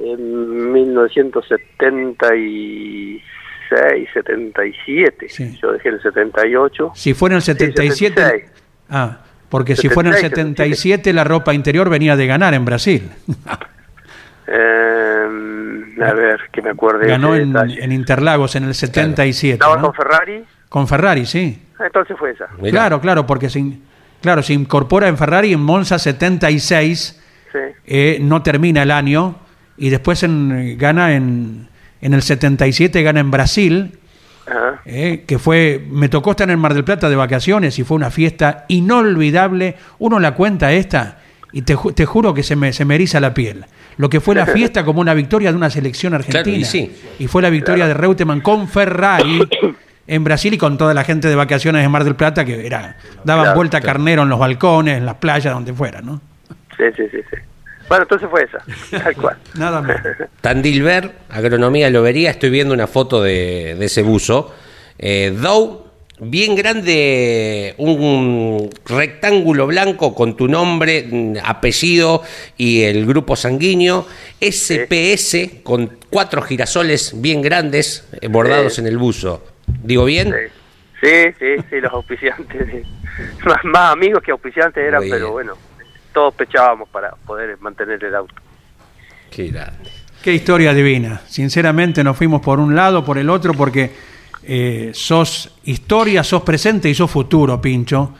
en 0.05 0.73
1976, 0.73 3.23
76, 3.69 4.09
77. 4.13 5.29
Sí. 5.29 5.59
Yo 5.63 5.73
dejé 5.73 5.89
en 5.89 5.95
el 5.95 6.03
78. 6.03 6.93
Si 6.95 7.15
fuera 7.15 7.35
en 7.35 7.39
el 7.39 7.43
77... 7.43 8.15
76. 8.21 8.51
ah, 8.91 9.19
porque 9.49 9.77
si 9.77 9.89
fuera 9.89 10.11
en 10.11 10.15
el 10.17 10.21
76, 10.21 10.79
77 10.79 11.13
la 11.15 11.25
ropa 11.25 11.55
interior 11.55 11.89
venía 11.89 12.17
de 12.17 12.27
ganar 12.27 12.53
en 12.55 12.65
Brasil. 12.67 13.09
Eh, 14.51 16.03
a 16.03 16.13
ver, 16.13 16.41
que 16.53 16.63
me 16.63 16.71
acuerde. 16.71 17.05
de 17.07 17.11
Ganó 17.13 17.35
en, 17.35 17.93
Interlagos 17.93 18.57
en 18.57 18.65
el 18.65 18.75
77. 18.75 19.55
¿Estaba 19.55 19.77
¿no? 19.77 19.83
con 19.83 19.95
Ferrari? 19.95 20.45
Con 20.69 20.89
Ferrari, 20.89 21.27
sí. 21.27 21.63
Ah, 21.79 21.85
Entonces 21.87 22.17
fue 22.19 22.31
esa. 22.33 22.47
Claro, 22.71 23.01
claro, 23.01 23.27
porque 23.27 23.51
se, 23.51 23.59
in- 23.61 23.83
claro, 24.21 24.43
se 24.43 24.53
incorpora 24.55 25.09
en 25.09 25.17
Ferrari 25.17 25.53
en 25.53 25.61
Monza 25.61 25.99
76, 25.99 27.21
Sí. 27.53 27.59
eh, 27.87 28.19
no 28.21 28.43
termina 28.43 28.83
el 28.83 28.91
año, 28.91 29.37
y 29.77 29.89
después 29.91 30.23
en- 30.23 30.77
gana 30.79 31.15
en, 31.15 31.69
en 32.01 32.15
el 32.15 32.23
77, 32.23 33.03
gana 33.03 33.21
en 33.21 33.31
Brasil, 33.31 33.99
Ajá. 34.47 34.81
eh, 34.85 35.25
que 35.27 35.39
fue, 35.39 35.85
me 35.91 36.09
tocó 36.09 36.31
estar 36.33 36.47
en 36.47 36.53
el 36.53 36.57
Mar 36.59 36.75
del 36.75 36.85
Plata 36.85 37.09
de 37.09 37.17
vacaciones 37.17 37.79
y 37.79 37.85
fue 37.85 37.97
una 37.97 38.11
fiesta 38.11 38.65
inolvidable. 38.69 39.77
Uno 39.99 40.21
la 40.21 40.35
cuenta 40.35 40.73
esta 40.73 41.19
y 41.53 41.63
te, 41.63 41.75
ju- 41.77 41.95
te 41.95 42.05
juro 42.07 42.35
que 42.35 42.43
se 42.43 42.57
me, 42.57 42.73
se 42.73 42.85
me 42.85 42.95
eriza 42.97 43.21
la 43.21 43.33
piel. 43.35 43.65
Lo 43.99 44.09
que 44.09 44.21
fue 44.21 44.35
la 44.35 44.47
fiesta 44.55 44.85
como 44.85 45.01
una 45.01 45.15
victoria 45.15 45.51
de 45.51 45.57
una 45.57 45.71
selección 45.71 46.15
argentina. 46.15 46.43
Claro, 46.43 46.59
y 46.59 46.65
sí. 46.65 46.91
Y 47.19 47.27
fue 47.27 47.43
la 47.43 47.51
victoria 47.51 47.87
de 47.87 47.95
Reutemann 47.95 48.41
con 48.41 48.69
Ferrari 48.69 49.47
en 50.07 50.25
Brasil 50.25 50.55
y 50.55 50.59
con 50.59 50.79
toda 50.79 50.95
la 50.95 51.05
gente 51.05 51.29
de 51.29 51.35
vacaciones 51.35 51.85
en 51.85 51.91
Mar 51.91 52.05
del 52.05 52.17
Plata 52.17 52.45
que 52.45 52.67
era 52.67 52.97
daban 53.25 53.45
Claro, 53.45 53.57
vuelta 53.57 53.81
carnero 53.81 54.23
en 54.23 54.29
los 54.31 54.39
balcones, 54.39 54.97
en 54.97 55.05
las 55.05 55.17
playas, 55.17 55.53
donde 55.53 55.75
fuera, 55.75 56.01
¿no? 56.01 56.21
Sí, 56.77 56.85
sí, 56.97 57.03
sí, 57.11 57.19
sí. 57.31 57.37
Bueno, 57.89 58.05
entonces 58.05 58.29
fue 58.31 58.45
esa. 58.45 58.59
Tal 59.03 59.17
cual. 59.17 59.37
Nada 59.55 59.81
más. 59.83 59.97
Tandilver, 60.41 61.13
agronomía, 61.31 61.91
lobería. 61.91 62.31
Estoy 62.31 62.51
viendo 62.51 62.75
una 62.75 62.87
foto 62.87 63.23
de, 63.23 63.77
de 63.79 63.87
ese 63.87 64.03
buzo. 64.03 64.55
Eh, 64.99 65.35
Dow, 65.37 65.88
bien 66.21 66.55
grande, 66.55 67.75
un 67.79 68.71
rectángulo 68.87 69.67
blanco 69.67 70.15
con 70.15 70.37
tu 70.37 70.49
nombre, 70.49 71.07
mm, 71.11 71.37
apellido 71.45 72.23
y 72.57 72.83
el 72.83 73.07
grupo 73.07 73.37
sanguíneo. 73.37 74.07
SPS 74.41 75.61
con 75.63 75.99
cuatro 76.11 76.43
girasoles 76.43 77.21
bien 77.21 77.43
grandes 77.43 78.09
eh, 78.21 78.29
bordados 78.29 78.75
Sí. 78.75 78.81
en 78.81 78.87
el 78.87 78.99
buzo. 78.99 79.45
¿Digo 79.83 80.05
bien? 80.05 80.35
Sí, 81.01 81.33
sí, 81.39 81.63
sí, 81.71 81.81
los 81.81 81.93
auspiciantes. 81.93 82.87
Más, 83.45 83.65
más 83.65 83.93
amigos 83.93 84.23
que 84.23 84.31
auspiciantes 84.31 84.83
eran, 84.83 85.01
Muy 85.01 85.11
pero 85.11 85.25
bien. 85.27 85.33
bueno, 85.33 85.55
todos 86.13 86.35
pechábamos 86.35 86.89
para 86.89 87.11
poder 87.27 87.59
mantener 87.59 88.03
el 88.05 88.15
auto. 88.15 88.35
Qué 89.31 89.49
grande. 89.49 89.91
Qué 90.23 90.33
historia 90.35 90.73
divina. 90.73 91.21
Sinceramente 91.27 92.03
nos 92.05 92.17
fuimos 92.17 92.41
por 92.41 92.61
un 92.61 92.75
lado, 92.77 93.05
por 93.05 93.19
el 93.19 93.29
otro, 93.31 93.55
porque 93.55 93.91
eh, 94.49 94.91
sos 94.95 95.51
historia, 95.65 96.25
sos 96.25 96.43
presente 96.43 96.89
y 96.91 96.95
sos 96.95 97.11
futuro, 97.11 97.61
Pincho. 97.61 98.15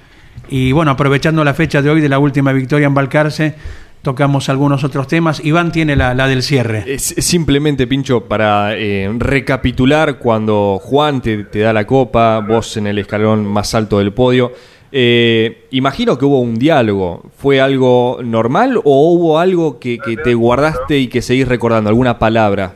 Y 0.51 0.73
bueno, 0.73 0.93
aprovechando 0.93 1.43
la 1.43 1.55
fecha 1.55 1.83
de 1.83 1.91
hoy 1.91 2.01
de 2.01 2.09
la 2.09 2.19
última 2.19 2.53
victoria 2.53 2.87
en 2.87 2.95
Balcarce, 2.95 3.55
tocamos 4.03 4.49
algunos 4.49 4.85
otros 4.85 5.09
temas. 5.09 5.45
Iván 5.45 5.73
tiene 5.73 5.97
la, 5.97 6.15
la 6.15 6.29
del 6.29 6.43
cierre. 6.43 6.85
Es 6.87 7.15
simplemente, 7.19 7.87
Pincho, 7.87 8.25
para 8.25 8.77
eh, 8.77 9.11
recapitular 9.19 10.19
cuando 10.19 10.79
Juan 10.81 11.21
te, 11.21 11.45
te 11.45 11.59
da 11.61 11.73
la 11.73 11.87
copa, 11.87 12.39
vos 12.41 12.77
en 12.77 12.87
el 12.87 12.99
escalón 12.99 13.45
más 13.45 13.75
alto 13.75 13.99
del 13.99 14.13
podio. 14.13 14.53
eh, 14.93 15.67
imagino 15.71 16.17
que 16.17 16.25
hubo 16.25 16.41
un 16.41 16.59
diálogo. 16.59 17.25
¿Fue 17.37 17.61
algo 17.61 18.21
normal 18.25 18.79
o 18.79 19.13
hubo 19.13 19.39
algo 19.39 19.79
que, 19.79 19.99
que 19.99 20.17
te 20.17 20.35
guardaste 20.35 20.99
y 20.99 21.09
que 21.09 21.21
seguís 21.21 21.49
recordando? 21.49 21.91
¿Alguna 21.91 22.19
palabra? 22.19 22.75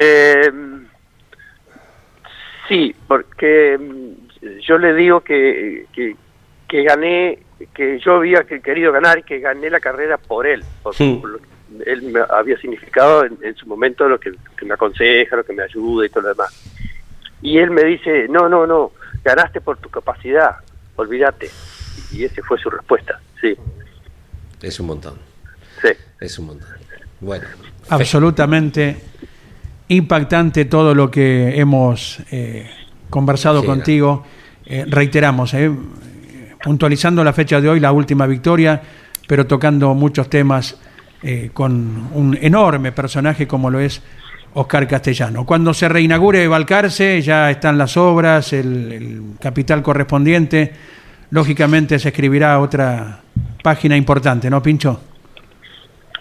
Eh, 0.00 0.50
sí, 2.68 2.94
porque 3.06 3.76
mm, 3.78 4.58
yo 4.60 4.78
le 4.78 4.94
digo 4.94 5.20
que, 5.22 5.86
que, 5.92 6.14
que 6.68 6.82
gané, 6.84 7.38
que 7.74 7.98
yo 8.00 8.16
había 8.16 8.44
que- 8.44 8.60
querido 8.60 8.92
ganar 8.92 9.18
y 9.18 9.22
que 9.22 9.38
gané 9.40 9.70
la 9.70 9.80
carrera 9.80 10.16
por 10.18 10.46
él. 10.46 10.62
Por, 10.82 10.94
por 10.96 11.30
lo 11.30 11.38
que 11.38 11.44
él 11.86 12.02
me 12.02 12.20
había 12.30 12.56
significado 12.58 13.24
en, 13.24 13.38
en 13.42 13.54
su 13.56 13.66
momento 13.66 14.08
lo 14.08 14.18
que, 14.20 14.32
que 14.56 14.64
me 14.64 14.74
aconseja, 14.74 15.36
lo 15.36 15.44
que 15.44 15.52
me 15.52 15.62
ayuda 15.62 16.06
y 16.06 16.08
todo 16.08 16.22
lo 16.22 16.28
demás. 16.30 16.52
Y 17.42 17.58
él 17.58 17.70
me 17.70 17.84
dice, 17.84 18.26
no, 18.28 18.48
no, 18.48 18.66
no, 18.66 18.92
ganaste 19.24 19.60
por 19.60 19.76
tu 19.78 19.88
capacidad, 19.88 20.56
olvídate. 20.96 21.50
Y 22.12 22.24
esa 22.24 22.42
fue 22.42 22.58
su 22.58 22.70
respuesta, 22.70 23.20
sí, 23.40 23.54
Es 24.62 24.80
un 24.80 24.86
montón. 24.86 25.18
sí. 25.82 25.88
Es 26.20 26.38
un 26.38 26.46
montón. 26.46 26.68
Bueno. 27.20 27.44
Absolutamente 27.90 28.96
impactante 29.88 30.64
todo 30.66 30.94
lo 30.94 31.10
que 31.10 31.58
hemos 31.58 32.20
eh, 32.30 32.70
conversado 33.10 33.60
Sí, 33.60 33.66
contigo. 33.66 34.24
Eh, 34.66 34.84
reiteramos, 34.86 35.54
eh, 35.54 35.70
puntualizando 36.62 37.24
la 37.24 37.32
fecha 37.32 37.60
de 37.60 37.68
hoy, 37.70 37.80
la 37.80 37.92
última 37.92 38.26
victoria, 38.26 38.80
pero 39.26 39.46
tocando 39.46 39.94
muchos 39.94 40.28
temas 40.28 40.78
eh, 41.22 41.50
con 41.52 42.08
un 42.12 42.38
enorme 42.40 42.92
personaje 42.92 43.46
como 43.46 43.70
lo 43.70 43.80
es 43.80 44.02
Oscar 44.54 44.86
Castellano. 44.86 45.46
Cuando 45.46 45.72
se 45.72 45.88
reinaugure 45.88 46.46
Balcarce, 46.48 47.22
ya 47.22 47.50
están 47.50 47.78
las 47.78 47.96
obras, 47.96 48.52
el, 48.52 48.92
el 48.92 49.22
capital 49.40 49.82
correspondiente, 49.82 50.72
lógicamente 51.30 51.98
se 51.98 52.08
escribirá 52.08 52.58
otra 52.60 53.20
página 53.62 53.96
importante, 53.96 54.50
¿no, 54.50 54.62
Pincho? 54.62 55.00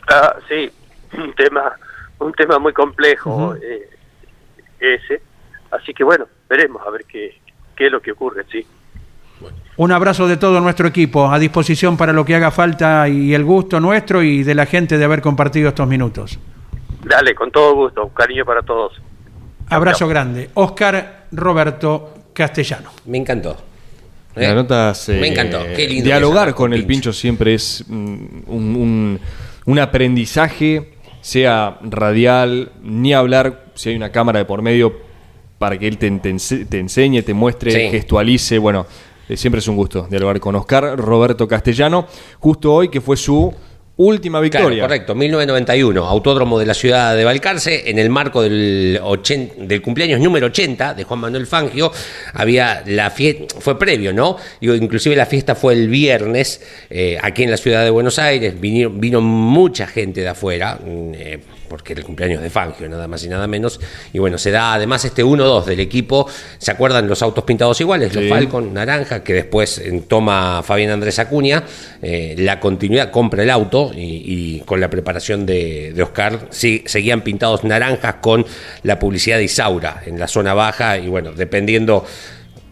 Ah, 0.09 0.34
sí, 0.47 0.70
un 1.18 1.34
tema, 1.36 1.74
un 2.20 2.34
tema 2.34 2.59
muy 2.59 2.74
complejo 2.74 3.55
eh, 3.55 3.89
ese. 4.80 5.22
Así 5.72 5.93
que 5.93 6.03
bueno, 6.03 6.26
veremos 6.49 6.82
a 6.86 6.89
ver 6.89 7.05
qué, 7.05 7.39
qué 7.76 7.88
es 7.88 7.91
lo 7.91 8.01
que 8.01 8.11
ocurre, 8.11 8.45
sí. 8.51 8.65
Un 9.78 9.91
abrazo 9.91 10.28
de 10.28 10.38
todo 10.38 10.59
nuestro 10.59 10.88
equipo, 10.88 11.30
a 11.30 11.38
disposición 11.38 11.97
para 11.97 12.11
lo 12.11 12.26
que 12.26 12.34
haga 12.34 12.49
falta 12.49 13.07
y 13.07 13.36
el 13.36 13.43
gusto 13.43 13.80
nuestro 13.80 14.24
y 14.24 14.41
de 14.43 14.55
la 14.55 14.65
gente 14.65 14.97
de 14.97 15.05
haber 15.05 15.22
compartido 15.22 15.70
estos 15.70 15.88
minutos. 15.88 16.39
Dale, 17.03 17.36
con 17.36 17.51
todo 17.51 17.76
gusto, 17.76 18.05
un 18.05 18.09
cariño 18.09 18.43
para 18.43 18.63
todos. 18.63 18.99
Abrazo 19.70 19.99
chao. 19.99 20.07
grande. 20.09 20.49
Oscar 20.55 21.28
Roberto 21.32 22.13
Castellano. 22.34 22.89
Me 23.05 23.20
encantó. 23.20 23.55
La 24.36 24.51
¿Eh? 24.51 24.55
notas, 24.55 25.09
eh, 25.09 25.20
Me 25.20 25.28
encantó. 25.28 25.59
Qué 25.76 25.88
lindo 25.88 26.05
dialogar 26.05 26.55
con 26.55 26.74
el 26.74 26.86
pincho 26.88 27.13
siempre 27.13 27.53
es 27.53 27.84
mm, 27.88 28.15
un, 28.47 28.76
un- 28.76 29.20
un 29.65 29.80
aprendizaje, 29.80 30.93
sea 31.22 31.78
radial, 31.82 32.72
ni 32.82 33.13
hablar 33.13 33.65
si 33.76 33.89
hay 33.89 33.95
una 33.95 34.11
cámara 34.11 34.39
de 34.39 34.45
por 34.45 34.61
medio 34.61 34.93
para 35.59 35.78
que 35.78 35.88
él 35.88 35.97
te, 35.97 36.09
te 36.11 36.32
ense- 36.34 36.68
te 36.68 36.80
enseñe, 36.80 37.22
te 37.24 37.34
muestre, 37.34 37.72
Sí. 37.72 37.89
gestualice. 37.89 38.57
Bueno, 38.59 38.86
eh, 39.28 39.36
siempre 39.38 39.59
es 39.59 39.68
un 39.68 39.76
gusto 39.76 40.07
dialogar 40.09 40.39
con 40.39 40.55
Oscar 40.55 40.97
Roberto 40.97 41.47
Castellano, 41.47 42.05
justo 42.39 42.74
hoy 42.74 42.89
que 42.89 43.01
fue 43.01 43.18
su 43.18 43.53
última 43.98 44.39
Claro, 44.39 44.43
victoria. 44.68 44.84
correcto, 44.84 45.16
1991, 45.16 46.06
Autódromo 46.06 46.60
de 46.60 46.66
la 46.66 46.74
ciudad 46.74 47.16
de 47.16 47.24
Balcarce, 47.24 47.89
en 47.89 47.98
el 48.00 48.10
marco 48.10 48.41
del, 48.43 49.00
ochen- 49.04 49.52
del 49.58 49.82
cumpleaños 49.82 50.20
número 50.20 50.48
80 50.48 50.93
de 50.93 51.04
Juan 51.04 51.20
Manuel 51.20 51.48
Fangio, 51.48 51.91
había 52.34 52.84
la 52.86 53.10
fiesta, 53.10 53.56
fue 53.60 53.78
previo, 53.80 54.14
¿no? 54.14 54.38
Digo, 54.62 54.76
inclusive 54.76 55.16
la 55.16 55.26
fiesta 55.26 55.56
fue 55.56 55.74
el 55.74 55.89
viernes, 55.89 56.62
eh, 56.89 57.18
aquí 57.22 57.43
en 57.43 57.52
la 57.52 57.58
ciudad 57.58 57.84
de 57.84 57.89
Buenos 57.89 58.20
Aires, 58.20 58.60
vino, 58.60 58.89
vino 58.91 59.20
mucha 59.22 59.88
gente 59.88 60.22
de 60.22 60.28
afuera, 60.30 60.76
mm, 60.84 61.12
eh, 61.16 61.39
porque 61.68 61.93
era 61.93 62.01
el 62.01 62.05
cumpleaños 62.05 62.41
de 62.41 62.49
Fangio, 62.49 62.88
nada 62.89 63.07
más 63.07 63.24
y 63.24 63.30
nada 63.30 63.47
menos, 63.47 63.80
y 64.13 64.20
bueno, 64.20 64.38
se 64.38 64.51
da 64.51 64.74
además 64.74 65.03
este 65.05 65.24
1-2 65.24 65.65
del 65.65 65.80
equipo, 65.80 66.28
¿se 66.57 66.72
acuerdan 66.72 67.07
los 67.07 67.22
autos 67.22 67.43
pintados 67.43 67.80
iguales? 67.82 68.13
Los. 68.13 68.28
Falcon 68.28 68.74
naranja, 68.74 69.24
que 69.24 69.34
después 69.34 69.78
eh, 69.80 70.03
toma 70.07 70.61
Fabián 70.63 70.91
Andrés 70.91 71.20
Acuña, 71.20 71.63
eh, 72.01 72.36
la 72.38 72.59
continuidad, 72.59 73.11
compra 73.11 73.43
el 73.43 73.49
auto 73.49 73.91
y, 73.93 74.24
y 74.26 74.59
con 74.61 74.80
la 74.80 74.89
preparación 74.89 75.45
de, 75.45 75.93
de 75.93 76.03
Oscar 76.03 76.47
sí, 76.49 76.84
seguían 76.86 77.22
pintados 77.22 77.63
naranjas 77.63 78.15
con 78.15 78.45
la 78.84 78.99
publicidad 78.99 79.38
de 79.38 79.45
Isaura 79.45 80.01
en 80.05 80.20
la 80.20 80.28
zona 80.28 80.53
baja 80.53 80.97
y 80.97 81.07
bueno, 81.07 81.32
dependiendo... 81.32 82.05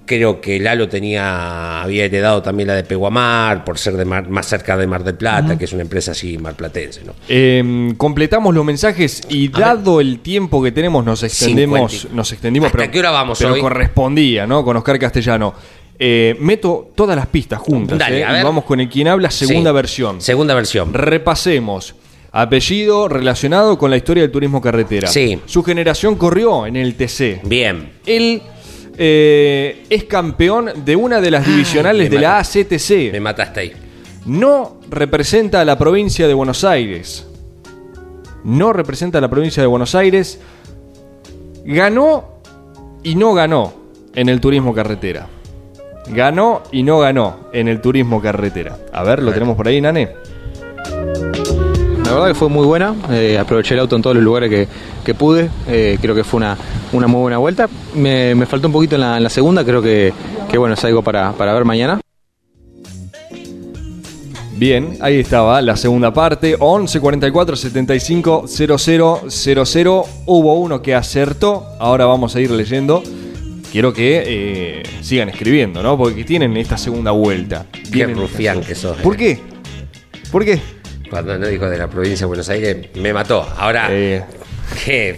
Creo 0.06 0.40
que 0.40 0.60
Lalo 0.60 0.88
tenía, 0.88 1.82
había 1.82 2.06
heredado 2.06 2.42
también 2.42 2.68
la 2.68 2.76
de 2.76 2.84
Peguamar, 2.84 3.64
por 3.64 3.78
ser 3.80 3.98
de 3.98 4.06
Mar- 4.06 4.30
más 4.30 4.46
cerca 4.48 4.78
de 4.78 4.86
Mar 4.86 5.04
del 5.04 5.16
Plata, 5.16 5.58
que 5.58 5.66
es 5.66 5.74
una 5.74 5.82
empresa 5.82 6.12
así 6.12 6.38
marplatense, 6.38 7.04
¿no? 7.04 7.14
Eh, 7.28 7.94
completamos 7.98 8.54
los 8.54 8.64
mensajes 8.64 9.22
y 9.30 9.48
dado 9.48 10.00
el 10.02 10.20
tiempo 10.20 10.62
que 10.62 10.72
tenemos 10.72 11.04
nos 11.04 11.24
extendemos, 11.24 11.92
50. 11.92 12.16
nos 12.16 12.32
extendimos, 12.32 12.68
¿Hasta 12.68 12.78
pero, 12.78 12.92
qué 12.92 13.00
hora 13.00 13.12
vamos 13.12 13.40
pero 13.40 13.54
hoy? 13.54 13.62
correspondía, 13.62 14.46
¿no? 14.46 14.64
Con 14.64 14.78
Oscar 14.78 15.00
Castellano. 15.00 15.54
Eh, 15.98 16.36
meto 16.40 16.92
todas 16.94 17.16
las 17.16 17.28
pistas 17.28 17.60
juntas. 17.60 17.98
Dale, 17.98 18.20
¿eh? 18.20 18.26
a 18.26 18.30
Y 18.30 18.34
ver. 18.34 18.44
vamos 18.44 18.66
con 18.66 18.80
el 18.82 18.90
quien 18.90 19.08
habla, 19.08 19.32
segunda 19.32 19.72
Sí. 19.72 19.76
versión. 19.76 20.22
Segunda 20.22 20.54
versión. 20.54 20.94
Repasemos. 20.94 21.96
Apellido 22.32 23.08
relacionado 23.08 23.78
con 23.78 23.90
la 23.90 23.96
historia 23.98 24.22
del 24.24 24.32
turismo 24.32 24.60
carretera. 24.62 25.08
Sí. 25.08 25.40
Su 25.46 25.64
generación 25.64 26.16
corrió 26.16 26.66
en 26.66 26.76
el 26.76 26.96
TC. 26.96 27.40
Bien. 27.46 27.94
Él 28.06 28.42
eh, 28.98 29.86
es 29.90 30.06
campeón 30.06 30.72
de 30.86 30.96
una 30.96 31.22
de 31.22 31.32
las 31.32 31.46
divisionales 31.46 32.10
me 32.10 32.16
de 32.16 32.22
la. 32.22 32.40
ACTC. 32.40 33.12
Me 33.12 33.20
mataste 33.20 33.60
ahí. 33.60 33.74
No 34.26 34.80
representa 34.90 35.62
a 35.62 35.66
la 35.66 35.78
provincia 35.78 36.28
de 36.28 36.34
Buenos 36.34 36.64
Aires. 36.64 37.28
No 38.44 38.74
representa 38.74 39.18
a 39.18 39.22
la 39.22 39.30
provincia 39.30 39.62
de 39.62 39.68
Buenos 39.68 39.96
Aires. 39.96 40.40
Ganó 41.66 42.40
y 43.04 43.16
no 43.16 43.34
ganó 43.34 43.74
en 44.14 44.30
el 44.30 44.40
turismo 44.40 44.74
carretera. 44.74 45.28
Ganó 46.08 46.64
y 46.72 46.84
no 46.84 47.00
ganó 47.00 47.50
en 47.52 47.68
el 47.68 47.82
turismo 47.82 48.22
carretera. 48.22 48.78
A 48.94 49.04
ver, 49.04 49.22
lo 49.22 49.34
tenemos 49.34 49.56
por 49.56 49.68
ahí, 49.68 49.82
Nane. 49.82 50.10
La 52.16 52.22
verdad 52.22 52.34
que 52.34 52.40
fue 52.40 52.48
muy 52.48 52.66
buena, 52.66 52.96
eh, 53.12 53.38
aproveché 53.38 53.74
el 53.74 53.82
auto 53.82 53.98
en 53.98 54.02
todos 54.02 54.16
los 54.16 54.24
lugares 54.24 54.50
que, 54.50 54.70
que 55.04 55.14
pude, 55.14 55.50
eh, 55.68 55.98
creo 56.02 56.16
que 56.16 56.24
fue 56.24 56.38
una, 56.38 56.56
una 56.94 57.08
muy 57.08 57.20
buena 57.20 57.40
vuelta. 57.40 57.68
Me, 57.94 58.34
me 58.36 58.46
faltó 58.46 58.68
un 58.68 58.72
poquito 58.72 58.96
en 58.96 59.02
la, 59.02 59.18
en 59.18 59.24
la 59.24 59.30
segunda, 59.30 59.66
creo 59.66 59.82
que, 59.82 60.14
que 60.50 60.58
bueno, 60.58 60.76
es 60.76 60.86
algo 60.86 61.02
para, 61.02 61.34
para 61.34 61.54
ver 61.54 61.66
mañana. 61.66 62.00
Bien, 64.54 64.98
ahí 65.02 65.20
estaba 65.20 65.62
la 65.62 65.76
segunda 65.76 66.14
parte. 66.14 66.56
11 66.58 67.02
44 67.02 67.58
75 67.58 68.46
00 68.48 69.22
00. 69.28 70.06
Hubo 70.26 70.54
uno 70.54 70.82
que 70.82 70.96
acertó. 70.96 71.66
Ahora 71.82 72.06
vamos 72.06 72.34
a 72.38 72.40
ir 72.40 72.50
leyendo. 72.50 73.04
Quiero 73.74 73.92
que 73.92 74.24
eh, 74.26 74.84
sigan 75.02 75.28
escribiendo, 75.28 75.84
¿no? 75.84 75.98
Porque 75.98 76.24
tienen 76.24 76.56
esta 76.56 76.78
segunda 76.78 77.12
vuelta. 77.12 77.66
Qué 77.92 78.06
rufián 78.08 78.62
que 78.62 78.74
sos. 78.74 78.96
¿Por 79.02 79.18
qué? 79.18 79.42
¿Por 80.32 80.46
qué? 80.46 80.75
Cuando 81.16 81.38
no 81.38 81.48
dijo 81.48 81.70
de 81.70 81.78
la 81.78 81.88
provincia 81.88 82.26
de 82.26 82.26
Buenos 82.26 82.50
Aires, 82.50 82.90
me 82.96 83.14
mató. 83.14 83.48
Ahora, 83.58 83.88
Eh, 83.90 84.22
qué. 84.84 85.18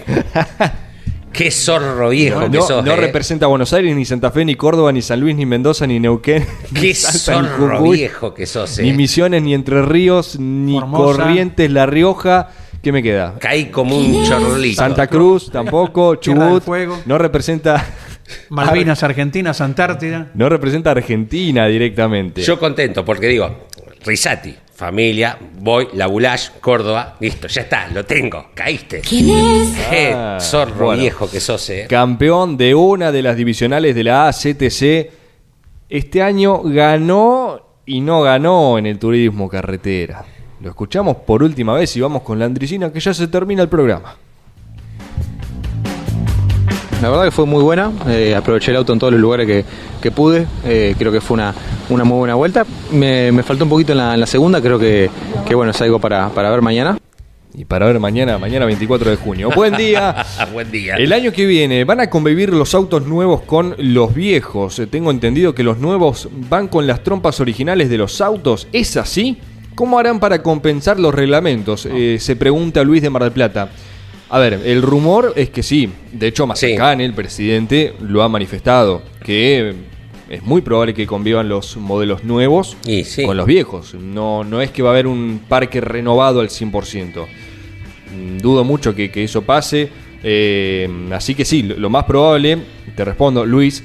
Qué 1.34 1.50
zorro 1.50 2.10
viejo 2.10 2.40
que 2.42 2.50
no 2.50 2.62
sos. 2.62 2.86
no 2.86 2.94
eh. 2.94 2.98
representa 2.98 3.48
a 3.48 3.50
Buenos 3.50 3.74
Aires, 3.74 3.96
ni 3.96 4.06
Santa 4.06 4.30
Fe, 4.30 4.46
ni 4.46 4.54
Córdoba, 4.54 4.92
ni 4.92 5.02
San 5.02 5.20
Luis, 5.20 5.36
ni 5.36 5.48
Mendoza, 5.48 5.88
ni 5.88 6.00
Neuquén. 6.00 6.46
ni 6.72 6.82
Qué 6.82 6.94
Salta, 6.94 7.42
ni 7.42 7.48
zorro 7.48 7.80
Jujuy, 7.80 7.98
viejo 7.98 8.32
que 8.36 8.46
sos. 8.46 8.78
Ni 8.78 8.92
eh. 8.92 8.94
Misiones, 8.94 9.42
ni 9.42 9.56
Entre 9.56 9.82
Ríos, 9.82 10.38
ni 10.40 10.80
Formosa. 10.80 11.04
Corrientes, 11.04 11.72
La 11.72 11.88
Rioja. 11.88 12.50
¿Qué 12.84 12.92
me 12.92 13.02
queda? 13.02 13.34
Caí 13.40 13.72
como 13.72 13.98
un 13.98 14.24
chorlito. 14.24 14.80
Santa 14.80 15.08
Cruz 15.08 15.50
tampoco, 15.50 16.18
Chubut. 16.18 16.62
Fuego. 16.62 17.00
No 17.08 17.18
representa. 17.18 17.84
Malvinas, 18.50 19.02
Argentinas, 19.02 19.62
Antártida. 19.62 20.30
No 20.36 20.48
representa 20.48 20.92
a 20.92 20.94
Argentina 20.94 21.66
directamente. 21.66 22.44
Yo 22.44 22.60
contento 22.60 23.04
porque 23.04 23.26
digo, 23.30 23.66
Risati, 24.06 24.54
familia, 24.78 25.40
voy, 25.60 25.88
la 25.94 26.06
Bulash, 26.06 26.50
Córdoba, 26.62 27.16
listo, 27.20 27.48
ya 27.48 27.62
está, 27.64 27.88
lo 27.88 28.06
tengo, 28.06 28.52
caíste. 28.54 29.02
Qué 29.02 30.14
Ah, 30.14 30.38
zorro 30.40 30.86
bueno. 30.86 31.02
viejo 31.02 31.28
que 31.28 31.40
sos, 31.40 31.68
eh. 31.72 31.88
Campeón 31.90 32.58
de 32.58 32.76
una 32.76 33.12
de 33.12 33.24
las 33.24 33.36
divisionales 33.36 33.96
de 33.96 34.04
la 34.04 34.28
ACTC. 34.28 35.12
Este 35.90 36.22
año 36.22 36.62
ganó 36.64 37.60
y 37.88 38.02
no 38.02 38.22
ganó 38.22 38.78
en 38.78 38.86
el 38.86 39.00
turismo 39.00 39.50
carretera. 39.50 40.24
Lo 40.62 40.70
escuchamos 40.70 41.18
por 41.18 41.42
última 41.42 41.74
vez 41.74 41.96
y 41.98 42.02
vamos 42.02 42.22
con 42.22 42.38
la 42.38 42.46
Andricina 42.46 42.94
que 42.94 43.00
ya 43.00 43.16
se 43.16 43.28
termina 43.30 43.64
el 43.64 43.70
programa. 43.70 44.16
La 47.02 47.10
verdad 47.10 47.26
que 47.26 47.32
fue 47.32 47.46
muy 47.46 47.62
buena, 47.62 47.92
eh, 48.08 48.36
aproveché 48.36 48.72
el 48.72 48.78
auto 48.78 48.92
en 48.92 48.98
todos 48.98 49.14
los 49.14 49.22
lugares 49.22 49.46
que, 49.46 49.64
que 50.02 50.10
pude, 50.10 50.48
eh, 50.66 50.96
creo 50.98 51.12
que 51.12 51.22
fue 51.22 51.36
una, 51.36 51.54
una 51.90 52.04
muy 52.04 52.18
buena 52.18 52.34
vuelta. 52.34 52.66
Me, 52.92 53.32
me 53.32 53.44
faltó 53.44 53.66
un 53.66 53.70
poquito 53.70 53.92
en 53.92 54.00
la, 54.00 54.16
en 54.16 54.20
la 54.20 54.26
segunda, 54.26 54.60
creo 54.62 54.80
que, 54.80 55.10
que 55.46 55.54
bueno, 55.54 55.72
es 55.72 55.82
algo 55.82 56.00
para, 56.00 56.30
para 56.30 56.50
ver 56.50 56.62
mañana. 56.62 56.98
Y 57.54 57.66
para 57.66 57.86
ver 57.86 58.00
mañana, 58.00 58.38
mañana 58.40 58.66
24 58.66 59.12
de 59.12 59.16
junio. 59.18 59.50
Buen 59.56 59.76
día. 59.76 60.26
Buen 60.54 60.72
día. 60.72 60.96
El 60.96 61.14
año 61.14 61.32
que 61.32 61.46
viene 61.46 61.84
van 61.86 62.00
a 62.00 62.10
convivir 62.10 62.52
los 62.54 62.74
autos 62.76 63.06
nuevos 63.06 63.42
con 63.42 63.76
los 63.78 64.14
viejos. 64.14 64.78
Eh, 64.80 64.88
Tengo 64.88 65.12
entendido 65.12 65.54
que 65.56 65.64
los 65.64 65.78
nuevos 65.78 66.30
van 66.50 66.68
con 66.68 66.88
las 66.88 67.04
trompas 67.04 67.40
originales 67.40 67.90
de 67.90 67.98
los 67.98 68.22
autos. 68.22 68.68
¿Es 68.74 68.98
así? 68.98 69.38
¿Cómo 69.76 69.98
harán 70.00 70.20
para 70.20 70.42
compensar 70.42 71.00
los 71.00 71.14
reglamentos? 71.14 71.88
Eh, 71.92 72.18
se 72.20 72.36
pregunta 72.36 72.84
Luis 72.84 73.02
de 73.04 73.10
Mar 73.12 73.24
del 73.24 73.32
Plata. 73.32 73.70
A 74.30 74.40
ver, 74.40 74.62
el 74.66 74.82
rumor 74.82 75.34
es 75.36 75.50
que 75.50 75.64
sí. 75.64 75.90
De 76.12 76.28
hecho, 76.28 76.46
Mazacane, 76.46 77.06
el 77.06 77.14
presidente, 77.14 77.94
lo 78.02 78.24
ha 78.24 78.30
manifestado. 78.30 79.02
Que 79.24 79.74
es 80.30 80.44
muy 80.44 80.62
probable 80.62 80.94
que 80.94 81.08
convivan 81.08 81.48
los 81.48 81.78
modelos 81.78 82.24
nuevos 82.26 82.76
Y 82.86 83.06
sí. 83.06 83.24
con 83.24 83.38
los 83.38 83.46
viejos. 83.46 83.94
No, 83.94 84.44
no 84.44 84.62
es 84.62 84.72
que 84.72 84.84
va 84.84 84.90
a 84.90 84.94
haber 84.94 85.08
un 85.08 85.42
parque 85.48 85.80
renovado 85.80 86.42
al 86.42 86.50
100%. 86.50 87.26
Mm, 88.14 88.38
Dudo 88.40 88.64
mucho 88.66 88.94
que, 88.94 89.10
que 89.12 89.24
eso 89.24 89.44
pase. 89.44 89.90
Eh, 90.24 90.90
así 91.14 91.36
que 91.36 91.46
sí, 91.46 91.64
lo 91.64 91.90
más 91.90 92.04
probable, 92.04 92.58
te 92.96 93.06
respondo, 93.06 93.46
Luis, 93.46 93.84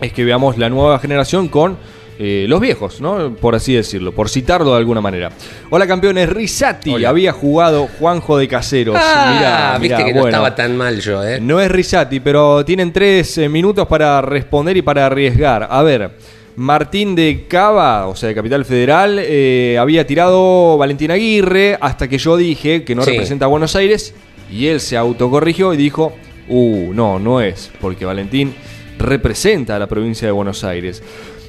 es 0.00 0.12
que 0.12 0.24
veamos 0.24 0.58
la 0.58 0.68
nueva 0.68 0.98
generación 0.98 1.48
con 1.48 1.78
eh, 2.24 2.46
los 2.48 2.60
viejos, 2.60 3.00
¿no? 3.00 3.34
Por 3.34 3.56
así 3.56 3.74
decirlo, 3.74 4.12
por 4.12 4.28
citarlo 4.28 4.70
de 4.70 4.76
alguna 4.78 5.00
manera. 5.00 5.32
Hola 5.70 5.88
campeones, 5.88 6.28
Risati 6.28 6.94
Hola. 6.94 7.08
había 7.08 7.32
jugado 7.32 7.88
Juanjo 7.98 8.38
de 8.38 8.46
Caseros. 8.46 8.96
Ah, 8.96 9.32
Mirá, 9.36 9.78
viste 9.80 9.96
mirá, 9.96 10.06
que 10.06 10.14
no 10.14 10.26
estaba 10.26 10.54
tan 10.54 10.76
mal 10.76 11.00
yo, 11.00 11.26
eh. 11.26 11.40
No 11.40 11.60
es 11.60 11.68
Risati, 11.70 12.20
pero 12.20 12.64
tienen 12.64 12.92
tres 12.92 13.38
eh, 13.38 13.48
minutos 13.48 13.88
para 13.88 14.20
responder 14.22 14.76
y 14.76 14.82
para 14.82 15.06
arriesgar. 15.06 15.66
A 15.68 15.82
ver, 15.82 16.12
Martín 16.54 17.14
de 17.16 17.46
Cava, 17.48 18.06
o 18.06 18.14
sea, 18.14 18.28
de 18.28 18.34
Capital 18.36 18.64
Federal, 18.64 19.18
eh, 19.20 19.76
había 19.80 20.06
tirado 20.06 20.76
Valentín 20.78 21.10
Aguirre 21.10 21.76
hasta 21.80 22.06
que 22.08 22.18
yo 22.18 22.36
dije 22.36 22.84
que 22.84 22.94
no 22.94 23.02
Sí. 23.02 23.10
representa 23.10 23.46
a 23.46 23.48
Buenos 23.48 23.74
Aires 23.74 24.14
y 24.50 24.66
él 24.68 24.80
se 24.80 24.96
autocorrigió 24.96 25.72
y 25.74 25.76
dijo, 25.78 26.12
uh, 26.48 26.92
no, 26.92 27.18
no 27.18 27.40
es, 27.40 27.70
porque 27.80 28.04
Valentín 28.04 28.54
representa 28.98 29.76
a 29.76 29.78
la 29.78 29.86
provincia 29.86 30.28
de 30.28 30.32
Buenos 30.32 30.62
Aires. 30.62 31.02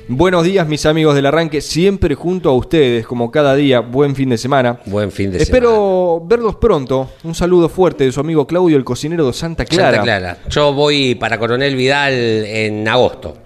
Buenos 0.10 0.44
días, 0.44 0.68
mis 0.68 0.86
amigos 0.86 1.16
del 1.16 1.26
arranque, 1.26 1.62
siempre 1.62 2.14
junto 2.16 2.50
a 2.50 2.54
ustedes, 2.54 3.06
como 3.08 3.32
cada 3.32 3.56
día. 3.56 3.80
Buen 3.80 4.16
fin 4.16 4.30
de 4.30 4.38
semana. 4.38 4.80
Buen 4.86 5.12
fin 5.12 5.32
de 5.32 5.40
semana. 5.40 5.44
Espero 5.44 6.22
verlos 6.28 6.56
pronto. 6.58 7.10
Un 7.24 7.34
saludo 7.34 7.70
fuerte 7.70 8.04
de 8.04 8.12
su 8.12 8.20
amigo 8.20 8.46
Claudio, 8.46 8.76
el 8.76 8.84
cocinero 8.84 9.26
de 9.28 9.34
Santa 9.34 9.64
Clara. 9.66 9.92
Santa 9.98 10.04
Clara. 10.04 10.38
Yo 10.50 10.74
voy 10.74 11.16
para 11.16 11.38
Coronel 11.40 11.76
Vidal 11.78 12.14
en 12.14 12.86
agosto. 12.88 13.38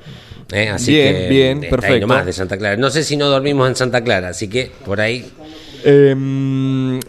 eh, 0.52 0.70
Así 0.70 0.94
Bien, 0.94 1.16
que, 1.16 1.28
bien, 1.30 1.60
perfecto. 1.70 2.08
nomás 2.08 2.26
de 2.26 2.34
Santa 2.34 2.58
Clara. 2.58 2.76
No 2.76 2.90
sé 2.90 3.04
si 3.04 3.16
no 3.18 3.28
dormimos 3.28 3.68
en 3.70 3.76
Santa 3.76 4.04
Clara, 4.04 4.30
así 4.30 4.48
que 4.48 4.72
por 4.84 5.00
ahí. 5.00 5.32
Eh, 5.86 7.00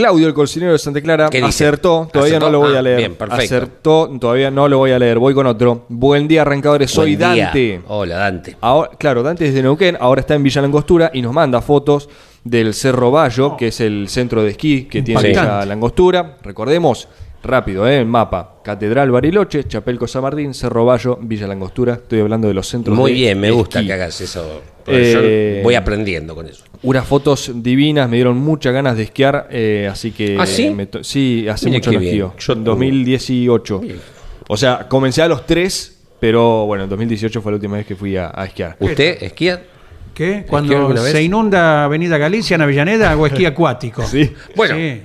Claudio, 0.00 0.28
el 0.28 0.32
cocinero 0.32 0.72
de 0.72 0.78
Santa 0.78 1.02
Clara, 1.02 1.28
¿Qué 1.28 1.36
dice? 1.42 1.48
acertó. 1.48 2.08
Todavía 2.10 2.38
¿Acertó? 2.38 2.46
no 2.46 2.52
lo 2.52 2.58
voy 2.60 2.74
Ah, 2.74 2.78
a 2.78 2.82
leer. 2.82 2.96
bien, 2.96 3.14
perfecto. 3.16 3.44
Acertó, 3.44 4.10
todavía 4.18 4.50
no 4.50 4.66
lo 4.66 4.78
voy 4.78 4.92
a 4.92 4.98
leer. 4.98 5.18
Voy 5.18 5.34
con 5.34 5.46
otro. 5.46 5.84
Buen 5.90 6.26
día, 6.26 6.40
arrancadores. 6.40 6.90
Soy 6.90 7.16
Buen 7.16 7.34
día. 7.34 7.44
Dante. 7.44 7.82
Hola, 7.86 8.16
Dante. 8.16 8.56
Ahora, 8.62 8.90
claro, 8.98 9.22
Dante 9.22 9.46
es 9.46 9.52
de 9.52 9.62
Neuquén, 9.62 9.98
ahora 10.00 10.22
está 10.22 10.34
en 10.34 10.42
Villa 10.42 10.62
Langostura 10.62 11.10
y 11.12 11.20
nos 11.20 11.34
manda 11.34 11.60
fotos 11.60 12.08
del 12.44 12.72
Cerro 12.72 13.10
Bayo, 13.10 13.58
que 13.58 13.66
es 13.68 13.80
el 13.82 14.08
centro 14.08 14.42
de 14.42 14.52
esquí 14.52 14.84
que 14.84 15.02
tiene. 15.02 15.22
Villa 15.22 15.66
Langostura. 15.66 16.38
Recordemos, 16.42 17.06
rápido, 17.42 17.88
¿eh? 17.88 17.98
el 17.98 18.06
mapa. 18.06 18.56
Catedral 18.62 19.10
Bariloche, 19.10 19.64
Chapelco 19.64 20.06
San 20.06 20.22
Martín, 20.22 20.52
Cerro 20.54 20.84
Bayo, 20.84 21.18
Villa 21.20 21.46
Langostura. 21.46 21.94
Estoy 21.94 22.20
hablando 22.20 22.48
de 22.48 22.54
los 22.54 22.66
centros 22.68 22.96
Muy 22.96 23.12
de 23.12 23.16
bien, 23.18 23.40
me 23.40 23.48
esquí. 23.48 23.58
gusta 23.58 23.84
que 23.84 23.92
hagas 23.92 24.20
eso. 24.20 24.62
porque 24.84 25.12
Eh, 25.12 25.56
Yo 25.58 25.62
voy 25.64 25.74
aprendiendo 25.74 26.34
con 26.34 26.46
eso. 26.46 26.64
Unas 26.82 27.06
fotos 27.06 27.50
divinas, 27.54 28.08
me 28.08 28.16
dieron 28.16 28.36
muchas 28.38 28.72
ganas 28.72 28.96
de 28.96 29.04
esquiar, 29.04 29.48
eh, 29.50 29.88
así 29.90 30.10
que... 30.12 30.36
¿Ah, 30.38 30.46
sí? 30.46 30.70
me 30.70 30.88
sí, 31.02 31.46
hace 31.48 31.68
mucho 31.70 31.92
no 31.92 31.98
esquío. 32.00 32.34
Yo- 32.38 32.52
en 32.54 32.64
2018. 32.64 33.80
O 34.48 34.56
sea, 34.56 34.86
comencé 34.88 35.22
a 35.22 35.28
los 35.28 35.46
tres, 35.46 36.00
pero 36.18 36.66
bueno, 36.66 36.84
en 36.84 36.90
2018 36.90 37.40
fue 37.42 37.52
la 37.52 37.56
última 37.56 37.76
vez 37.76 37.86
que 37.86 37.94
fui 37.96 38.16
a, 38.16 38.32
a 38.34 38.44
esquiar. 38.46 38.76
¿Usted 38.80 39.22
esquía? 39.22 39.62
¿Qué? 40.14 40.44
Cuando 40.48 40.88
vez? 40.88 41.12
se 41.12 41.22
inunda 41.22 41.84
Avenida 41.84 42.18
Galicia 42.18 42.56
en 42.56 42.62
Avellaneda 42.62 43.10
hago 43.12 43.26
esquí 43.26 43.46
acuático. 43.46 44.02
Sí. 44.06 44.30
Bueno. 44.56 44.74
Sí. 44.74 45.00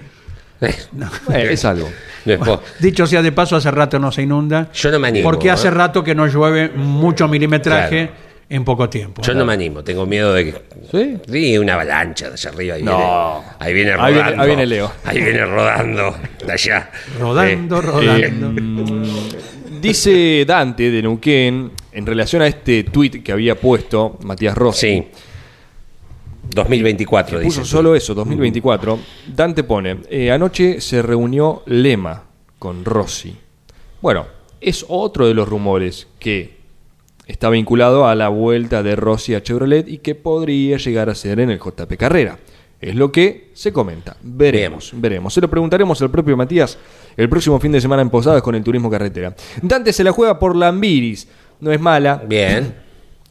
Eh, 1.34 1.47
es 1.51 1.66
algo. 1.66 1.89
Después. 2.24 2.59
Dicho 2.80 3.05
sea 3.05 3.22
de 3.22 3.32
paso, 3.32 3.55
hace 3.55 3.70
rato 3.72 3.99
no 3.99 4.11
se 4.11 4.24
inunda. 4.24 4.70
Yo 4.74 4.91
no 4.91 4.99
me 4.99 5.07
animo, 5.09 5.24
Porque 5.30 5.51
hace 5.51 5.68
¿eh? 5.68 5.72
rato 5.72 6.03
que 6.03 6.16
no 6.16 6.26
llueve 6.28 6.70
mucho 6.70 7.28
milimetraje 7.28 8.07
Claro. 8.07 8.22
en 8.49 8.66
poco 8.66 8.89
tiempo. 8.89 9.22
Yo 9.22 9.34
no 9.36 9.45
me 9.45 9.53
animo, 9.53 9.84
tengo 9.84 10.05
miedo 10.07 10.34
de 10.34 10.45
que. 10.45 10.61
¿Sí? 10.91 11.18
Sí, 11.32 11.57
una 11.59 11.76
avalancha 11.76 12.28
de 12.30 12.34
allá 12.34 12.49
arriba. 12.49 12.76
Ahí 12.76 12.84
No. 12.84 13.43
viene, 13.47 13.51
ahí 13.59 13.74
viene 13.74 13.91
Ahí 13.91 13.97
rodando. 13.97 14.24
viene- 14.24 14.41
ahí 14.41 14.47
viene 14.47 14.66
Leo. 14.66 14.91
Ahí 15.03 15.22
viene 15.22 15.45
rodando 15.45 16.16
de 16.45 16.51
allá. 16.51 16.89
Rodando, 17.20 17.78
Eh, 17.78 17.82
rodando. 17.82 19.01
Dice 19.82 20.45
Dante 20.47 20.89
de 20.89 21.01
Neuquén, 21.01 21.72
en 21.91 22.05
relación 22.05 22.41
a 22.41 22.47
este 22.47 22.84
tuit 22.86 23.22
que 23.24 23.32
había 23.32 23.55
puesto 23.55 24.18
Matías 24.24 24.55
Rossi, 24.57 24.88
Sí. 24.88 25.07
2024, 26.50 27.39
dice. 27.39 27.60
puso 27.60 27.66
solo 27.66 27.96
eso, 27.96 28.14
2024. 28.14 29.00
Dante 29.36 29.64
pone, 29.64 30.00
eh, 30.10 30.32
anoche 30.32 30.82
se 30.82 31.02
reunió 31.02 31.64
Lema 31.66 32.24
con 32.60 32.86
Rossi. 32.86 33.36
Bueno, 34.02 34.26
es 34.62 34.86
otro 34.88 35.28
de 35.28 35.34
los 35.34 35.48
rumores 35.48 36.08
que 36.20 36.58
está 37.28 37.50
vinculado 37.50 38.08
a 38.08 38.16
la 38.16 38.30
vuelta 38.30 38.84
de 38.84 38.96
Rossi 38.96 39.34
a 39.36 39.43
Chevrolet 39.43 39.88
y 39.88 40.00
que 40.00 40.16
podría 40.16 40.78
llegar 40.78 41.10
a 41.10 41.16
ser 41.16 41.39
en 41.39 41.50
el 41.50 41.60
JP 41.60 41.96
Carrera. 41.98 42.38
Es 42.82 42.93
lo 42.96 43.12
que 43.12 43.50
se 43.54 43.72
comenta. 43.72 44.16
Veremos, 44.22 44.91
veremos. 44.93 45.34
Se 45.34 45.41
lo 45.41 45.50
preguntaremos 45.50 46.02
al 46.02 46.12
propio 46.12 46.38
Matías 46.38 46.78
el 47.18 47.30
próximo 47.30 47.60
fin 47.60 47.72
de 47.72 47.82
semana 47.82 48.02
en 48.02 48.10
Posadas 48.10 48.41
con 48.41 48.54
el 48.54 48.64
turismo 48.64 48.89
carretera. 48.89 49.36
Dante 49.62 49.93
se 49.93 50.04
la 50.04 50.12
juega 50.12 50.38
por 50.38 50.56
Lambiris. 50.56 51.28
No 51.62 51.72
es 51.72 51.80
mala. 51.80 52.22
Bien. 52.28 52.76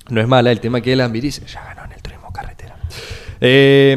No 0.09 0.21
es 0.21 0.29
mala, 0.29 0.51
el 0.51 0.61
tema 0.61 0.81
que 0.81 0.93
el 0.93 1.01
Ambiris 1.01 1.45
ya 1.47 1.65
ganó 1.65 1.85
en 1.85 1.93
el 1.93 2.03
turismo 2.03 2.33
carretera. 2.33 2.77
Eh, 3.47 3.95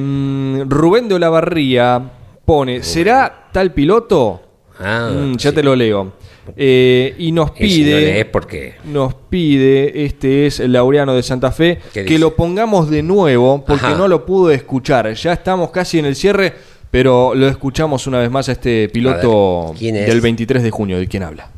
Rubén 0.68 1.08
de 1.08 1.16
Olavarría 1.16 2.02
pone, 2.44 2.84
¿será 2.84 3.48
tal 3.54 3.74
piloto? 3.74 4.42
Ah, 4.80 5.10
Mm, 5.14 5.38
ya 5.38 5.50
sí. 5.52 5.56
te 5.56 5.64
lo 5.64 5.74
leo. 5.76 6.12
Eh, 6.56 7.16
y 7.18 7.32
nos 7.32 7.48
no 7.48 7.54
pide, 7.56 8.02
lees, 8.02 8.26
¿por 8.26 8.46
qué? 8.48 8.76
nos 8.86 9.14
pide, 9.16 10.04
este 10.06 10.46
es 10.48 10.60
el 10.62 10.74
Laureano 10.74 11.14
de 11.14 11.24
Santa 11.24 11.52
Fe, 11.52 11.80
¿Qué 11.94 12.06
que 12.06 12.20
lo 12.20 12.36
pongamos 12.36 12.90
de 12.90 13.04
nuevo 13.04 13.64
porque 13.66 13.86
Ajá. 13.88 13.98
no 13.98 14.08
lo 14.08 14.26
pudo 14.26 14.52
escuchar. 14.52 15.12
Ya 15.14 15.34
estamos 15.34 15.72
casi 15.72 16.00
en 16.00 16.06
el 16.06 16.16
cierre, 16.16 16.54
pero 16.92 17.34
lo 17.36 17.48
escuchamos 17.48 18.06
una 18.08 18.20
vez 18.20 18.30
más 18.32 18.48
a 18.50 18.54
este 18.54 18.88
piloto 18.90 19.68
A 19.68 19.70
ver, 19.72 19.78
¿quién 19.80 19.96
es? 19.98 20.08
del 20.08 20.22
23 20.22 20.64
de 20.64 20.72
junio, 20.72 21.00
¿de 21.00 21.08
quién 21.08 21.24
habla? 21.24 21.50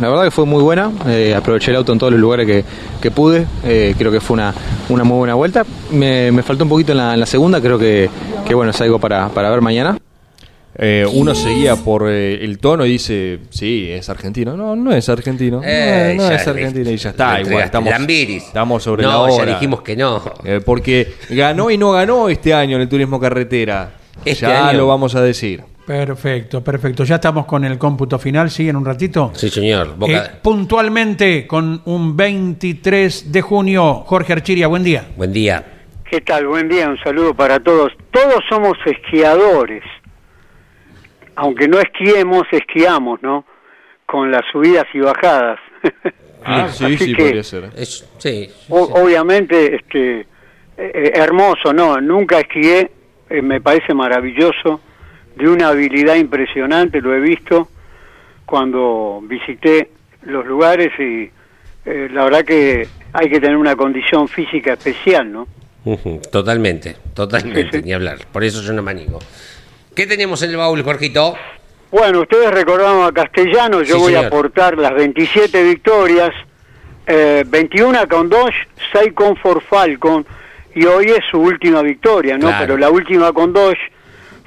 La 0.00 0.08
verdad 0.08 0.24
que 0.24 0.30
fue 0.30 0.44
muy 0.44 0.62
buena, 0.62 0.90
eh, 1.06 1.34
aproveché 1.36 1.70
el 1.70 1.76
auto 1.76 1.92
en 1.92 1.98
todos 1.98 2.12
los 2.12 2.20
lugares 2.20 2.46
que, 2.46 2.64
que 3.00 3.10
pude, 3.10 3.46
eh, 3.64 3.94
creo 3.96 4.10
que 4.10 4.20
fue 4.20 4.34
una, 4.34 4.52
una 4.88 5.04
muy 5.04 5.18
buena 5.18 5.34
vuelta. 5.34 5.64
Me, 5.92 6.32
me 6.32 6.42
faltó 6.42 6.64
un 6.64 6.70
poquito 6.70 6.92
en 6.92 6.98
la, 6.98 7.14
en 7.14 7.20
la 7.20 7.26
segunda, 7.26 7.60
creo 7.60 7.78
que, 7.78 8.10
que 8.46 8.54
bueno, 8.54 8.70
es 8.72 8.80
algo 8.80 8.98
para, 8.98 9.28
para 9.28 9.50
ver 9.50 9.60
mañana. 9.60 9.96
Eh, 10.76 11.06
uno 11.12 11.36
seguía 11.36 11.76
por 11.76 12.08
eh, 12.08 12.44
el 12.44 12.58
tono 12.58 12.84
y 12.84 12.90
dice, 12.92 13.38
sí, 13.50 13.88
es 13.90 14.08
argentino. 14.08 14.56
No, 14.56 14.74
no 14.74 14.92
es 14.92 15.08
argentino. 15.08 15.60
Eh, 15.64 16.14
no, 16.16 16.28
es 16.28 16.46
argentino 16.48 16.90
y 16.90 16.96
ya 16.96 17.10
está. 17.10 17.40
Igual 17.40 17.62
estamos, 17.62 17.90
Lambiris. 17.90 18.42
estamos 18.44 18.82
sobre 18.82 19.04
no, 19.04 19.08
la 19.10 19.18
hora. 19.18 19.44
ya 19.46 19.54
dijimos 19.54 19.82
que 19.82 19.96
no. 19.96 20.20
Eh, 20.44 20.60
porque 20.64 21.14
ganó 21.30 21.70
y 21.70 21.78
no 21.78 21.92
ganó 21.92 22.28
este 22.28 22.52
año 22.52 22.74
en 22.76 22.82
el 22.82 22.88
turismo 22.88 23.20
carretera. 23.20 23.92
Este 24.24 24.46
ya 24.46 24.70
año. 24.70 24.78
lo 24.78 24.88
vamos 24.88 25.14
a 25.14 25.22
decir. 25.22 25.62
Perfecto, 25.86 26.64
perfecto. 26.64 27.04
Ya 27.04 27.16
estamos 27.16 27.44
con 27.46 27.64
el 27.64 27.76
cómputo 27.78 28.18
final. 28.18 28.50
¿Siguen 28.50 28.76
un 28.76 28.84
ratito? 28.84 29.32
Sí, 29.34 29.50
señor. 29.50 29.96
Boca- 29.96 30.12
Eh, 30.26 30.30
puntualmente, 30.42 31.46
con 31.46 31.82
un 31.84 32.16
23 32.16 33.30
de 33.30 33.42
junio. 33.42 33.94
Jorge 34.06 34.32
Archiria, 34.32 34.66
buen 34.66 34.82
día. 34.82 35.04
Buen 35.16 35.32
día. 35.32 35.64
¿Qué 36.10 36.20
tal? 36.22 36.46
Buen 36.46 36.68
día, 36.68 36.88
un 36.88 36.98
saludo 36.98 37.34
para 37.34 37.60
todos. 37.60 37.92
Todos 38.10 38.42
somos 38.48 38.74
esquiadores. 38.86 39.82
Aunque 41.36 41.66
no 41.68 41.78
esquiemos, 41.80 42.44
esquiamos, 42.52 43.20
¿no? 43.22 43.44
Con 44.06 44.30
las 44.30 44.42
subidas 44.52 44.84
y 44.94 45.00
bajadas. 45.00 45.58
Ah, 46.46 46.68
sí, 46.70 46.98
sí, 46.98 47.14
que, 47.14 47.22
podría 47.24 47.42
ser. 47.42 47.70
Es- 47.74 48.06
sí. 48.18 48.50
o- 48.68 49.00
obviamente, 49.02 49.76
este, 49.76 50.20
eh, 50.20 50.26
eh, 50.76 51.12
hermoso, 51.14 51.72
¿no? 51.72 51.98
Nunca 52.02 52.38
esquié, 52.40 52.90
eh, 53.30 53.40
me 53.40 53.62
parece 53.62 53.94
maravilloso, 53.94 54.78
de 55.36 55.48
una 55.48 55.68
habilidad 55.68 56.14
impresionante, 56.16 57.00
lo 57.00 57.14
he 57.14 57.20
visto 57.20 57.68
cuando 58.46 59.20
visité 59.24 59.90
los 60.22 60.46
lugares 60.46 60.90
y 60.98 61.30
eh, 61.86 62.08
la 62.12 62.24
verdad 62.24 62.44
que 62.44 62.86
hay 63.12 63.28
que 63.28 63.40
tener 63.40 63.56
una 63.56 63.76
condición 63.76 64.28
física 64.28 64.74
especial, 64.74 65.30
¿no? 65.32 65.48
Totalmente, 66.32 66.96
totalmente, 67.14 67.62
Sí, 67.64 67.68
sí. 67.78 67.82
ni 67.84 67.92
hablar. 67.92 68.18
Por 68.32 68.42
eso 68.42 68.62
yo 68.62 68.72
no 68.72 68.82
me 68.82 68.90
animo. 68.92 69.18
¿Qué 69.94 70.06
tenemos 70.06 70.42
en 70.42 70.50
el 70.50 70.56
baúl, 70.56 70.82
Jorgito? 70.82 71.36
Bueno, 71.90 72.20
ustedes 72.22 72.50
recordaban 72.50 73.06
a 73.06 73.12
Castellano, 73.12 73.82
yo 73.82 73.96
Sí, 73.96 74.00
voy 74.00 74.14
a 74.14 74.26
aportar 74.26 74.78
las 74.78 74.94
27 74.94 75.62
victorias, 75.62 76.30
eh, 77.06 77.44
21 77.46 78.08
con 78.08 78.28
Dodge, 78.30 78.54
6 78.92 79.12
con 79.14 79.36
Ford 79.36 79.60
Falcon, 79.68 80.26
y 80.74 80.84
hoy 80.86 81.06
es 81.10 81.20
su 81.30 81.38
última 81.38 81.82
victoria, 81.82 82.34
¿no? 82.36 82.48
Claro. 82.48 82.64
Pero 82.66 82.78
la 82.78 82.90
última 82.90 83.32
con 83.32 83.52
Dodge 83.52 83.78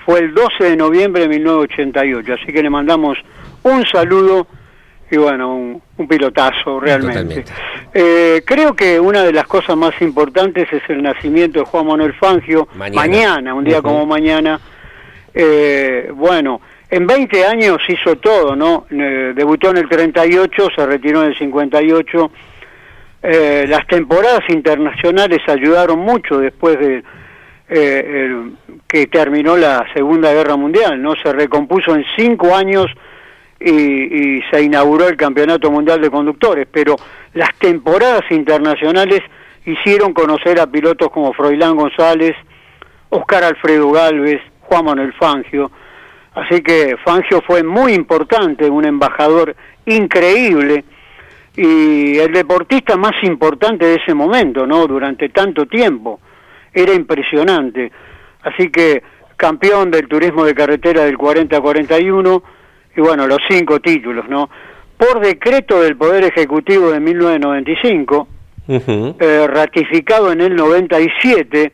fue 0.07 0.19
el 0.21 0.33
12 0.33 0.63
de 0.63 0.77
noviembre 0.77 1.23
de 1.23 1.27
1988, 1.27 2.35
así 2.41 2.53
que 2.53 2.63
le 2.63 2.69
mandamos 2.69 3.17
un 3.63 3.85
saludo 3.85 4.47
y 5.11 5.17
bueno, 5.17 5.53
un, 5.53 5.81
un 5.97 6.07
pilotazo 6.07 6.79
realmente. 6.79 7.43
Eh, 7.93 8.41
creo 8.45 8.73
que 8.73 9.01
una 9.01 9.23
de 9.23 9.33
las 9.33 9.45
cosas 9.47 9.75
más 9.75 10.01
importantes 10.01 10.71
es 10.71 10.81
el 10.87 11.03
nacimiento 11.03 11.59
de 11.59 11.65
Juan 11.65 11.87
Manuel 11.87 12.13
Fangio, 12.13 12.69
Mañana. 12.77 13.53
un 13.53 13.65
día 13.65 13.81
como 13.81 14.05
mañana. 14.05 14.61
Eh, 15.33 16.09
bueno, 16.15 16.61
en 16.89 17.05
20 17.05 17.45
años 17.45 17.79
hizo 17.89 18.15
todo, 18.15 18.55
¿no? 18.55 18.85
Eh, 18.89 19.33
debutó 19.35 19.71
en 19.71 19.77
el 19.77 19.89
38, 19.89 20.69
se 20.73 20.85
retiró 20.85 21.21
en 21.23 21.31
el 21.31 21.37
58. 21.37 22.31
Eh, 23.23 23.65
las 23.67 23.85
temporadas 23.87 24.43
internacionales 24.47 25.39
ayudaron 25.47 25.99
mucho 25.99 26.37
después 26.37 26.79
de 26.79 27.03
eh, 27.69 28.51
que 28.87 29.07
terminó 29.07 29.57
la 29.57 29.85
Segunda 29.93 30.33
Guerra 30.33 30.55
Mundial, 30.55 31.01
¿no? 31.01 31.15
Se 31.15 31.31
recompuso 31.33 31.95
en 31.95 32.05
cinco 32.15 32.55
años 32.55 32.87
y, 33.59 33.71
y 33.71 34.41
se 34.51 34.61
inauguró 34.61 35.07
el 35.07 35.17
Campeonato 35.17 35.71
Mundial 35.71 36.01
de 36.01 36.09
Conductores, 36.09 36.67
pero 36.71 36.95
las 37.33 37.53
temporadas 37.57 38.23
internacionales 38.29 39.21
hicieron 39.65 40.13
conocer 40.13 40.59
a 40.59 40.67
pilotos 40.67 41.09
como 41.11 41.33
Froilán 41.33 41.75
González, 41.75 42.35
Oscar 43.09 43.43
Alfredo 43.43 43.91
Galvez, 43.91 44.41
Juan 44.61 44.85
Manuel 44.85 45.13
Fangio. 45.13 45.71
Así 46.35 46.61
que 46.61 46.95
Fangio 47.03 47.41
fue 47.41 47.63
muy 47.63 47.93
importante, 47.93 48.69
un 48.69 48.85
embajador 48.85 49.55
increíble 49.85 50.85
y 51.55 52.17
el 52.19 52.31
deportista 52.31 52.95
más 52.95 53.15
importante 53.23 53.85
de 53.85 53.95
ese 53.95 54.13
momento, 54.13 54.67
¿no? 54.67 54.85
Durante 54.85 55.29
tanto 55.29 55.65
tiempo. 55.65 56.19
Era 56.77 56.93
impresionante. 56.93 57.91
Así 58.43 58.69
que 58.69 59.01
campeón 59.35 59.89
del 59.89 60.07
turismo 60.07 60.45
de 60.45 60.53
carretera 60.53 61.05
del 61.05 61.17
40-41 61.17 62.43
y 62.95 63.01
bueno, 63.01 63.25
los 63.25 63.39
cinco 63.49 63.79
títulos, 63.79 64.29
¿no? 64.29 64.47
Por 64.95 65.19
decreto 65.19 65.81
del 65.81 65.97
Poder 65.97 66.23
Ejecutivo 66.23 66.91
de 66.91 66.99
1995, 66.99 68.27
Ujú. 68.67 69.15
eh, 69.19 69.47
ratificado 69.47 70.31
en 70.31 70.41
el 70.41 70.55
97, 70.55 71.71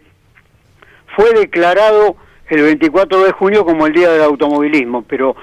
fue 1.15 1.33
declarado 1.33 2.15
el 2.47 2.61
24 2.61 3.23
de 3.25 3.31
junio 3.33 3.65
como 3.65 3.85
el 3.87 3.93
Día 3.93 4.09
del 4.09 4.21
Automovilismo, 4.21 5.03
pero 5.03 5.35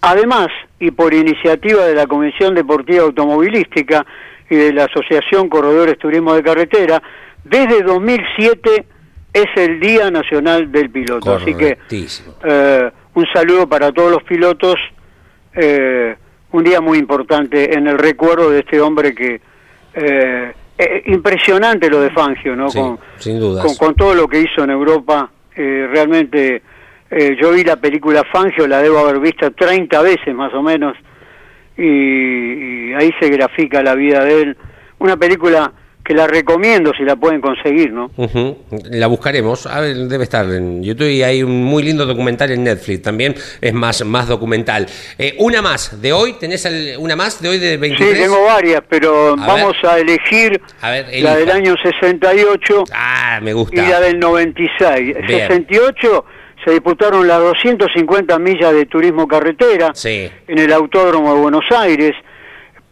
además, 0.00 0.48
y 0.80 0.90
por 0.90 1.14
iniciativa 1.14 1.84
de 1.84 1.94
la 1.94 2.08
Comisión 2.08 2.54
Deportiva 2.54 3.04
Automovilística 3.04 4.04
y 4.50 4.56
de 4.56 4.72
la 4.72 4.84
Asociación 4.84 5.48
Corredores 5.48 5.98
Turismo 5.98 6.34
de 6.34 6.42
Carretera, 6.42 7.00
desde 7.44 7.82
2007 7.82 8.86
es 9.34 9.46
el 9.56 9.78
Día 9.80 10.10
Nacional 10.10 10.72
del 10.72 10.88
Piloto. 10.88 11.34
Así 11.34 11.54
que 11.54 11.76
eh, 12.44 12.90
un 13.14 13.26
saludo 13.34 13.68
para 13.68 13.92
todos 13.92 14.10
los 14.10 14.22
pilotos, 14.22 14.76
eh, 15.54 16.16
un 16.52 16.64
día 16.64 16.80
muy 16.80 16.96
importante 16.98 17.76
en 17.76 17.86
el 17.88 17.98
recuerdo 17.98 18.48
de 18.50 18.60
este 18.60 18.80
hombre 18.80 19.14
que... 19.14 19.40
eh, 19.94 20.52
eh, 20.76 21.02
impresionante 21.06 21.88
lo 21.88 22.00
de 22.00 22.10
Fangio, 22.10 22.56
¿no? 22.56 22.68
Sí, 22.68 22.80
con, 22.80 22.98
sin 23.18 23.38
dudas. 23.38 23.64
con, 23.64 23.76
con 23.76 23.94
todo 23.94 24.12
lo 24.12 24.26
que 24.26 24.40
hizo 24.40 24.64
en 24.64 24.70
Europa, 24.70 25.30
eh, 25.54 25.86
realmente 25.88 26.62
eh, 27.12 27.36
yo 27.40 27.52
vi 27.52 27.62
la 27.62 27.76
película 27.76 28.24
Fangio, 28.32 28.66
la 28.66 28.82
debo 28.82 28.98
haber 28.98 29.20
visto 29.20 29.52
30 29.52 30.02
veces 30.02 30.34
más 30.34 30.52
o 30.52 30.62
menos, 30.64 30.96
y, 31.76 31.84
y 32.90 32.92
ahí 32.94 33.12
se 33.20 33.28
grafica 33.28 33.84
la 33.84 33.94
vida 33.94 34.24
de 34.24 34.42
él. 34.42 34.56
Una 34.98 35.16
película 35.16 35.72
que 36.04 36.12
la 36.14 36.26
recomiendo 36.26 36.92
si 36.96 37.02
la 37.02 37.16
pueden 37.16 37.40
conseguir, 37.40 37.90
¿no? 37.92 38.10
Ujú. 38.16 38.58
La 38.90 39.06
buscaremos. 39.06 39.66
A 39.66 39.80
ver, 39.80 39.96
debe 39.96 40.24
estar 40.24 40.44
en 40.46 40.82
YouTube 40.82 41.08
y 41.08 41.22
hay 41.22 41.42
un 41.42 41.64
muy 41.64 41.82
lindo 41.82 42.04
documental 42.04 42.50
en 42.50 42.62
Netflix 42.64 43.00
también. 43.02 43.34
Es 43.60 43.72
más, 43.72 44.04
más 44.04 44.28
documental. 44.28 44.86
Eh, 45.18 45.34
una 45.38 45.62
más 45.62 46.02
de 46.02 46.12
hoy. 46.12 46.34
¿Tenés 46.38 46.64
el- 46.66 46.96
una 46.98 47.16
más 47.16 47.40
de 47.40 47.48
hoy 47.48 47.58
de 47.58 47.78
23? 47.78 48.16
Sí, 48.18 48.22
tengo 48.22 48.44
varias, 48.44 48.82
pero 48.88 49.32
A 49.32 49.46
vamos 49.46 49.76
a 49.82 49.98
elegir 49.98 50.60
A 50.82 50.90
ver, 50.90 51.06
la 51.22 51.36
del 51.36 51.50
año 51.50 51.74
68 51.82 52.84
Ah, 52.92 53.40
me 53.42 53.50
y 53.50 53.54
gusta. 53.54 53.82
la 53.88 54.00
del 54.00 54.18
96. 54.18 55.14
Bien. 55.26 55.48
68 55.48 56.24
se 56.64 56.70
disputaron 56.72 57.26
las 57.26 57.40
250 57.40 58.38
millas 58.38 58.72
de 58.72 58.86
turismo 58.86 59.26
carretera 59.26 59.90
Sí, 59.94 60.28
en 60.48 60.58
el 60.58 60.72
Autódromo 60.72 61.34
de 61.34 61.40
Buenos 61.40 61.64
Aires. 61.70 62.12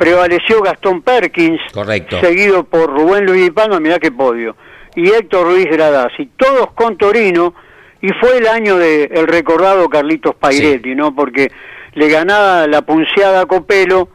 Prevaleció 0.02 0.60
Gastón 0.62 1.02
Perkins, 1.02 1.60
Correcto. 1.72 2.20
seguido 2.20 2.64
por 2.64 2.90
Rubén 2.90 3.24
Luis 3.26 3.50
Palma, 3.50 3.78
mirá 3.80 3.98
qué 3.98 4.10
podio, 4.10 4.56
y 4.96 5.08
Héctor 5.10 5.46
Ruiz 5.46 5.66
Gradasi, 5.70 6.30
todos 6.36 6.72
con 6.74 6.96
Torino, 6.96 7.54
y 8.00 8.08
fue 8.20 8.38
el 8.38 8.48
año 8.48 8.76
del 8.78 9.08
el 9.12 9.26
recordado 9.28 9.88
Carlitos 9.88 10.34
Pairetti, 10.34 10.94
¿no? 10.94 11.14
Porque 11.14 11.52
le 11.94 12.08
ganaba 12.08 12.66
la 12.66 12.82
punceada 12.82 13.42
a 13.42 13.46
Copelo 13.46 14.08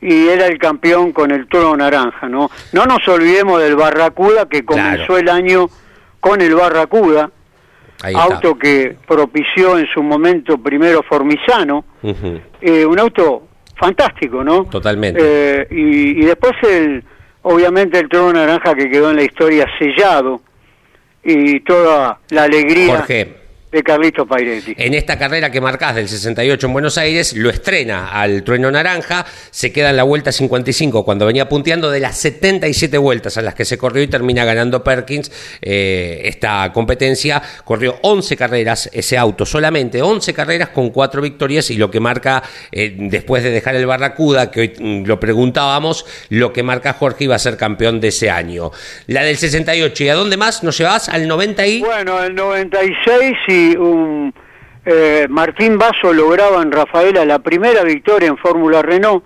y 0.00 0.28
era 0.28 0.46
el 0.46 0.58
campeón 0.58 1.12
con 1.12 1.30
el 1.30 1.46
toro 1.48 1.76
naranja, 1.76 2.28
¿no? 2.28 2.50
No 2.72 2.86
nos 2.86 3.06
olvidemos 3.08 3.60
del 3.60 3.76
Barracuda 3.76 4.48
que 4.48 4.64
comenzó 4.64 5.06
Claro. 5.06 5.18
el 5.18 5.28
año 5.28 5.66
con 6.20 6.40
el 6.40 6.54
Barracuda, 6.54 7.30
auto 8.14 8.56
que 8.56 8.96
propició 9.06 9.76
en 9.76 9.86
su 9.92 10.02
momento 10.02 10.56
primero 10.56 11.02
Formizano, 11.02 11.84
Ujú. 12.02 12.40
eh, 12.60 12.86
un 12.86 12.98
auto 12.98 13.47
fantástico, 13.78 14.44
¿no? 14.44 14.64
Totalmente. 14.64 15.20
Eh, 15.22 15.66
y, 15.70 16.22
y 16.22 16.24
después 16.26 16.52
el, 16.62 17.02
obviamente 17.42 17.98
el 17.98 18.08
toro 18.08 18.32
naranja 18.32 18.74
que 18.74 18.90
quedó 18.90 19.10
en 19.10 19.16
la 19.16 19.22
historia 19.22 19.66
sellado 19.78 20.40
y 21.22 21.60
toda 21.60 22.18
la 22.30 22.44
alegría 22.44 22.96
Jorge, 22.96 23.34
de 23.70 23.82
Carlito 23.82 24.26
Pairetti. 24.26 24.74
En 24.78 24.94
esta 24.94 25.18
carrera 25.18 25.50
que 25.50 25.60
marcás 25.60 25.94
del 25.94 26.08
68 26.08 26.66
en 26.66 26.72
Buenos 26.72 26.96
Aires, 26.96 27.34
lo 27.34 27.50
estrena 27.50 28.08
al 28.08 28.42
Trueno 28.42 28.70
Naranja, 28.70 29.26
se 29.50 29.72
queda 29.72 29.90
en 29.90 29.96
la 29.96 30.04
vuelta 30.04 30.32
55 30.32 31.04
cuando 31.04 31.26
venía 31.26 31.48
punteando 31.48 31.90
de 31.90 32.00
las 32.00 32.16
77 32.16 32.96
vueltas 32.96 33.36
a 33.36 33.42
las 33.42 33.54
que 33.54 33.64
se 33.64 33.76
corrió 33.76 34.02
y 34.02 34.06
termina 34.06 34.44
ganando 34.44 34.82
Perkins 34.82 35.30
eh, 35.60 36.22
esta 36.24 36.72
competencia. 36.72 37.42
Corrió 37.64 37.98
11 38.02 38.36
carreras 38.36 38.88
ese 38.92 39.18
auto, 39.18 39.44
solamente 39.44 40.00
11 40.00 40.32
carreras 40.32 40.70
con 40.70 40.90
4 40.90 41.20
victorias 41.20 41.70
y 41.70 41.76
lo 41.76 41.90
que 41.90 42.00
marca, 42.00 42.42
eh, 42.72 42.94
después 42.98 43.42
de 43.42 43.50
dejar 43.50 43.76
el 43.76 43.84
Barracuda, 43.84 44.50
que 44.50 44.60
hoy 44.60 44.72
mm, 44.78 45.04
lo 45.04 45.20
preguntábamos, 45.20 46.06
lo 46.30 46.52
que 46.54 46.62
marca 46.62 46.94
Jorge 46.94 47.24
iba 47.24 47.34
a 47.34 47.38
ser 47.38 47.58
campeón 47.58 48.00
de 48.00 48.08
ese 48.08 48.30
año. 48.30 48.70
La 49.08 49.22
del 49.22 49.36
68, 49.36 50.04
¿y 50.04 50.08
a 50.08 50.14
dónde 50.14 50.38
más 50.38 50.62
nos 50.62 50.78
llevas? 50.78 51.10
Al 51.10 51.28
90 51.28 51.66
y... 51.66 51.80
Bueno, 51.80 52.22
el 52.22 52.34
96 52.34 53.36
y 53.48 53.57
eh, 54.84 55.26
Martín 55.28 55.76
Basso 55.76 56.12
lograba 56.12 56.62
en 56.62 56.72
Rafaela 56.72 57.24
la 57.24 57.40
primera 57.40 57.82
victoria 57.82 58.28
en 58.28 58.38
Fórmula 58.38 58.80
Renault 58.80 59.24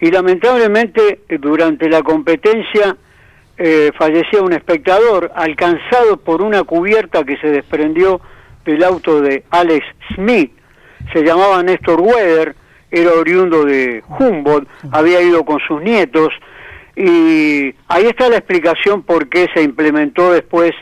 y 0.00 0.10
lamentablemente 0.10 1.20
eh, 1.28 1.38
durante 1.38 1.88
la 1.88 2.02
competencia 2.02 2.96
eh, 3.56 3.92
fallecía 3.96 4.42
un 4.42 4.52
espectador 4.52 5.30
alcanzado 5.34 6.18
por 6.18 6.42
una 6.42 6.64
cubierta 6.64 7.24
que 7.24 7.36
se 7.38 7.48
desprendió 7.48 8.20
del 8.64 8.84
auto 8.84 9.20
de 9.20 9.44
Alex 9.50 9.86
Smith. 10.14 10.52
Se 11.12 11.22
llamaba 11.22 11.62
Néstor 11.62 12.00
Weather, 12.00 12.54
era 12.90 13.12
oriundo 13.12 13.64
de 13.64 14.02
Humboldt, 14.18 14.68
había 14.90 15.22
ido 15.22 15.44
con 15.44 15.60
sus 15.60 15.80
nietos 15.80 16.28
y 16.96 17.74
ahí 17.88 18.06
está 18.06 18.28
la 18.28 18.36
explicación 18.36 19.02
por 19.02 19.28
qué 19.28 19.48
se 19.54 19.62
implementó 19.62 20.32
después 20.32 20.72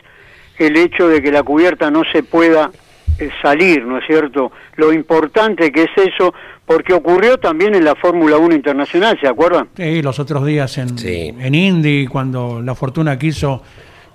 el 0.59 0.77
hecho 0.77 1.07
de 1.07 1.21
que 1.21 1.31
la 1.31 1.43
cubierta 1.43 1.89
no 1.89 2.03
se 2.11 2.23
pueda 2.23 2.71
eh, 3.17 3.29
salir, 3.41 3.83
¿no 3.85 3.97
es 3.97 4.05
cierto? 4.05 4.51
Lo 4.75 4.93
importante 4.93 5.71
que 5.71 5.83
es 5.83 5.91
eso, 5.95 6.33
porque 6.65 6.93
ocurrió 6.93 7.37
también 7.37 7.75
en 7.75 7.83
la 7.83 7.95
Fórmula 7.95 8.37
1 8.37 8.55
internacional, 8.55 9.17
¿se 9.19 9.27
acuerdan? 9.27 9.69
Sí, 9.75 10.01
los 10.01 10.19
otros 10.19 10.45
días 10.45 10.77
en, 10.77 10.95
en 11.39 11.55
Indy, 11.55 12.07
cuando 12.07 12.61
la 12.61 12.75
fortuna 12.75 13.17
quiso 13.17 13.63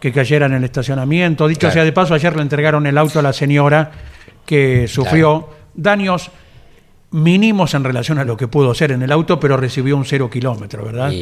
que 0.00 0.12
cayera 0.12 0.46
en 0.46 0.52
el 0.52 0.64
estacionamiento. 0.64 1.48
Dicho 1.48 1.70
sea 1.70 1.82
de 1.82 1.92
paso, 1.92 2.12
ayer 2.12 2.36
le 2.36 2.42
entregaron 2.42 2.86
el 2.86 2.98
auto 2.98 3.20
a 3.20 3.22
la 3.22 3.32
señora 3.32 3.90
que 4.44 4.86
sufrió 4.86 5.48
daños 5.72 6.30
mínimos 7.14 7.74
en 7.74 7.84
relación 7.84 8.18
a 8.18 8.24
lo 8.24 8.36
que 8.36 8.48
pudo 8.48 8.74
ser 8.74 8.90
en 8.90 9.00
el 9.00 9.12
auto, 9.12 9.38
pero 9.38 9.56
recibió 9.56 9.96
un 9.96 10.04
cero 10.04 10.28
kilómetro, 10.28 10.84
¿verdad? 10.84 11.12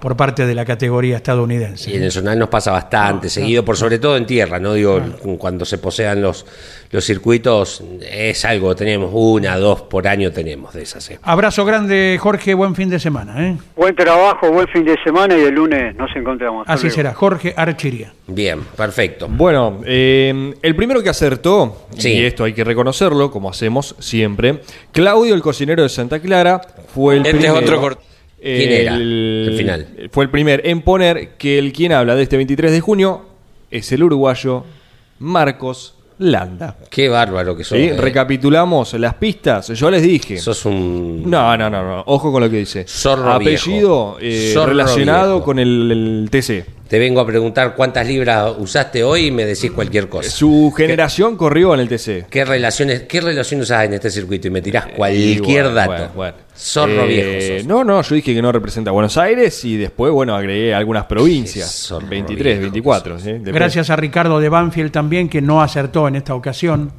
Por 0.00 0.16
parte 0.16 0.46
de 0.46 0.54
la 0.54 0.64
categoría 0.64 1.16
estadounidense. 1.16 1.90
Y 1.90 1.96
en 1.96 2.04
el 2.04 2.10
zonal 2.10 2.38
nos 2.38 2.48
pasa 2.48 2.72
bastante, 2.72 3.28
seguido 3.28 3.62
por 3.62 3.76
sobre 3.76 3.98
todo 3.98 4.16
en 4.16 4.24
tierra, 4.24 4.58
¿no? 4.58 4.72
Digo, 4.72 4.98
cuando 5.38 5.66
se 5.66 5.76
posean 5.76 6.22
los, 6.22 6.46
los 6.92 7.04
circuitos, 7.04 7.82
es 8.02 8.44
algo, 8.44 8.76
tenemos 8.76 9.10
una, 9.14 9.56
dos 9.56 9.80
por 9.82 10.06
año 10.06 10.30
tenemos 10.30 10.74
de 10.74 10.82
esas. 10.82 11.10
¿eh? 11.10 11.18
Abrazo 11.22 11.64
grande, 11.64 12.18
Jorge, 12.20 12.52
buen 12.52 12.74
fin 12.74 12.90
de 12.90 13.00
semana, 13.00 13.48
¿eh? 13.48 13.56
Buen 13.74 13.96
trabajo, 13.96 14.52
buen 14.52 14.68
fin 14.68 14.84
de 14.84 14.96
semana 15.02 15.34
y 15.36 15.40
el 15.40 15.54
lunes 15.54 15.96
nos 15.96 16.14
encontramos. 16.14 16.64
Así 16.68 16.90
será, 16.90 17.14
Jorge 17.14 17.54
Archiría. 17.56 18.12
Bien, 18.26 18.60
perfecto. 18.76 19.26
Bueno, 19.28 19.80
eh, 19.86 20.52
el 20.60 20.76
primero 20.76 21.02
que 21.02 21.08
acertó, 21.08 21.86
y 21.98 22.24
esto 22.24 22.44
hay 22.44 22.52
que 22.52 22.62
reconocerlo, 22.62 23.30
como 23.30 23.48
hacemos 23.48 23.96
siempre, 23.98 24.60
Claudio, 24.92 25.34
el 25.34 25.40
cocinero 25.40 25.82
de 25.82 25.88
Santa 25.88 26.20
Clara, 26.20 26.60
fue 26.94 27.14
el 27.16 27.20
Este 27.24 27.30
es 27.30 27.36
primero. 27.52 27.58
otro 27.58 27.80
cort- 27.82 27.98
¿Quién 28.38 28.70
era? 28.70 28.94
el- 28.96 29.54
final. 29.56 29.86
Fue 30.12 30.24
el 30.24 30.30
primer 30.30 30.66
en 30.66 30.82
poner 30.82 31.30
que 31.38 31.58
el 31.58 31.72
quien 31.72 31.92
habla 31.92 32.16
de 32.16 32.24
este 32.24 32.36
23 32.36 32.70
de 32.70 32.80
junio 32.80 33.24
es 33.70 33.90
el 33.92 34.02
uruguayo 34.02 34.64
Marcos 35.20 35.94
Landa. 36.18 36.76
Qué 36.90 37.08
bárbaro 37.08 37.56
que 37.56 37.64
sos. 37.64 37.76
¿Sí? 37.78 37.84
eh. 37.84 37.96
Recapitulamos 37.96 38.92
las 38.94 39.14
pistas. 39.14 39.68
Yo 39.68 39.90
les 39.90 40.02
dije. 40.02 40.38
Sos 40.38 40.64
un. 40.66 41.28
No, 41.28 41.56
no, 41.56 41.68
no, 41.70 41.82
no. 41.82 42.02
Ojo 42.06 42.30
con 42.32 42.42
lo 42.42 42.50
que 42.50 42.58
dice. 42.58 42.84
Zorro 42.88 43.32
Apellido 43.32 44.16
eh, 44.20 44.50
Zorro 44.54 44.66
relacionado 44.68 45.34
viejo. 45.34 45.44
con 45.44 45.58
el, 45.58 45.90
el 45.90 46.28
TC. 46.30 46.64
Te 46.92 46.98
vengo 46.98 47.20
a 47.22 47.26
preguntar 47.26 47.74
cuántas 47.74 48.06
libras 48.06 48.52
usaste 48.58 49.02
hoy 49.02 49.28
y 49.28 49.30
me 49.30 49.46
decís 49.46 49.70
cualquier 49.70 50.10
cosa. 50.10 50.28
Su 50.28 50.70
generación 50.76 51.38
corrió 51.38 51.72
en 51.72 51.80
el 51.80 51.88
TC. 51.88 52.26
¿Qué 52.28 52.44
relaciones, 52.44 53.04
qué 53.04 53.22
relación 53.22 53.62
usás 53.62 53.86
en 53.86 53.94
este 53.94 54.10
circuito? 54.10 54.48
Y 54.48 54.50
me 54.50 54.60
tirás 54.60 54.88
cualquier 54.88 55.38
Y 55.38 55.40
bueno, 55.40 55.70
dato. 55.72 55.90
bueno, 55.90 56.10
bueno. 56.14 56.34
Zorro 56.54 57.04
Eh, 57.04 57.06
viejo 57.06 57.60
sos. 57.60 57.66
No, 57.66 57.82
no, 57.82 58.02
yo 58.02 58.14
dije 58.14 58.34
que 58.34 58.42
no 58.42 58.52
representa 58.52 58.90
Buenos 58.90 59.16
Aires 59.16 59.64
y 59.64 59.78
después, 59.78 60.12
bueno, 60.12 60.36
agregué 60.36 60.74
algunas 60.74 61.06
provincias. 61.06 61.70
zorro 61.88 62.08
23, 62.08 62.44
viejo 62.58 62.60
24. 62.60 63.18
¿sí? 63.18 63.32
Después- 63.32 63.54
Gracias 63.54 63.88
a 63.88 63.96
Ricardo 63.96 64.38
de 64.38 64.50
Banfield 64.50 64.90
también, 64.92 65.30
que 65.30 65.40
no 65.40 65.62
acertó 65.62 66.06
en 66.08 66.16
esta 66.16 66.34
ocasión, 66.34 66.92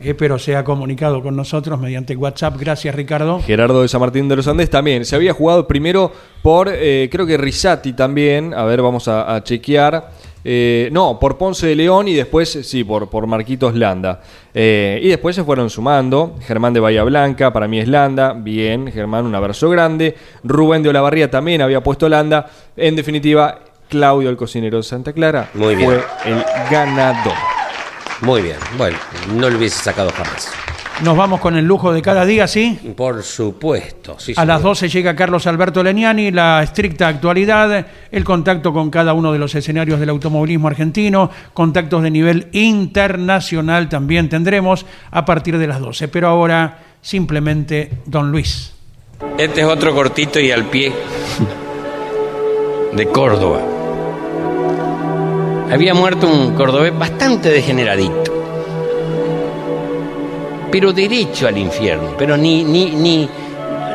eh, 0.00 0.14
pero 0.14 0.38
se 0.38 0.56
ha 0.56 0.64
comunicado 0.64 1.22
con 1.22 1.36
nosotros 1.36 1.78
mediante 1.80 2.16
WhatsApp. 2.16 2.56
Gracias, 2.58 2.94
Ricardo. 2.94 3.40
Gerardo 3.42 3.82
de 3.82 3.88
San 3.88 4.00
Martín 4.00 4.28
de 4.28 4.36
los 4.36 4.48
Andes 4.48 4.68
también. 4.70 5.04
Se 5.04 5.16
había 5.16 5.32
jugado 5.32 5.66
primero 5.66 6.12
por, 6.42 6.68
eh, 6.72 7.08
creo 7.10 7.26
que 7.26 7.36
Risati 7.36 7.92
también. 7.92 8.52
A 8.54 8.64
ver, 8.64 8.82
vamos 8.82 9.08
a, 9.08 9.34
a 9.34 9.42
chequear. 9.42 10.10
Eh, 10.46 10.90
no, 10.92 11.18
por 11.18 11.38
Ponce 11.38 11.66
de 11.66 11.74
León 11.74 12.06
y 12.06 12.12
después, 12.12 12.50
sí, 12.62 12.84
por, 12.84 13.08
por 13.08 13.26
Marquitos 13.26 13.74
Landa. 13.74 14.20
Eh, 14.52 15.00
y 15.02 15.08
después 15.08 15.34
se 15.34 15.42
fueron 15.42 15.70
sumando. 15.70 16.36
Germán 16.46 16.74
de 16.74 16.80
Bahía 16.80 17.02
Blanca, 17.02 17.50
para 17.50 17.66
mí 17.66 17.78
es 17.80 17.88
Landa. 17.88 18.34
Bien, 18.34 18.92
Germán, 18.92 19.24
un 19.24 19.34
abrazo 19.34 19.70
grande. 19.70 20.14
Rubén 20.42 20.82
de 20.82 20.90
Olavarría 20.90 21.30
también 21.30 21.62
había 21.62 21.82
puesto 21.82 22.10
Landa. 22.10 22.50
En 22.76 22.94
definitiva, 22.94 23.58
Claudio, 23.88 24.28
el 24.28 24.36
cocinero 24.36 24.76
de 24.76 24.82
Santa 24.82 25.14
Clara, 25.14 25.48
Muy 25.54 25.76
bien. 25.76 25.88
fue 25.88 26.02
el 26.30 26.42
ganador. 26.70 27.53
Muy 28.24 28.42
bien. 28.42 28.56
Bueno, 28.78 28.96
no 29.34 29.48
lo 29.50 29.58
hubiese 29.58 29.82
sacado 29.82 30.10
jamás. 30.10 30.50
Nos 31.02 31.16
vamos 31.16 31.40
con 31.40 31.56
el 31.56 31.64
lujo 31.64 31.92
de 31.92 32.00
cada 32.00 32.24
día, 32.24 32.46
¿sí? 32.46 32.78
Por 32.96 33.22
supuesto. 33.24 34.14
Sí, 34.18 34.30
A 34.32 34.34
señor. 34.36 34.46
las 34.46 34.62
12 34.62 34.88
llega 34.88 35.16
Carlos 35.16 35.46
Alberto 35.48 35.82
Leniani, 35.82 36.30
la 36.30 36.62
estricta 36.62 37.08
actualidad, 37.08 37.86
el 38.12 38.24
contacto 38.24 38.72
con 38.72 38.90
cada 38.90 39.12
uno 39.12 39.32
de 39.32 39.38
los 39.40 39.54
escenarios 39.56 39.98
del 39.98 40.10
automovilismo 40.10 40.68
argentino, 40.68 41.30
contactos 41.52 42.02
de 42.04 42.10
nivel 42.12 42.48
internacional 42.52 43.88
también 43.88 44.28
tendremos 44.28 44.86
a 45.10 45.24
partir 45.24 45.58
de 45.58 45.66
las 45.66 45.80
12. 45.80 46.06
Pero 46.08 46.28
ahora 46.28 46.78
simplemente 47.02 47.90
Don 48.06 48.30
Luis. 48.30 48.72
Este 49.36 49.62
es 49.62 49.66
otro 49.66 49.92
cortito 49.94 50.38
y 50.38 50.52
al 50.52 50.64
pie 50.66 50.92
de 52.92 53.06
Córdoba. 53.08 53.60
Había 55.74 55.92
muerto 55.92 56.28
un 56.28 56.54
cordobés 56.54 56.96
bastante 56.96 57.50
degeneradito. 57.50 58.32
Pero 60.70 60.92
derecho 60.92 61.48
al 61.48 61.58
infierno, 61.58 62.10
pero 62.16 62.36
ni, 62.36 62.62
ni, 62.62 62.90
ni, 62.90 63.28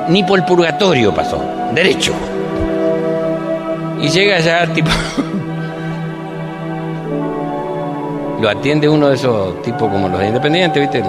ni 0.10 0.24
por 0.24 0.40
el 0.40 0.46
purgatorio 0.46 1.16
pasó, 1.16 1.42
derecho. 1.74 2.12
Y 4.02 4.10
llega 4.10 4.36
allá 4.36 4.68
tipo... 4.74 4.92
Lo 8.42 8.50
atiende 8.50 8.90
uno 8.90 9.08
de 9.08 9.16
esos 9.16 9.62
tipos 9.62 9.90
como 9.90 10.10
los 10.10 10.22
independientes, 10.22 10.82
¿viste? 10.82 11.02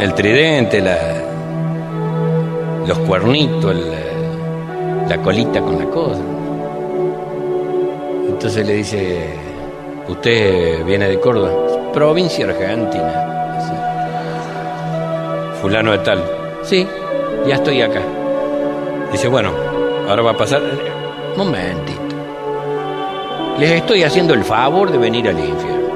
El, 0.00 0.12
tridente, 0.14 0.82
los 2.84 2.98
cuernitos, 2.98 3.76
la 5.08 5.18
colita 5.18 5.60
con 5.60 5.78
la 5.78 5.84
cosa. 5.84 6.41
Entonces 8.42 8.66
le 8.66 8.74
dice, 8.74 9.36
usted 10.08 10.84
viene 10.84 11.08
de 11.08 11.20
Córdoba, 11.20 11.92
provincia 11.92 12.44
argentina. 12.44 13.60
Fulano 15.60 15.92
de 15.92 15.98
tal. 15.98 16.24
Sí, 16.64 16.84
ya 17.46 17.54
estoy 17.54 17.82
acá. 17.82 18.00
Dice, 19.12 19.28
bueno, 19.28 19.52
ahora 20.08 20.22
va 20.22 20.32
a 20.32 20.36
pasar... 20.36 20.60
Momentito. 21.36 22.00
Les 23.60 23.70
estoy 23.70 24.02
haciendo 24.02 24.34
el 24.34 24.42
favor 24.42 24.90
de 24.90 24.98
venir 24.98 25.28
al 25.28 25.38
infierno. 25.38 25.88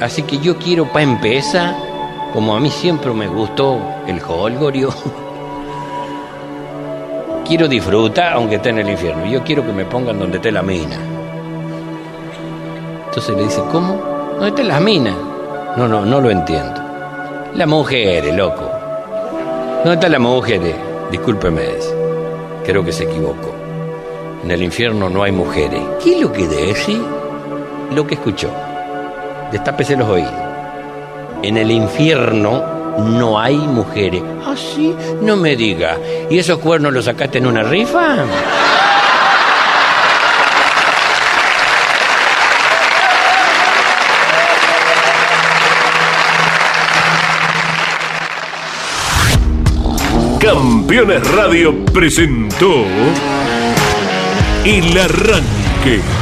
Así 0.00 0.24
que 0.24 0.38
yo 0.38 0.58
quiero, 0.58 0.86
para 0.86 1.04
empezar, 1.04 1.76
como 2.32 2.56
a 2.56 2.58
mí 2.58 2.68
siempre 2.68 3.12
me 3.12 3.28
gustó 3.28 3.78
el 4.08 4.20
holgorio, 4.20 4.92
quiero 7.52 7.68
disfrutar 7.68 8.32
aunque 8.32 8.54
esté 8.54 8.70
en 8.70 8.78
el 8.78 8.88
infierno. 8.88 9.26
Yo 9.26 9.44
quiero 9.44 9.62
que 9.62 9.74
me 9.74 9.84
pongan 9.84 10.18
donde 10.18 10.38
esté 10.38 10.50
la 10.50 10.62
mina. 10.62 10.96
Entonces 13.08 13.36
le 13.36 13.42
dice, 13.42 13.60
¿cómo? 13.70 14.00
¿Dónde 14.36 14.48
están 14.48 14.68
las 14.68 14.80
minas? 14.80 15.14
No, 15.76 15.86
no, 15.86 16.02
no 16.02 16.18
lo 16.18 16.30
entiendo. 16.30 16.80
Las 17.54 17.68
mujeres, 17.68 18.34
loco. 18.34 18.70
¿Dónde 19.84 19.92
están 19.92 20.12
las 20.12 20.20
mujeres? 20.22 20.74
Discúlpeme, 21.10 21.62
creo 22.64 22.82
que 22.82 22.90
se 22.90 23.04
equivocó. 23.04 23.54
En 24.42 24.50
el 24.50 24.62
infierno 24.62 25.10
no 25.10 25.22
hay 25.22 25.32
mujeres. 25.32 25.82
¿Qué 26.02 26.14
es 26.14 26.22
lo 26.22 26.32
que 26.32 26.48
dice? 26.48 26.96
Lo 27.94 28.06
que 28.06 28.14
escuchó. 28.14 28.48
Destápese 29.50 29.94
los 29.94 30.08
oídos. 30.08 30.32
En 31.42 31.58
el 31.58 31.70
infierno 31.70 32.81
no 32.98 33.38
hay 33.38 33.56
mujeres. 33.56 34.22
Ah, 34.44 34.54
sí, 34.56 34.94
no 35.20 35.36
me 35.36 35.56
diga. 35.56 35.98
¿Y 36.30 36.38
esos 36.38 36.58
cuernos 36.58 36.92
los 36.92 37.04
sacaste 37.04 37.38
en 37.38 37.46
una 37.46 37.62
rifa? 37.62 38.24
Campeones 50.40 51.30
Radio 51.30 51.84
presentó 51.86 52.84
El 54.64 54.98
Arranque. 54.98 56.21